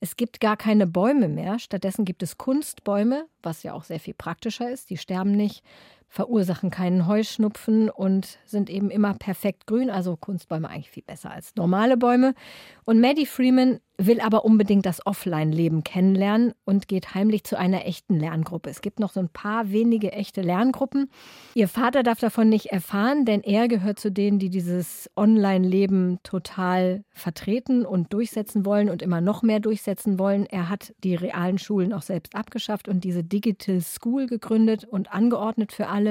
Es 0.00 0.16
gibt 0.16 0.40
gar 0.40 0.56
keine 0.56 0.86
Bäume 0.86 1.28
mehr. 1.28 1.58
Stattdessen 1.58 2.04
gibt 2.04 2.22
es 2.22 2.36
Kunstbäume, 2.36 3.26
was 3.42 3.62
ja 3.62 3.72
auch 3.72 3.84
sehr 3.84 4.00
viel 4.00 4.14
praktischer 4.14 4.70
ist. 4.70 4.90
Die 4.90 4.98
sterben 4.98 5.32
nicht. 5.32 5.64
Verursachen 6.14 6.70
keinen 6.70 7.08
Heuschnupfen 7.08 7.90
und 7.90 8.38
sind 8.44 8.70
eben 8.70 8.88
immer 8.88 9.14
perfekt 9.14 9.66
grün, 9.66 9.90
also 9.90 10.16
Kunstbäume 10.16 10.68
eigentlich 10.68 10.90
viel 10.90 11.02
besser 11.02 11.32
als 11.32 11.56
normale 11.56 11.96
Bäume. 11.96 12.34
Und 12.84 13.00
Maddie 13.00 13.26
Freeman 13.26 13.80
will 13.96 14.20
aber 14.20 14.44
unbedingt 14.44 14.86
das 14.86 15.06
Offline-Leben 15.06 15.84
kennenlernen 15.84 16.52
und 16.64 16.88
geht 16.88 17.14
heimlich 17.14 17.44
zu 17.44 17.56
einer 17.56 17.86
echten 17.86 18.18
Lerngruppe. 18.18 18.70
Es 18.70 18.80
gibt 18.80 18.98
noch 18.98 19.12
so 19.12 19.20
ein 19.20 19.28
paar 19.28 19.70
wenige 19.70 20.12
echte 20.12 20.42
Lerngruppen. 20.42 21.10
Ihr 21.54 21.68
Vater 21.68 22.02
darf 22.02 22.18
davon 22.18 22.48
nicht 22.48 22.66
erfahren, 22.66 23.24
denn 23.24 23.42
er 23.42 23.68
gehört 23.68 24.00
zu 24.00 24.10
denen, 24.10 24.38
die 24.38 24.50
dieses 24.50 25.08
Online-Leben 25.16 26.18
total 26.24 27.04
vertreten 27.12 27.86
und 27.86 28.12
durchsetzen 28.12 28.66
wollen 28.66 28.90
und 28.90 29.00
immer 29.00 29.20
noch 29.20 29.42
mehr 29.42 29.60
durchsetzen 29.60 30.18
wollen. 30.18 30.46
Er 30.46 30.68
hat 30.68 30.92
die 31.04 31.14
realen 31.14 31.58
Schulen 31.58 31.92
auch 31.92 32.02
selbst 32.02 32.34
abgeschafft 32.34 32.88
und 32.88 33.04
diese 33.04 33.22
Digital 33.22 33.80
School 33.80 34.26
gegründet 34.26 34.84
und 34.84 35.12
angeordnet 35.12 35.72
für 35.72 35.88
alle. 35.88 36.03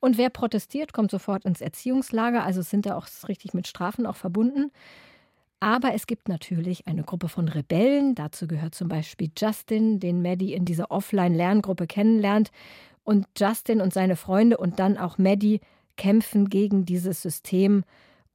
Und 0.00 0.16
wer 0.16 0.30
protestiert, 0.30 0.92
kommt 0.92 1.10
sofort 1.10 1.44
ins 1.44 1.60
Erziehungslager. 1.60 2.42
Also 2.42 2.62
sind 2.62 2.86
da 2.86 2.96
auch 2.96 3.06
richtig 3.28 3.54
mit 3.54 3.68
Strafen 3.68 4.06
auch 4.06 4.16
verbunden. 4.16 4.70
Aber 5.60 5.92
es 5.92 6.06
gibt 6.06 6.28
natürlich 6.28 6.86
eine 6.86 7.02
Gruppe 7.02 7.28
von 7.28 7.48
Rebellen. 7.48 8.14
Dazu 8.14 8.48
gehört 8.48 8.74
zum 8.74 8.88
Beispiel 8.88 9.30
Justin, 9.36 10.00
den 10.00 10.22
Maddie 10.22 10.54
in 10.54 10.64
dieser 10.64 10.90
Offline-Lerngruppe 10.90 11.86
kennenlernt. 11.86 12.50
Und 13.04 13.26
Justin 13.36 13.82
und 13.82 13.92
seine 13.92 14.16
Freunde 14.16 14.56
und 14.56 14.78
dann 14.78 14.96
auch 14.96 15.18
Maddie 15.18 15.60
kämpfen 15.96 16.48
gegen 16.48 16.86
dieses 16.86 17.20
System. 17.20 17.84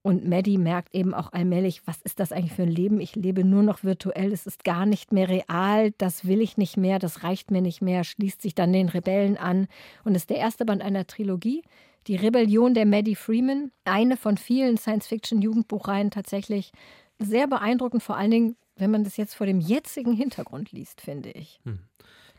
Und 0.05 0.23
Maddie 0.23 0.59
merkt 0.59 0.93
eben 0.93 1.15
auch 1.15 1.33
allmählich, 1.33 1.81
was 1.87 1.99
ist 2.03 2.19
das 2.19 2.31
eigentlich 2.31 2.53
für 2.53 2.61
ein 2.61 2.69
Leben? 2.69 3.01
Ich 3.01 3.15
lebe 3.15 3.43
nur 3.43 3.63
noch 3.63 3.83
virtuell, 3.83 4.31
es 4.31 4.45
ist 4.45 4.63
gar 4.63 4.85
nicht 4.85 5.11
mehr 5.11 5.27
real, 5.27 5.93
das 5.97 6.25
will 6.25 6.41
ich 6.41 6.57
nicht 6.57 6.77
mehr, 6.77 6.99
das 6.99 7.23
reicht 7.23 7.49
mir 7.49 7.63
nicht 7.63 7.81
mehr, 7.81 8.03
schließt 8.03 8.39
sich 8.39 8.53
dann 8.53 8.71
den 8.71 8.87
Rebellen 8.87 9.35
an 9.35 9.67
und 10.03 10.13
ist 10.13 10.29
der 10.29 10.37
erste 10.37 10.63
Band 10.63 10.83
einer 10.83 11.07
Trilogie. 11.07 11.63
Die 12.05 12.17
Rebellion 12.17 12.75
der 12.75 12.85
Maddie 12.85 13.15
Freeman, 13.15 13.71
eine 13.83 14.15
von 14.15 14.37
vielen 14.37 14.77
Science-Fiction-Jugendbuchreihen 14.77 16.11
tatsächlich 16.11 16.71
sehr 17.17 17.47
beeindruckend, 17.47 18.03
vor 18.03 18.15
allen 18.15 18.29
Dingen, 18.29 18.57
wenn 18.75 18.91
man 18.91 19.05
das 19.05 19.17
jetzt 19.17 19.33
vor 19.33 19.47
dem 19.47 19.59
jetzigen 19.59 20.13
Hintergrund 20.13 20.71
liest, 20.71 21.01
finde 21.01 21.31
ich. 21.31 21.59
Hm. 21.63 21.79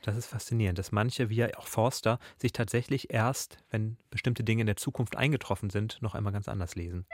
Das 0.03 0.17
ist 0.17 0.27
faszinierend, 0.27 0.79
dass 0.79 0.93
manche, 0.93 1.31
wie 1.31 1.53
auch 1.57 1.67
Forster, 1.67 2.21
sich 2.39 2.53
tatsächlich 2.53 3.13
erst, 3.13 3.59
wenn 3.71 3.97
bestimmte 4.11 4.45
Dinge 4.45 4.61
in 4.61 4.67
der 4.69 4.77
Zukunft 4.77 5.17
eingetroffen 5.17 5.69
sind, 5.69 6.01
noch 6.01 6.15
einmal 6.15 6.33
ganz 6.33 6.47
anders 6.47 6.77
lesen. 6.77 7.07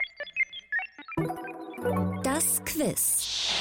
Das 2.23 2.63
Quiz. 2.63 3.53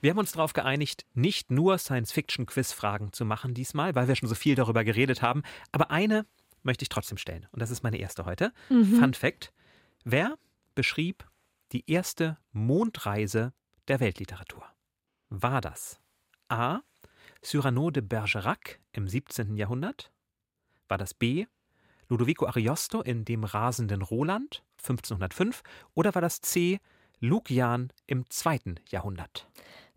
Wir 0.00 0.10
haben 0.10 0.18
uns 0.18 0.32
darauf 0.32 0.52
geeinigt, 0.52 1.06
nicht 1.14 1.52
nur 1.52 1.78
Science-Fiction-Quiz-Fragen 1.78 3.12
zu 3.12 3.24
machen 3.24 3.54
diesmal, 3.54 3.94
weil 3.94 4.08
wir 4.08 4.16
schon 4.16 4.28
so 4.28 4.34
viel 4.34 4.56
darüber 4.56 4.82
geredet 4.82 5.22
haben. 5.22 5.44
Aber 5.70 5.92
eine 5.92 6.26
möchte 6.64 6.82
ich 6.82 6.88
trotzdem 6.88 7.18
stellen. 7.18 7.46
Und 7.52 7.62
das 7.62 7.70
ist 7.70 7.84
meine 7.84 7.98
erste 7.98 8.24
heute. 8.24 8.52
Mhm. 8.68 8.98
Fun 8.98 9.14
Fact: 9.14 9.52
Wer 10.04 10.36
beschrieb 10.74 11.24
die 11.70 11.88
erste 11.88 12.36
Mondreise 12.50 13.52
der 13.86 14.00
Weltliteratur? 14.00 14.64
War 15.28 15.60
das 15.60 16.00
A. 16.48 16.80
Cyrano 17.42 17.92
de 17.92 18.02
Bergerac 18.02 18.80
im 18.90 19.06
17. 19.06 19.56
Jahrhundert? 19.56 20.10
War 20.88 20.98
das 20.98 21.14
B. 21.14 21.46
Ludovico 22.08 22.46
Ariosto 22.46 23.02
in 23.02 23.24
Dem 23.24 23.44
rasenden 23.44 24.02
Roland 24.02 24.64
1505? 24.78 25.62
Oder 25.94 26.12
war 26.16 26.22
das 26.22 26.40
C. 26.40 26.80
Lukian 27.20 27.92
im 28.06 28.28
2. 28.28 28.76
Jahrhundert? 28.90 29.48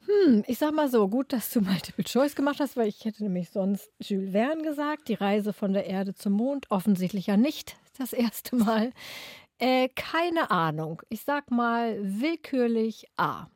Hm, 0.05 0.43
ich 0.47 0.57
sag 0.57 0.73
mal 0.73 0.89
so, 0.89 1.07
gut, 1.07 1.33
dass 1.33 1.51
du 1.51 1.61
Multiple 1.61 2.03
Choice 2.03 2.35
gemacht 2.35 2.59
hast, 2.59 2.77
weil 2.77 2.87
ich 2.87 3.05
hätte 3.05 3.23
nämlich 3.23 3.49
sonst 3.49 3.91
Jules 3.99 4.31
Verne 4.31 4.63
gesagt, 4.63 5.07
die 5.07 5.13
Reise 5.13 5.53
von 5.53 5.73
der 5.73 5.85
Erde 5.85 6.13
zum 6.15 6.33
Mond, 6.33 6.65
offensichtlich 6.69 7.27
ja 7.27 7.37
nicht 7.37 7.77
das 7.97 8.13
erste 8.13 8.55
Mal. 8.55 8.91
Äh, 9.59 9.89
keine 9.89 10.51
Ahnung. 10.51 11.01
Ich 11.09 11.21
sag 11.21 11.51
mal 11.51 11.99
willkürlich 12.01 13.05
A. 13.17 13.47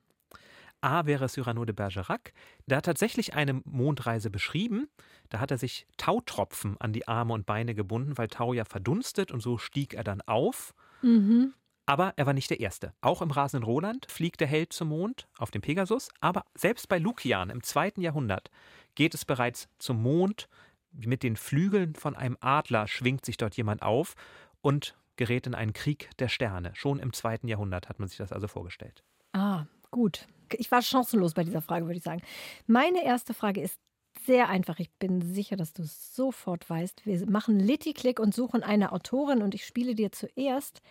A 0.82 1.06
wäre 1.06 1.30
Cyrano 1.30 1.64
de 1.64 1.74
Bergerac. 1.74 2.34
Der 2.68 2.78
hat 2.78 2.86
tatsächlich 2.86 3.34
eine 3.34 3.62
Mondreise 3.64 4.30
beschrieben. 4.30 4.90
Da 5.30 5.40
hat 5.40 5.50
er 5.50 5.58
sich 5.58 5.88
Tautropfen 5.96 6.76
an 6.80 6.92
die 6.92 7.08
Arme 7.08 7.34
und 7.34 7.46
Beine 7.46 7.74
gebunden, 7.74 8.18
weil 8.18 8.28
Tau 8.28 8.52
ja 8.52 8.66
verdunstet 8.66 9.32
und 9.32 9.40
so 9.40 9.58
stieg 9.58 9.94
er 9.94 10.04
dann 10.04 10.22
auf. 10.22 10.74
Mhm. 11.02 11.54
Aber 11.86 12.14
er 12.16 12.26
war 12.26 12.34
nicht 12.34 12.50
der 12.50 12.60
Erste. 12.60 12.94
Auch 13.02 13.22
im 13.22 13.32
rasenden 13.32 13.68
Roland 13.68 14.10
fliegt 14.10 14.40
der 14.40 14.48
Held 14.48 14.72
zum 14.72 14.90
Mond 14.90 15.28
auf 15.38 15.52
dem 15.52 15.62
Pegasus. 15.62 16.10
Aber 16.22 16.46
selbst 16.56 16.88
bei 16.88 16.98
Lukian 16.98 17.50
im 17.50 17.64
zweiten 17.64 18.02
Jahrhundert 18.02 18.50
geht 18.96 19.14
es 19.14 19.26
bereits 19.26 19.68
zum 19.80 20.02
Mond. 20.02 20.48
Mit 20.92 21.24
den 21.24 21.36
Flügeln 21.36 21.96
von 21.96 22.16
einem 22.16 22.38
Adler 22.40 22.88
schwingt 22.88 23.26
sich 23.26 23.38
dort 23.38 23.58
jemand 23.58 23.82
auf 23.82 24.16
und 24.62 24.96
gerät 25.16 25.48
in 25.48 25.56
einen 25.56 25.74
Krieg 25.74 26.10
der 26.20 26.28
Sterne. 26.28 26.72
Schon 26.76 27.00
im 27.00 27.14
zweiten 27.14 27.48
Jahrhundert 27.48 27.90
hat 27.90 28.00
man 28.00 28.08
sich 28.08 28.18
das 28.18 28.32
also 28.32 28.48
vorgestellt. 28.48 29.04
Ah, 29.34 29.66
gut. 29.92 30.28
Ich 30.54 30.72
war 30.72 30.82
chancenlos 30.82 31.34
bei 31.34 31.44
dieser 31.44 31.62
Frage, 31.62 31.86
würde 31.86 31.98
ich 31.98 32.04
sagen. 32.04 32.22
Meine 32.68 33.04
erste 33.04 33.34
Frage 33.34 33.62
ist 33.62 33.80
sehr 34.26 34.50
einfach. 34.50 34.80
Ich 34.80 34.92
bin 34.92 35.22
sicher, 35.22 35.56
dass 35.56 35.74
du 35.74 35.84
es 35.84 36.16
sofort 36.16 36.70
weißt. 36.70 37.06
Wir 37.06 37.30
machen 37.30 37.60
Litty-Click 37.60 38.20
und 38.20 38.34
suchen 38.34 38.64
eine 38.64 38.92
Autorin 38.92 39.42
und 39.42 39.56
ich 39.56 39.66
spiele 39.66 39.96
dir 39.96 40.12
zuerst 40.12 40.82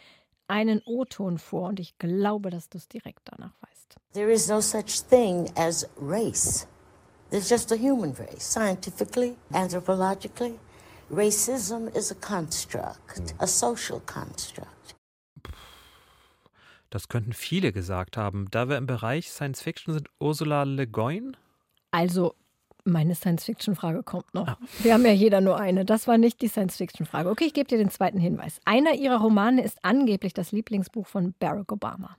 einen 0.53 0.83
O-Ton 0.85 1.39
vor 1.39 1.71
und 1.71 1.81
ich 1.81 1.97
glaube, 1.97 2.51
dass 2.51 2.69
du 2.69 2.77
es 2.77 2.87
direkt 2.87 3.23
danach 3.25 3.55
weißt. 3.63 3.97
There 4.13 4.31
is 4.31 4.49
no 4.49 4.61
such 4.61 5.03
thing 5.09 5.51
as 5.57 5.89
race. 5.99 6.69
There's 7.31 7.49
just 7.49 7.73
a 7.73 7.77
human 7.77 8.13
race, 8.13 8.45
scientifically, 8.45 9.35
anthropologically. 9.53 10.59
Racism 11.11 11.89
is 11.97 12.13
a 12.13 12.15
construct, 12.15 13.35
a 13.39 13.47
social 13.47 14.01
construct. 14.01 14.95
Das 16.91 17.09
könnten 17.09 17.33
viele 17.33 17.73
gesagt 17.73 18.19
haben. 18.19 18.51
Da 18.51 18.69
wir 18.69 18.77
im 18.77 18.87
Bereich 18.87 19.31
Science 19.31 19.63
Fiction 19.63 19.95
sind, 19.95 20.11
Ursula 20.21 20.65
Le 20.65 20.87
Guin? 20.87 21.35
Also, 21.91 22.35
meine 22.85 23.15
Science-Fiction-Frage 23.15 24.03
kommt 24.03 24.33
noch. 24.35 24.49
Ah. 24.49 24.59
Wir 24.81 24.95
haben 24.95 25.05
ja 25.05 25.13
jeder 25.13 25.41
nur 25.41 25.59
eine. 25.59 25.85
Das 25.85 26.09
war 26.09 26.19
nicht 26.19 26.41
die 26.43 26.49
Science-Fiction-Frage. 26.49 27.31
Okay, 27.31 27.45
ich 27.45 27.55
gebe 27.55 27.69
dir 27.69 27.79
den 27.79 27.91
zweiten 27.91 28.19
Hinweis. 28.19 28.61
Einer 28.65 28.95
ihrer 28.95 29.21
Romane 29.21 29.63
ist 29.63 29.79
angeblich 29.83 30.35
das 30.35 30.53
Lieblingsbuch 30.53 31.07
von 31.07 31.35
Barack 31.39 31.73
Obama. 31.73 32.17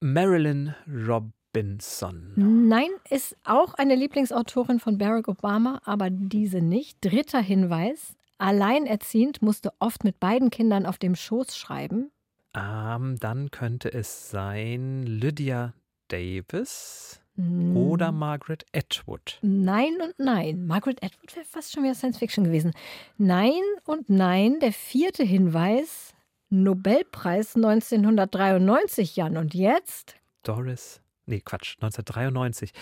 Marilyn 0.00 0.74
Robinson. 0.86 2.32
Nein, 2.36 2.88
ist 3.10 3.36
auch 3.44 3.74
eine 3.74 3.94
Lieblingsautorin 3.94 4.80
von 4.80 4.98
Barack 4.98 5.28
Obama, 5.28 5.80
aber 5.84 6.10
diese 6.10 6.60
nicht. 6.60 6.98
Dritter 7.00 7.40
Hinweis. 7.40 8.14
Alleinerziehend 8.38 9.42
musste 9.42 9.72
oft 9.78 10.04
mit 10.04 10.20
beiden 10.20 10.50
Kindern 10.50 10.86
auf 10.86 10.98
dem 10.98 11.14
Schoß 11.14 11.56
schreiben. 11.56 12.10
Ähm, 12.54 13.16
dann 13.18 13.50
könnte 13.50 13.92
es 13.92 14.30
sein 14.30 15.04
Lydia 15.04 15.74
Davis. 16.08 17.23
Oder 17.36 18.08
hm. 18.08 18.18
Margaret 18.18 18.64
Atwood. 18.72 19.38
Nein 19.42 19.94
und 20.00 20.14
nein. 20.18 20.66
Margaret 20.66 21.02
Atwood 21.02 21.34
wäre 21.34 21.44
fast 21.44 21.72
schon 21.72 21.82
wieder 21.82 21.94
Science 21.94 22.18
Fiction 22.18 22.44
gewesen. 22.44 22.72
Nein 23.18 23.62
und 23.84 24.08
nein. 24.08 24.60
Der 24.60 24.72
vierte 24.72 25.24
Hinweis: 25.24 26.14
Nobelpreis 26.50 27.56
1993, 27.56 29.16
Jan. 29.16 29.36
Und 29.36 29.54
jetzt? 29.54 30.14
Doris. 30.44 31.00
Nee, 31.26 31.40
Quatsch. 31.40 31.74
1993. 31.80 32.72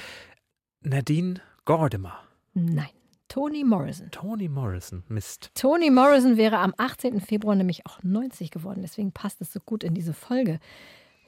Nadine 0.83 1.41
Gordimer. 1.65 2.19
Nein. 2.53 2.91
Toni 3.29 3.65
Morrison. 3.65 4.11
Toni 4.11 4.47
Morrison, 4.47 5.05
Mist. 5.09 5.53
Toni 5.55 5.89
Morrison 5.91 6.37
wäre 6.37 6.59
am 6.59 6.75
18. 6.77 7.19
Februar 7.23 7.55
nämlich 7.55 7.87
auch 7.87 8.03
90 8.03 8.51
geworden. 8.51 8.83
Deswegen 8.83 9.13
passt 9.13 9.41
es 9.41 9.55
so 9.55 9.61
gut 9.61 9.85
in 9.85 9.95
diese 9.95 10.13
Folge. 10.13 10.61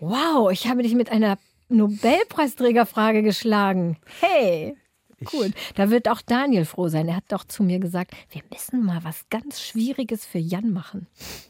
Wow, 0.01 0.53
ich 0.53 0.69
habe 0.69 0.83
dich 0.83 0.95
mit 0.95 1.11
einer 1.11 1.39
Nobelpreisträgerfrage 1.69 3.23
geschlagen. 3.23 3.97
Hey! 4.21 4.77
Cool. 5.33 5.53
Da 5.75 5.91
wird 5.91 6.09
auch 6.09 6.21
Daniel 6.21 6.65
froh 6.65 6.89
sein. 6.89 7.09
Er 7.09 7.17
hat 7.17 7.25
doch 7.29 7.45
zu 7.45 7.63
mir 7.63 7.79
gesagt, 7.79 8.15
wir 8.31 8.43
müssen 8.53 8.85
mal 8.85 9.03
was 9.05 9.29
ganz 9.31 9.63
Schwieriges 9.63 10.27
für 10.27 10.39
Jan 10.39 10.73
machen. 10.73 11.07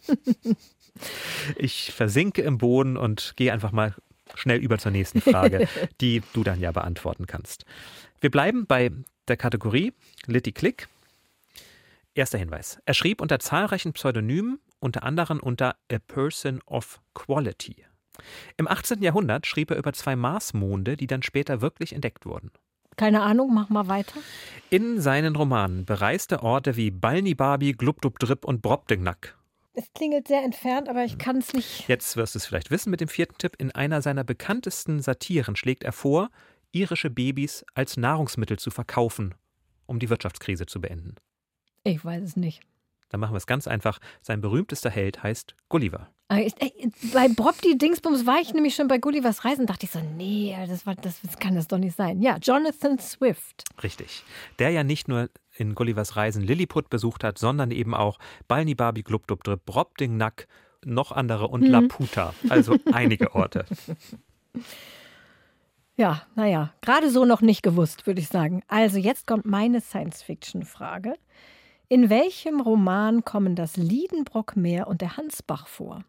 ich 1.57 1.93
versinke 1.93 2.43
im 2.43 2.59
Boden 2.59 2.97
und 2.97 3.35
gehe 3.37 3.53
einfach 3.53 3.73
mal 3.73 3.95
schnell 4.35 4.59
über 4.59 4.79
zur 4.79 4.93
nächsten 4.93 5.21
Frage, 5.21 5.69
die 6.01 6.23
du 6.33 6.45
dann 6.45 6.61
ja 6.61 6.73
beantworten 6.73 7.27
kannst. 7.27 7.65
Wir 8.21 8.31
bleiben 8.31 8.67
bei 8.67 8.91
der 9.29 9.37
Kategorie 9.37 9.93
Litty 10.27 10.53
Click. 10.53 10.89
Erster 12.15 12.39
Hinweis. 12.39 12.79
Er 12.87 12.95
schrieb 12.95 13.21
unter 13.21 13.41
zahlreichen 13.41 13.93
Pseudonymen, 13.93 14.61
unter 14.79 15.03
anderem 15.03 15.41
unter 15.41 15.77
A 15.91 15.99
Person 15.99 16.61
of 16.67 17.01
Quality. 17.15 17.85
Im 18.57 18.69
18. 18.69 19.03
Jahrhundert 19.03 19.47
schrieb 19.47 19.71
er 19.71 19.77
über 19.77 19.93
zwei 19.93 20.17
Marsmonde, 20.17 20.97
die 20.97 21.07
dann 21.07 21.23
später 21.23 21.61
wirklich 21.61 21.93
entdeckt 21.93 22.27
wurden. 22.27 22.51
Keine 22.97 23.23
Ahnung, 23.23 23.53
mach 23.53 23.71
mal 23.71 23.89
weiter. 23.89 24.21
In 24.71 25.01
seinen 25.01 25.35
Romanen 25.35 25.85
bereist 25.85 26.33
er 26.33 26.43
Orte 26.43 26.77
wie 26.77 26.91
Balnibarbi, 26.91 27.73
Glubdubdrip 27.73 28.45
und 28.45 28.62
Brobdingnack. 28.62 29.37
Es 29.77 29.93
klingelt 29.93 30.29
sehr 30.29 30.45
entfernt, 30.45 30.89
aber 30.89 31.05
ich 31.05 31.19
kann 31.19 31.39
es 31.39 31.53
nicht. 31.53 31.89
Jetzt 31.89 32.17
wirst 32.17 32.37
du 32.37 32.39
es 32.39 32.47
vielleicht 32.47 32.71
wissen 32.71 32.91
mit 32.91 33.01
dem 33.01 33.09
vierten 33.09 33.37
Tipp. 33.39 33.57
In 33.59 33.73
einer 33.73 34.03
seiner 34.03 34.23
bekanntesten 34.23 35.01
Satiren 35.01 35.57
schlägt 35.57 35.83
er 35.83 35.91
vor, 35.91 36.31
irische 36.71 37.11
Babys 37.11 37.65
als 37.75 37.97
Nahrungsmittel 37.97 38.59
zu 38.59 38.71
verkaufen, 38.71 39.35
um 39.87 39.99
die 39.99 40.11
Wirtschaftskrise 40.11 40.67
zu 40.67 40.81
beenden. 40.81 41.17
Ich 41.83 42.05
weiß 42.05 42.23
es 42.23 42.37
nicht. 42.37 42.62
Dann 43.15 43.21
machen 43.21 43.35
wir 43.35 43.39
es 43.39 43.47
ganz 43.47 43.69
einfach. 43.69 44.01
Sein 44.23 44.41
berühmtester 44.41 44.91
Held 44.91 45.23
heißt 45.23 45.55
Gulliver. 45.69 46.09
Äh, 46.31 46.51
bei 47.12 47.29
Bob 47.29 47.55
die 47.62 47.79
Dingsbums 47.79 48.27
war 48.27 48.41
ich 48.41 48.53
nämlich 48.53 48.75
schon 48.75 48.89
bei 48.89 48.99
Gullivers 48.99 49.45
Reisen, 49.45 49.67
dachte 49.67 49.87
ich 49.87 49.93
so, 49.93 50.01
nee, 50.01 50.53
das, 50.67 50.85
war, 50.85 50.97
das, 50.97 51.21
das 51.21 51.39
kann 51.39 51.55
das 51.55 51.69
doch 51.69 51.79
nicht 51.79 51.95
sein. 51.95 52.21
Ja, 52.23 52.39
Jonathan 52.39 52.99
Swift. 52.99 53.62
Richtig. 53.85 54.25
Der 54.59 54.71
ja 54.71 54.83
nicht 54.83 55.07
nur 55.07 55.31
in 55.53 55.77
Gullivers 55.77 56.17
Reisen 56.17 56.43
Lilliput 56.43 56.91
besucht 56.91 57.23
hat, 57.23 57.39
sondern 57.39 57.71
eben 57.71 57.95
auch 57.95 58.19
Balni 58.49 58.75
Babi 58.75 59.05
Glubdubdrib, 59.05 59.65
Brobdingnack, 59.65 60.49
noch 60.85 61.12
andere 61.12 61.47
und 61.47 61.61
mhm. 61.61 61.71
Laputa. 61.71 62.35
Also 62.49 62.77
einige 62.93 63.33
Orte. 63.37 63.65
Ja, 65.95 66.23
naja, 66.35 66.75
gerade 66.81 67.11
so 67.11 67.25
noch 67.25 67.43
nicht 67.43 67.62
gewusst, 67.62 68.09
würde 68.09 68.21
ich 68.21 68.27
sagen. 68.27 68.65
Also 68.67 68.99
jetzt 68.99 69.29
kommt 69.29 69.47
meine 69.47 69.81
Science-Fiction-Frage. 69.81 71.15
In 71.89 72.09
welchem 72.09 72.61
Roman 72.61 73.24
kommen 73.24 73.57
das 73.57 73.76
Liedenbrockmeer 73.76 74.87
und 74.87 75.03
der 75.03 75.16
Hansbach 75.16 75.66
vor? 75.66 76.05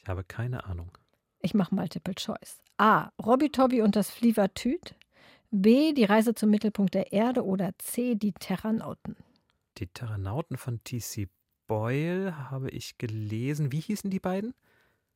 Ich 0.00 0.08
habe 0.08 0.22
keine 0.22 0.64
Ahnung. 0.64 0.96
Ich 1.40 1.54
mache 1.54 1.74
Multiple 1.74 2.14
Choice. 2.14 2.62
A. 2.76 3.10
Robby 3.24 3.50
Tobby 3.50 3.82
und 3.82 3.96
das 3.96 4.10
Flievertüt. 4.10 4.94
B. 5.50 5.92
Die 5.92 6.04
Reise 6.04 6.34
zum 6.34 6.50
Mittelpunkt 6.50 6.94
der 6.94 7.12
Erde. 7.12 7.44
Oder 7.44 7.72
C. 7.78 8.14
Die 8.14 8.32
Terranauten. 8.32 9.16
Die 9.78 9.88
Terranauten 9.88 10.56
von 10.56 10.82
T.C. 10.84 11.28
Boyle 11.66 12.50
habe 12.50 12.70
ich 12.70 12.96
gelesen. 12.98 13.72
Wie 13.72 13.80
hießen 13.80 14.10
die 14.10 14.20
beiden? 14.20 14.54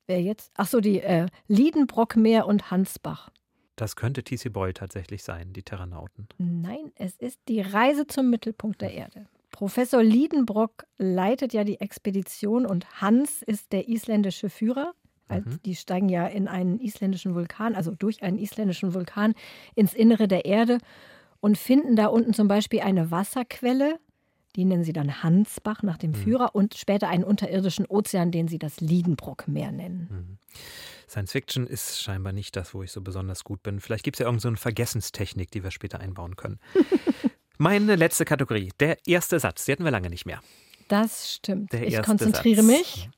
Wer 0.07 0.21
jetzt? 0.21 0.53
Ach 0.57 0.67
so, 0.67 0.81
die 0.81 1.01
äh, 1.01 1.27
Liedenbrockmeer 1.47 2.47
und 2.47 2.71
Hansbach. 2.73 3.31
Das 3.77 3.95
könnte 3.97 4.25
T.C. 4.25 4.49
Boyle 4.49 4.75
tatsächlich 4.75 5.23
sein, 5.23 5.53
die 5.53 5.63
Terranauten. 5.63 6.29
Nein, 6.39 6.93
es 6.97 7.17
ist 7.17 7.41
die 7.49 7.61
Reise 7.61 8.07
zum 8.07 8.31
Mittelpunkt 8.31 8.81
der 8.81 8.93
Erde. 8.93 9.27
Professor 9.53 10.03
Liedenbrock 10.03 10.87
leitet 10.99 11.53
ja 11.53 11.63
die 11.63 11.81
Expedition 11.81 12.67
und 12.67 13.01
Hans 13.01 13.43
ist 13.43 13.73
der 13.73 13.89
isländische 13.89 14.51
Führer. 14.51 14.95
Mhm. 15.29 15.61
Die 15.65 15.77
steigen 15.77 16.09
ja 16.09 16.27
in 16.27 16.49
einen 16.49 16.81
isländischen 16.81 17.35
Vulkan, 17.35 17.77
also 17.77 17.93
durch 17.93 18.23
einen 18.23 18.39
isländischen 18.39 18.93
Vulkan 18.93 19.35
ins 19.75 19.95
Innere 19.95 20.27
der 20.27 20.45
Erde 20.45 20.79
und 21.41 21.57
finden 21.57 21.97
da 21.97 22.07
unten 22.07 22.35
zum 22.35 22.49
Beispiel 22.49 22.81
eine 22.81 23.11
Wasserquelle, 23.11 23.99
die 24.57 24.65
nennen 24.65 24.85
sie 24.85 24.93
dann 24.93 25.23
Hansbach 25.23 25.83
nach 25.83 25.97
dem 25.97 26.11
mhm. 26.11 26.17
Führer 26.17 26.55
und 26.55 26.75
später 26.75 27.09
einen 27.09 27.25
unterirdischen 27.25 27.87
Ozean, 27.87 28.31
den 28.31 28.49
sie 28.49 28.59
das 28.59 28.81
Liedenbrockmeer 28.81 29.73
nennen. 29.73 30.09
Mhm. 30.11 30.39
Science 31.09 31.33
Fiction 31.33 31.67
ist 31.67 32.03
scheinbar 32.03 32.33
nicht 32.33 32.57
das, 32.57 32.75
wo 32.75 32.83
ich 32.83 32.93
so 32.93 33.01
besonders 33.01 33.45
gut 33.45 33.63
bin. 33.63 33.81
Vielleicht 33.81 34.05
gibt 34.05 34.17
es 34.17 34.21
ja 34.21 34.27
irgendeine 34.27 34.57
so 34.57 34.63
Vergessenstechnik, 34.63 35.51
die 35.51 35.63
wir 35.63 35.71
später 35.71 36.01
einbauen 36.01 36.37
können. 36.37 36.59
Meine 37.59 37.97
letzte 37.97 38.25
Kategorie, 38.25 38.73
der 38.81 38.99
erste 39.07 39.39
Satz, 39.39 39.65
die 39.65 39.73
hatten 39.73 39.85
wir 39.85 39.91
lange 39.91 40.11
nicht 40.11 40.27
mehr. 40.27 40.41
Das 40.89 41.35
stimmt. 41.35 41.73
Der 41.73 41.87
ich 41.87 42.03
konzentriere 42.03 42.63
Satz. 42.63 42.79
mich. 42.79 43.11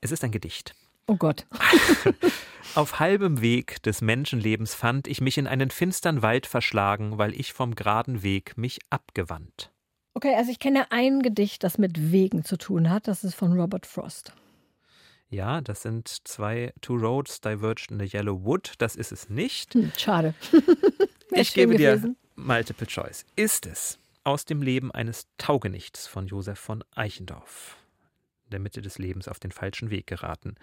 Es 0.00 0.12
ist 0.12 0.24
ein 0.24 0.30
Gedicht. 0.30 0.74
Oh 1.06 1.16
Gott. 1.16 1.46
Auf 2.74 3.00
halbem 3.00 3.40
Weg 3.40 3.82
des 3.82 4.00
Menschenlebens 4.02 4.74
fand 4.74 5.06
ich 5.06 5.20
mich 5.20 5.38
in 5.38 5.46
einen 5.46 5.70
finstern 5.70 6.22
Wald 6.22 6.46
verschlagen, 6.46 7.16
weil 7.16 7.32
ich 7.34 7.52
vom 7.52 7.74
geraden 7.74 8.22
Weg 8.22 8.58
mich 8.58 8.80
abgewandt. 8.90 9.70
Okay, 10.14 10.34
also 10.34 10.50
ich 10.50 10.58
kenne 10.58 10.90
ein 10.90 11.20
Gedicht, 11.20 11.62
das 11.64 11.78
mit 11.78 12.12
Wegen 12.12 12.44
zu 12.44 12.56
tun 12.56 12.90
hat. 12.90 13.08
Das 13.08 13.24
ist 13.24 13.34
von 13.34 13.58
Robert 13.58 13.86
Frost. 13.86 14.32
Ja, 15.28 15.60
das 15.60 15.82
sind 15.82 16.08
zwei 16.08 16.72
Two 16.80 16.94
Roads 16.94 17.40
Diverged 17.40 17.90
in 17.90 17.98
the 17.98 18.06
Yellow 18.06 18.44
Wood. 18.44 18.74
Das 18.78 18.96
ist 18.96 19.12
es 19.12 19.28
nicht. 19.28 19.74
Hm, 19.74 19.92
schade. 19.96 20.34
ich 21.32 21.52
gebe 21.52 21.76
dir 21.76 22.14
Multiple 22.36 22.86
Choice. 22.86 23.24
Ist 23.34 23.66
es 23.66 23.98
aus 24.24 24.44
dem 24.44 24.62
Leben 24.62 24.92
eines 24.92 25.26
Taugenichts 25.38 26.06
von 26.06 26.26
Josef 26.26 26.58
von 26.58 26.84
Eichendorff, 26.94 27.76
in 28.44 28.50
der 28.50 28.60
Mitte 28.60 28.82
des 28.82 28.98
Lebens 28.98 29.26
auf 29.26 29.40
den 29.40 29.50
falschen 29.50 29.90
Weg 29.90 30.06
geraten? 30.06 30.56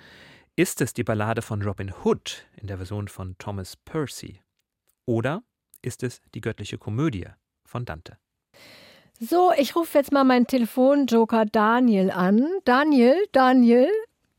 Ist 0.55 0.81
es 0.81 0.93
die 0.93 1.03
Ballade 1.03 1.41
von 1.41 1.61
Robin 1.63 1.91
Hood 2.03 2.45
in 2.57 2.67
der 2.67 2.77
Version 2.77 3.07
von 3.07 3.35
Thomas 3.39 3.75
Percy? 3.75 4.39
Oder 5.05 5.43
ist 5.81 6.03
es 6.03 6.21
die 6.35 6.41
göttliche 6.41 6.77
Komödie 6.77 7.27
von 7.65 7.85
Dante? 7.85 8.17
So, 9.19 9.51
ich 9.57 9.75
rufe 9.75 9.97
jetzt 9.97 10.11
mal 10.11 10.23
meinen 10.23 10.47
Telefonjoker 10.47 11.45
Daniel 11.45 12.11
an. 12.11 12.47
Daniel, 12.65 13.15
Daniel, 13.31 13.89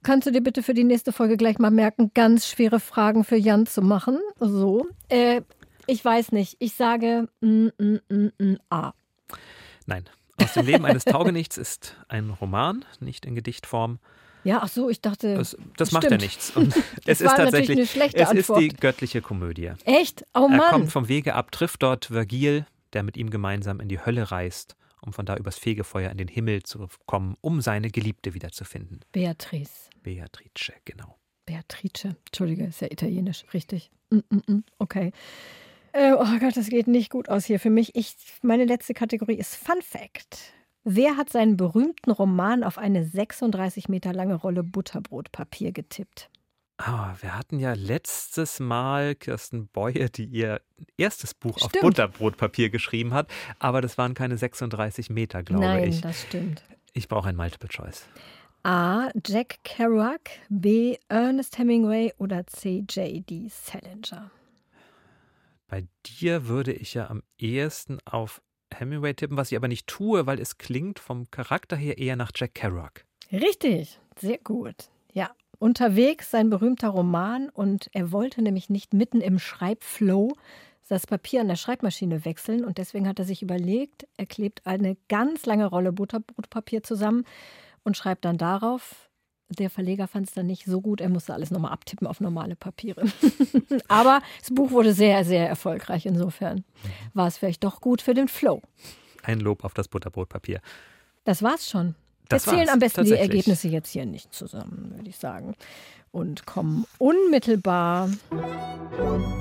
kannst 0.03 0.27
du 0.27 0.31
dir 0.31 0.41
bitte 0.41 0.63
für 0.63 0.75
die 0.75 0.85
nächste 0.85 1.13
Folge 1.13 1.37
gleich 1.37 1.59
mal 1.59 1.71
merken, 1.71 2.13
ganz 2.15 2.47
schwere 2.47 2.79
Fragen 2.79 3.25
für 3.25 3.37
Jan 3.37 3.67
zu 3.67 3.83
machen? 3.83 4.21
So. 4.39 4.87
Äh, 5.09 5.43
ich 5.87 6.05
weiß 6.05 6.33
nicht. 6.33 6.57
Ich 6.59 6.75
sage 6.75 7.29
mm, 7.41 7.69
mm, 7.79 8.01
mm, 8.09 8.33
mm, 8.39 8.57
A. 8.71 8.93
Nein. 9.87 10.05
Aus 10.37 10.55
dem 10.55 10.67
Leben 10.67 10.85
eines 10.85 11.05
Taugenichts 11.05 11.57
ist 11.59 11.97
ein 12.09 12.31
Roman, 12.31 12.85
nicht 13.01 13.25
in 13.25 13.35
Gedichtform. 13.35 14.01
Ja, 14.43 14.61
ach 14.63 14.69
so, 14.69 14.91
ich 14.91 15.01
dachte. 15.01 15.37
Das, 15.37 15.57
das 15.77 15.93
macht 15.93 16.11
ja 16.11 16.17
nichts. 16.17 16.51
Und 16.51 16.75
es 17.07 17.21
ist 17.21 17.35
tatsächlich. 17.35 17.79
Eine 17.79 17.87
schlechte 17.87 18.21
es 18.21 18.29
Antwort. 18.29 18.63
ist 18.63 18.73
die 18.73 18.77
göttliche 18.77 19.23
Komödie. 19.23 19.73
Echt? 19.85 20.25
Oh 20.35 20.49
Mann. 20.49 20.61
Er 20.61 20.71
kommt 20.71 20.93
vom 20.93 21.09
Wege 21.09 21.35
ab, 21.35 21.51
trifft 21.51 21.83
dort 21.83 22.07
Vergil, 22.07 22.67
der 22.93 23.03
mit 23.03 23.17
ihm 23.17 23.31
gemeinsam 23.31 23.81
in 23.81 23.89
die 23.89 24.05
Hölle 24.05 24.31
reist, 24.31 24.77
um 25.01 25.13
von 25.13 25.25
da 25.25 25.37
übers 25.37 25.59
Fegefeuer 25.59 26.11
in 26.11 26.19
den 26.19 26.29
Himmel 26.29 26.63
zu 26.63 26.87
kommen, 27.07 27.37
um 27.41 27.61
seine 27.63 27.91
Geliebte 27.91 28.35
wiederzufinden. 28.35 29.01
Beatrice. 29.13 29.89
Beatrice, 30.03 30.75
genau. 30.85 31.17
Beatrice, 31.47 32.17
Entschuldige, 32.27 32.65
ist 32.65 32.81
ja 32.81 32.91
italienisch, 32.91 33.45
richtig. 33.55 33.91
Mm 34.11 34.19
-mm, 34.31 34.51
mm 34.51 34.65
okay. 34.79 35.13
Äh, 35.95 36.13
oh 36.13 36.39
Gott, 36.41 36.57
das 36.57 36.69
geht 36.69 36.89
nicht 36.89 37.09
gut 37.09 37.29
aus 37.29 37.45
hier 37.45 37.61
für 37.61 37.71
mich. 37.71 37.95
Ich, 37.95 38.17
meine 38.43 38.65
letzte 38.65 38.95
Kategorie 38.95 39.37
ist 39.37 39.55
Fun 39.55 39.81
Fact. 39.81 40.53
Wer 40.83 41.17
hat 41.17 41.31
seinen 41.31 41.57
berühmten 41.57 42.11
Roman 42.11 42.65
auf 42.65 42.79
eine 42.79 43.05
36 43.05 43.89
Meter 43.89 44.13
lange 44.13 44.35
Rolle 44.35 44.65
Butterbrotpapier 44.65 45.71
getippt? 45.71 46.31
Ah, 46.79 47.15
wir 47.21 47.39
hatten 47.39 47.61
ja 47.61 47.75
letztes 47.75 48.59
Mal 48.59 49.15
Kirsten 49.15 49.69
Beue, 49.69 50.11
die 50.11 50.25
ihr 50.25 50.61
erstes 50.99 51.33
Buch 51.33 51.59
stimmt. 51.59 51.77
auf 51.77 51.81
Butterbrotpapier 51.81 52.71
geschrieben 52.71 53.15
hat, 53.15 53.31
aber 53.61 53.81
das 53.81 53.97
waren 53.97 54.15
keine 54.15 54.37
36 54.37 55.11
Meter, 55.11 55.45
glaube 55.45 55.65
Nein, 55.65 55.85
ich. 55.85 56.03
Nein, 56.03 56.03
das 56.03 56.23
stimmt. 56.23 56.65
Ich 56.93 57.07
brauche 57.07 57.29
ein 57.29 57.37
Multiple 57.37 57.69
Choice. 57.69 58.09
A. 58.65 59.11
Jack 59.25 59.59
Kerouac, 59.63 60.41
B. 60.49 60.97
Ernest 61.09 61.57
Hemingway 61.57 62.13
oder 62.19 62.45
C. 62.49 62.85
J.D. 62.89 63.49
Salinger. 63.49 64.33
Bei 65.75 65.89
dir 66.07 66.47
würde 66.47 66.73
ich 66.73 66.95
ja 66.95 67.11
am 67.11 67.25
ehesten 67.37 67.99
auf 68.05 68.41
Hemingway 68.73 69.13
tippen, 69.13 69.37
was 69.37 69.51
ich 69.51 69.59
aber 69.59 69.67
nicht 69.67 69.89
tue, 69.89 70.25
weil 70.25 70.39
es 70.39 70.57
klingt 70.57 71.01
vom 71.01 71.29
Charakter 71.33 71.75
her 71.75 71.99
eher 71.99 72.15
nach 72.15 72.31
Jack 72.33 72.55
Kerouac. 72.55 73.05
Richtig, 73.33 73.99
sehr 74.17 74.39
gut. 74.39 74.77
Ja, 75.13 75.33
unterwegs 75.59 76.31
sein 76.31 76.49
berühmter 76.49 76.91
Roman 76.91 77.49
und 77.49 77.91
er 77.93 78.13
wollte 78.13 78.41
nämlich 78.41 78.71
nicht 78.71 78.95
mitten 78.95 79.21
im 79.21 79.41
Schreibflow 79.41 80.37
das 80.87 81.09
Papier 81.09 81.41
an 81.41 81.49
der 81.49 81.57
Schreibmaschine 81.57 82.25
wechseln 82.25 82.65
und 82.65 82.79
deswegen 82.79 83.09
hat 83.09 83.19
er 83.19 83.25
sich 83.25 83.43
überlegt, 83.43 84.07
er 84.17 84.27
klebt 84.27 84.69
eine 84.69 84.97
ganz 85.09 85.45
lange 85.45 85.67
Rolle 85.67 85.91
Butterbrotpapier 85.93 86.85
zusammen 86.85 87.25
und 87.83 87.97
schreibt 87.97 88.25
dann 88.25 88.39
darauf 88.39 89.11
der 89.49 89.71
Verleger 89.71 90.09
fand 90.09 90.29
es 90.29 90.35
dann 90.35 90.47
nicht 90.47 90.65
so 90.65 90.81
gut, 90.81 91.01
er 91.01 91.09
musste 91.09 91.35
alles 91.35 91.51
nochmal 91.51 91.73
abtippen 91.73 92.07
auf 92.07 92.21
normale 92.21 92.57
Papiere. 92.57 93.05
Aber 93.89 94.21
das 94.41 94.51
Buch 94.51 94.71
wurde 94.71 94.93
sehr, 94.95 95.25
sehr 95.25 95.49
erfolgreich. 95.49 96.07
Insofern 96.07 96.65
war 97.13 97.27
es 97.27 97.39
vielleicht 97.39 97.65
doch 97.65 97.81
gut 97.81 98.03
für 98.03 98.15
den 98.15 98.29
Flow. 98.29 98.63
Ein 99.23 99.41
Lob 99.41 99.65
auf 99.65 99.75
das 99.75 99.89
Butterbrotpapier. 99.89 100.61
Das 101.25 101.43
war's 101.43 101.69
schon. 101.69 101.95
Das 102.29 102.47
Wir 102.47 102.55
zählen 102.55 102.69
am 102.69 102.79
besten 102.79 103.05
die 103.05 103.13
Ergebnisse 103.13 103.69
jetzt 103.69 103.91
hier 103.91 104.07
nicht 104.07 104.33
zusammen, 104.33 104.93
würde 104.97 105.11
ich 105.11 105.19
sagen. 105.19 105.55
Und 106.11 106.47
kommen 106.47 106.87
unmittelbar. 106.99 108.11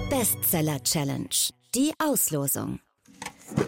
Bestseller 0.09 0.81
Challenge. 0.83 1.29
Die 1.75 1.93
Auslosung. 1.99 2.79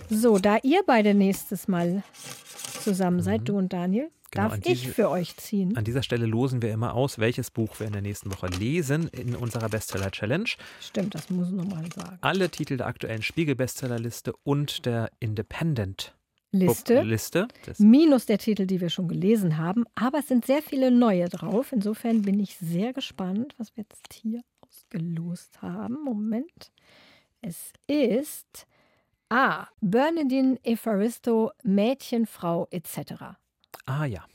So, 0.10 0.38
da 0.38 0.58
ihr 0.64 0.82
beide 0.86 1.14
nächstes 1.14 1.68
Mal 1.68 2.04
zusammen 2.82 3.22
seid, 3.22 3.42
mhm. 3.42 3.46
du 3.46 3.58
und 3.58 3.74
Daniel, 3.74 4.10
Genau, 4.36 4.50
Darf 4.50 4.60
ich 4.66 4.90
für 4.90 5.10
euch 5.10 5.38
ziehen? 5.38 5.78
An 5.78 5.86
dieser 5.86 6.04
Stelle 6.04 6.26
losen 6.26 6.62
wir 6.62 6.72
immer 6.72 6.94
aus, 6.94 7.20
welches 7.20 7.52
Buch 7.52 7.80
wir 7.80 7.88
in 7.88 7.94
der 7.94 8.02
nächsten 8.02 8.32
Woche 8.34 8.48
lesen 8.48 9.08
in 9.08 9.36
unserer 9.36 9.70
Bestseller-Challenge. 9.70 10.50
Stimmt, 10.82 11.16
das 11.16 11.30
muss 11.30 11.48
ich 11.48 11.54
nochmal 11.54 11.86
sagen. 11.96 12.18
Alle 12.20 12.50
Titel 12.50 12.76
der 12.78 12.88
aktuellen 12.88 13.22
Spiegel-Bestsellerliste 13.22 14.34
und 14.44 14.86
der 14.86 15.10
Independent 15.20 16.14
Liste. 16.52 17.02
Liste. 17.02 17.48
Minus 17.80 18.26
der 18.26 18.38
Titel, 18.38 18.66
die 18.66 18.80
wir 18.80 18.90
schon 18.90 19.08
gelesen 19.08 19.58
haben. 19.58 19.86
Aber 19.96 20.20
es 20.20 20.28
sind 20.28 20.46
sehr 20.46 20.62
viele 20.62 20.92
neue 20.92 21.28
drauf. 21.30 21.72
Insofern 21.72 22.22
bin 22.22 22.40
ich 22.40 22.58
sehr 22.58 22.94
gespannt, 22.94 23.54
was 23.58 23.76
wir 23.76 23.84
jetzt 23.84 24.14
hier 24.14 24.42
ausgelost 24.62 25.62
haben. 25.62 25.98
Moment. 26.04 26.72
Es 27.42 27.74
ist 27.88 28.68
A. 29.30 29.68
Bernadine 29.82 30.58
Evaristo, 30.64 31.52
Mädchen, 31.64 32.26
Frau 32.26 32.68
etc. 32.72 33.38
Ah 33.86 34.06
ja. 34.06 34.26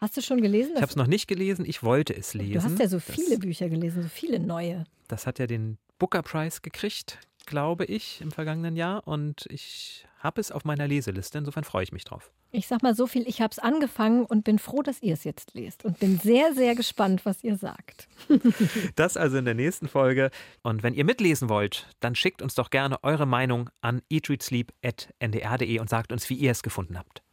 Hast 0.00 0.16
du 0.16 0.20
schon 0.22 0.42
gelesen? 0.42 0.72
Ich 0.74 0.82
habe 0.82 0.90
es 0.90 0.96
noch 0.96 1.06
nicht 1.06 1.28
gelesen, 1.28 1.64
ich 1.64 1.82
wollte 1.82 2.14
es 2.14 2.34
lesen. 2.34 2.52
Du 2.54 2.62
hast 2.62 2.78
ja 2.78 2.88
so 2.88 3.00
viele 3.00 3.30
das, 3.30 3.38
Bücher 3.38 3.68
gelesen, 3.68 4.02
so 4.02 4.08
viele 4.08 4.38
neue. 4.38 4.84
Das 5.08 5.26
hat 5.26 5.38
ja 5.38 5.46
den 5.46 5.78
Booker 5.98 6.22
Prize 6.22 6.60
gekriegt. 6.60 7.18
glaube 7.46 7.84
ich, 7.84 8.20
im 8.20 8.30
vergangenen 8.30 8.76
Jahr 8.76 9.06
und 9.06 9.46
ich 9.50 10.06
habe 10.18 10.40
es 10.40 10.50
auf 10.50 10.64
meiner 10.64 10.88
Leseliste. 10.88 11.38
Insofern 11.38 11.64
freue 11.64 11.84
ich 11.84 11.92
mich 11.92 12.04
drauf. 12.04 12.32
Ich 12.52 12.66
sag 12.66 12.82
mal 12.82 12.94
so 12.94 13.06
viel, 13.06 13.26
ich 13.26 13.40
habe 13.40 13.50
es 13.50 13.58
angefangen 13.58 14.24
und 14.24 14.44
bin 14.44 14.58
froh, 14.58 14.82
dass 14.82 15.02
ihr 15.02 15.14
es 15.14 15.24
jetzt 15.24 15.54
lest 15.54 15.84
und 15.84 15.98
bin 15.98 16.18
sehr, 16.18 16.54
sehr 16.54 16.74
gespannt, 16.74 17.26
was 17.26 17.42
ihr 17.42 17.56
sagt. 17.56 18.08
das 18.96 19.16
also 19.16 19.38
in 19.38 19.44
der 19.44 19.54
nächsten 19.54 19.88
Folge. 19.88 20.30
Und 20.62 20.82
wenn 20.82 20.94
ihr 20.94 21.04
mitlesen 21.04 21.48
wollt, 21.48 21.88
dann 22.00 22.14
schickt 22.14 22.42
uns 22.42 22.54
doch 22.54 22.70
gerne 22.70 23.02
eure 23.02 23.26
Meinung 23.26 23.70
an 23.80 24.02
eatreadsleep.ndr.de 24.08 25.78
und 25.80 25.90
sagt 25.90 26.12
uns, 26.12 26.30
wie 26.30 26.36
ihr 26.36 26.52
es 26.52 26.62
gefunden 26.62 26.96
habt. 26.96 27.23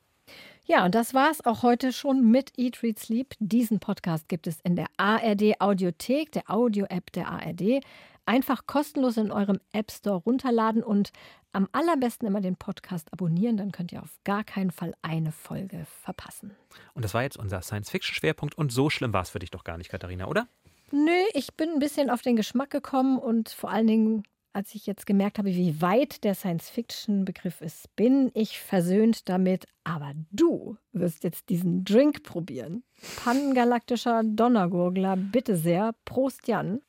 Ja, 0.66 0.86
und 0.86 0.94
das 0.96 1.14
war 1.14 1.32
es 1.32 1.44
auch 1.46 1.64
heute 1.64 1.92
schon 1.92 2.30
mit 2.30 2.54
Eat, 2.58 2.84
Read, 2.84 3.00
Sleep. 3.00 3.34
Diesen 3.40 3.80
Podcast 3.80 4.30
gibt 4.30 4.48
es 4.48 4.60
in 4.62 4.76
der 4.76 4.88
ARD 4.98 5.60
Audiothek, 5.60 6.32
der 6.32 6.50
Audio-App 6.50 7.12
der 7.12 7.30
ARD. 7.30 7.84
Einfach 8.26 8.68
kostenlos 8.68 9.18
in 9.18 9.32
eurem 9.32 9.60
App 9.74 9.92
Store 9.92 10.18
runterladen 10.18 10.84
und 10.84 11.12
am 11.52 11.68
allerbesten 11.72 12.28
immer 12.28 12.42
den 12.42 12.56
Podcast 12.56 13.12
abonnieren, 13.12 13.58
dann 13.58 13.72
könnt 13.72 13.92
ihr 13.92 14.02
auf 14.02 14.18
gar 14.24 14.44
keinen 14.44 14.72
Fall 14.72 14.94
eine 15.02 15.32
Folge 15.32 15.86
verpassen. 16.04 16.56
Und 16.94 17.04
das 17.04 17.14
war 17.14 17.24
jetzt 17.24 17.38
unser 17.38 17.62
Science-Fiction-Schwerpunkt 17.62 18.56
und 18.56 18.72
so 18.72 18.90
schlimm 18.90 19.14
war 19.14 19.24
es 19.24 19.32
für 19.32 19.40
dich 19.40 19.52
doch 19.52 19.64
gar 19.64 19.78
nicht, 19.78 19.90
Katharina, 19.90 20.28
oder? 20.28 20.48
Nö, 20.92 21.12
ich 21.34 21.54
bin 21.56 21.70
ein 21.72 21.80
bisschen 21.80 22.10
auf 22.10 22.22
den 22.22 22.36
Geschmack 22.36 22.70
gekommen 22.70 23.18
und 23.18 23.50
vor 23.50 23.72
allen 23.72 23.88
Dingen, 23.88 24.24
als 24.54 24.76
ich 24.76 24.86
jetzt 24.86 25.06
gemerkt 25.06 25.38
habe, 25.38 25.50
wie 25.50 25.82
weit 25.82 26.24
der 26.24 26.36
Science-Fiction-Begriff 26.36 27.62
ist, 27.62 27.96
bin 27.96 28.32
ich 28.34 28.60
versöhnt 28.60 29.30
damit. 29.30 29.66
Aber 29.84 30.14
du 30.32 30.78
wirst 30.92 31.24
jetzt 31.24 31.50
diesen 31.50 31.84
Drink 31.84 32.24
probieren. 32.24 32.84
Pannengalaktischer 33.24 34.24
Donnergurgler, 34.24 35.16
bitte 35.16 35.56
sehr. 35.56 35.94
Prost, 36.06 36.48
Jan. 36.48 36.82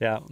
Ja, 0.00 0.24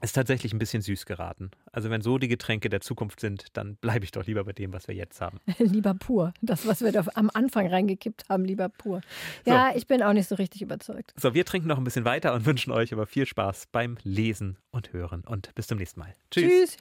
ist 0.00 0.12
tatsächlich 0.14 0.52
ein 0.52 0.58
bisschen 0.58 0.82
süß 0.82 1.06
geraten. 1.06 1.50
Also 1.72 1.90
wenn 1.90 2.00
so 2.00 2.18
die 2.18 2.28
Getränke 2.28 2.68
der 2.68 2.80
Zukunft 2.80 3.20
sind, 3.20 3.46
dann 3.52 3.76
bleibe 3.76 4.04
ich 4.04 4.10
doch 4.10 4.26
lieber 4.26 4.44
bei 4.44 4.52
dem, 4.52 4.72
was 4.72 4.88
wir 4.88 4.94
jetzt 4.94 5.20
haben. 5.20 5.40
lieber 5.58 5.94
pur. 5.94 6.32
Das, 6.40 6.66
was 6.66 6.80
wir 6.80 6.92
da 6.92 7.04
am 7.14 7.30
Anfang 7.32 7.66
reingekippt 7.66 8.28
haben, 8.28 8.44
lieber 8.44 8.68
pur. 8.68 9.00
Ja, 9.44 9.70
so. 9.72 9.78
ich 9.78 9.86
bin 9.86 10.02
auch 10.02 10.12
nicht 10.12 10.28
so 10.28 10.36
richtig 10.36 10.62
überzeugt. 10.62 11.12
So, 11.16 11.34
wir 11.34 11.44
trinken 11.44 11.68
noch 11.68 11.78
ein 11.78 11.84
bisschen 11.84 12.04
weiter 12.04 12.34
und 12.34 12.46
wünschen 12.46 12.72
euch 12.72 12.92
aber 12.92 13.06
viel 13.06 13.26
Spaß 13.26 13.66
beim 13.72 13.98
Lesen 14.02 14.56
und 14.70 14.92
Hören. 14.92 15.22
Und 15.26 15.54
bis 15.54 15.66
zum 15.66 15.78
nächsten 15.78 16.00
Mal. 16.00 16.14
Tschüss. 16.30 16.50
Tschüss. 16.50 16.76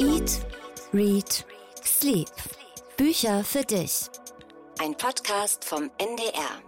Eat, 0.00 0.46
Read, 0.92 1.44
Sleep. 1.84 2.28
Bücher 2.96 3.44
für 3.44 3.62
dich. 3.62 4.08
Ein 4.80 4.96
Podcast 4.96 5.64
vom 5.64 5.90
NDR. 5.98 6.67